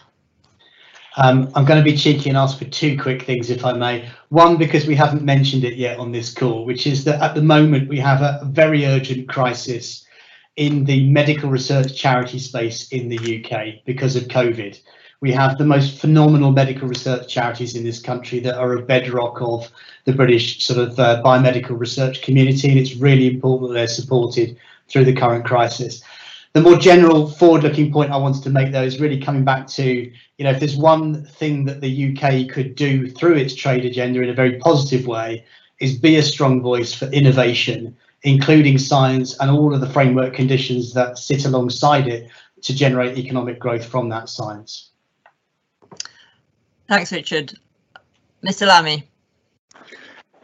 Um, 1.17 1.51
I'm 1.55 1.65
going 1.65 1.83
to 1.83 1.91
be 1.91 1.97
cheeky 1.97 2.29
and 2.29 2.39
ask 2.39 2.59
for 2.59 2.67
two 2.67 2.97
quick 2.99 3.23
things, 3.23 3.51
if 3.51 3.65
I 3.65 3.73
may. 3.73 4.09
One, 4.29 4.57
because 4.57 4.87
we 4.87 4.95
haven't 4.95 5.23
mentioned 5.23 5.65
it 5.65 5.75
yet 5.75 5.99
on 5.99 6.13
this 6.13 6.33
call, 6.33 6.65
which 6.65 6.87
is 6.87 7.05
that 7.05 7.21
at 7.21 7.35
the 7.35 7.43
moment 7.43 7.89
we 7.89 7.99
have 7.99 8.23
a 8.23 8.41
very 8.45 8.87
urgent 8.87 9.29
crisis 9.29 10.07
in 10.57 10.85
the 10.85 11.09
medical 11.11 11.51
research 11.51 11.97
charity 11.97 12.39
space 12.39 12.89
in 12.89 13.09
the 13.09 13.19
UK 13.19 13.85
because 13.85 14.15
of 14.15 14.25
COVID. 14.25 14.79
We 15.21 15.33
have 15.33 15.59
the 15.59 15.67
most 15.67 15.99
phenomenal 15.99 16.51
medical 16.51 16.89
research 16.89 17.29
charities 17.29 17.77
in 17.77 17.85
this 17.85 18.01
country 18.01 18.41
that 18.41 18.57
are 18.57 18.75
a 18.75 18.83
bedrock 18.83 19.41
of 19.43 19.71
the 20.05 20.13
British 20.13 20.65
sort 20.65 20.79
of 20.79 20.99
uh, 20.99 21.23
biomedical 21.23 21.79
research 21.79 22.23
community, 22.23 22.71
and 22.71 22.79
it's 22.79 22.97
really 22.97 23.27
important 23.27 23.71
that 23.71 23.75
they're 23.75 23.87
supported 23.87 24.57
through 24.89 25.05
the 25.05 25.13
current 25.13 25.45
crisis. 25.45 26.03
The 26.53 26.61
more 26.61 26.77
general 26.77 27.29
forward-looking 27.29 27.93
point 27.93 28.11
I 28.11 28.17
wanted 28.17 28.43
to 28.43 28.51
make, 28.51 28.73
though, 28.73 28.83
is 28.83 28.99
really 28.99 29.21
coming 29.21 29.45
back 29.45 29.69
to, 29.69 29.85
you 29.85 30.45
know, 30.45 30.51
if 30.51 30.59
there's 30.59 30.77
one 30.77 31.25
thing 31.25 31.65
that 31.67 31.81
the 31.81 32.11
UK 32.11 32.53
could 32.53 32.75
do 32.75 33.09
through 33.09 33.37
its 33.37 33.55
trade 33.55 33.85
agenda 33.85 34.21
in 34.21 34.31
a 34.31 34.35
very 34.35 34.59
positive 34.59 35.07
way, 35.07 35.45
is 35.79 35.97
be 35.97 36.17
a 36.17 36.23
strong 36.23 36.61
voice 36.61 36.93
for 36.93 37.07
innovation, 37.07 37.97
including 38.25 38.79
science 38.79 39.39
and 39.39 39.51
all 39.51 39.73
of 39.73 39.81
the 39.81 39.89
framework 39.89 40.35
conditions 40.35 40.93
that 40.95 41.19
sit 41.19 41.45
alongside 41.45 42.09
it 42.09 42.29
to 42.63 42.75
generate 42.75 43.17
economic 43.17 43.59
growth 43.59 43.85
from 43.85 44.09
that 44.09 44.29
science. 44.29 44.91
Thanks, 46.89 47.13
Richard. 47.13 47.55
Mr. 48.45 48.67
Lamy. 48.67 49.09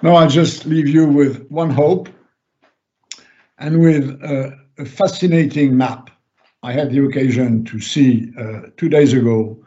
No, 0.02 0.14
I'll 0.14 0.28
just 0.28 0.66
leave 0.66 0.88
you 0.88 1.08
with 1.08 1.48
one 1.48 1.70
hope 1.70 2.08
and 3.58 3.80
with 3.80 4.10
a, 4.22 4.56
a 4.78 4.84
fascinating 4.84 5.76
map 5.76 6.10
I 6.62 6.72
had 6.72 6.90
the 6.90 7.04
occasion 7.04 7.64
to 7.66 7.80
see 7.80 8.32
uh, 8.38 8.62
two 8.76 8.88
days 8.88 9.12
ago, 9.12 9.64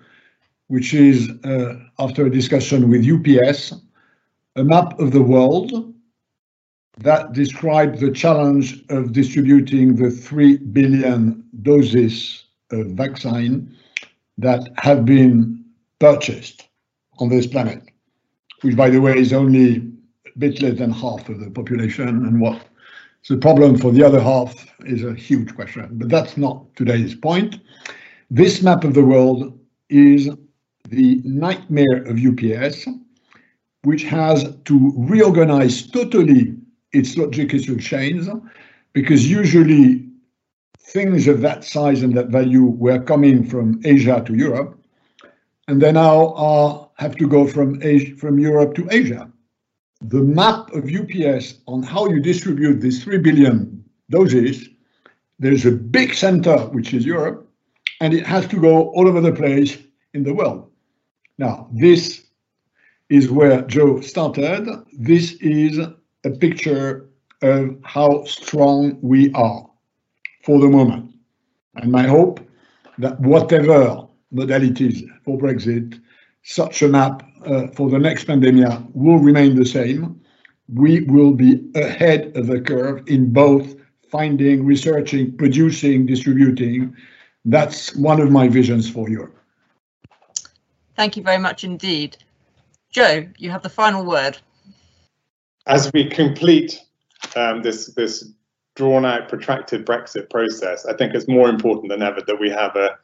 which 0.67 0.93
is, 0.93 1.29
uh, 1.45 1.75
after 1.97 2.25
a 2.25 2.29
discussion 2.29 2.89
with 2.89 3.07
UPS, 3.07 3.73
a 4.55 4.63
map 4.63 4.99
of 4.99 5.11
the 5.11 5.21
world 5.21 5.93
that 6.97 7.31
described 7.31 7.99
the 7.99 8.11
challenge 8.11 8.83
of 8.89 9.13
distributing 9.13 9.95
the 9.95 10.11
3 10.11 10.57
billion 10.57 11.45
doses 11.61 12.45
of 12.71 12.87
vaccine 12.87 13.73
that 14.37 14.69
have 14.77 15.05
been 15.05 15.63
purchased 15.99 16.67
on 17.19 17.29
this 17.29 17.47
planet, 17.47 17.81
which, 18.61 18.75
by 18.75 18.89
the 18.89 18.99
way, 18.99 19.17
is 19.17 19.31
only 19.31 19.77
a 19.77 20.39
bit 20.39 20.61
less 20.61 20.77
than 20.77 20.91
half 20.91 21.29
of 21.29 21.39
the 21.39 21.49
population 21.51 22.09
and 22.09 22.41
what 22.41 22.68
so 23.21 23.35
the 23.35 23.41
problem 23.41 23.77
for 23.77 23.91
the 23.91 24.03
other 24.03 24.21
half 24.21 24.73
is 24.85 25.03
a 25.03 25.13
huge 25.13 25.53
question, 25.55 25.87
but 25.93 26.09
that's 26.09 26.37
not 26.37 26.65
today's 26.75 27.15
point. 27.15 27.59
This 28.31 28.61
map 28.61 28.83
of 28.83 28.93
the 28.93 29.03
world 29.03 29.59
is 29.89 30.29
the 30.87 31.21
nightmare 31.25 32.03
of 32.03 32.17
UPS, 32.17 32.87
which 33.83 34.03
has 34.03 34.55
to 34.65 34.93
reorganize 34.95 35.87
totally 35.87 36.55
its 36.93 37.15
logistical 37.15 37.79
chains, 37.79 38.29
because 38.93 39.29
usually 39.29 40.05
things 40.79 41.27
of 41.27 41.41
that 41.41 41.63
size 41.63 42.01
and 42.01 42.15
that 42.15 42.29
value 42.29 42.65
were 42.65 42.99
coming 42.99 43.45
from 43.45 43.79
Asia 43.83 44.23
to 44.25 44.33
Europe, 44.33 44.79
and 45.67 45.81
they 45.81 45.91
now 45.91 46.33
are, 46.35 46.89
have 46.95 47.15
to 47.17 47.27
go 47.27 47.45
from 47.45 47.81
Asia, 47.83 48.15
from 48.15 48.39
Europe 48.39 48.73
to 48.75 48.87
Asia 48.89 49.31
the 50.01 50.21
map 50.21 50.71
of 50.73 50.85
UPS 50.85 51.55
on 51.67 51.83
how 51.83 52.07
you 52.07 52.19
distribute 52.19 52.79
these 52.79 53.03
3 53.03 53.17
billion 53.19 53.83
doses 54.09 54.69
there's 55.39 55.65
a 55.65 55.71
big 55.71 56.13
center, 56.13 56.57
which 56.67 56.93
is 56.93 57.05
Europe, 57.05 57.49
and 58.01 58.13
it 58.13 58.25
has 58.25 58.45
to 58.47 58.59
go 58.59 58.89
all 58.89 59.07
over 59.07 59.21
the 59.21 59.31
place 59.31 59.77
in 60.13 60.23
the 60.23 60.33
world. 60.33 60.69
Now, 61.37 61.69
this 61.71 62.25
is 63.09 63.31
where 63.31 63.61
Jo 63.61 64.01
started. 64.01 64.67
This 64.91 65.33
is 65.39 65.79
a 66.25 66.29
picture 66.29 67.09
of 67.41 67.77
how 67.83 68.25
strong 68.25 68.99
we 69.01 69.31
are 69.31 69.69
for 70.43 70.59
the 70.59 70.67
moment. 70.67 71.15
And 71.75 71.89
my 71.89 72.05
hope 72.05 72.41
that 72.97 73.17
whatever 73.21 74.05
modalities 74.33 75.07
for 75.23 75.39
Brexit, 75.39 76.01
such 76.43 76.81
a 76.81 76.87
map 76.87 77.23
uh, 77.45 77.67
for 77.67 77.89
the 77.89 77.99
next 77.99 78.25
pandemic 78.25 78.79
will 78.93 79.19
remain 79.19 79.55
the 79.55 79.65
same. 79.65 80.19
We 80.73 81.01
will 81.01 81.33
be 81.33 81.63
ahead 81.75 82.35
of 82.35 82.47
the 82.47 82.61
curve 82.61 83.03
in 83.07 83.31
both 83.31 83.75
finding, 84.09 84.65
researching, 84.65 85.35
producing, 85.37 86.05
distributing. 86.05 86.95
That's 87.45 87.95
one 87.95 88.19
of 88.19 88.31
my 88.31 88.47
visions 88.47 88.89
for 88.89 89.09
Europe. 89.09 89.35
Thank 90.95 91.15
you 91.15 91.23
very 91.23 91.37
much 91.37 91.63
indeed. 91.63 92.17
Jo, 92.91 93.25
you 93.37 93.49
have 93.51 93.63
the 93.63 93.69
final 93.69 94.05
word. 94.05 94.37
As 95.67 95.91
we 95.93 96.09
complete 96.09 96.81
um, 97.35 97.61
this 97.61 97.87
this 97.93 98.27
drawn 98.75 99.05
out, 99.05 99.29
protracted 99.29 99.85
Brexit 99.85 100.29
process, 100.29 100.85
I 100.85 100.93
think 100.93 101.13
it's 101.13 101.27
more 101.27 101.49
important 101.49 101.89
than 101.89 102.01
ever 102.01 102.21
that 102.25 102.39
we 102.39 102.49
have 102.49 102.75
a 102.75 102.97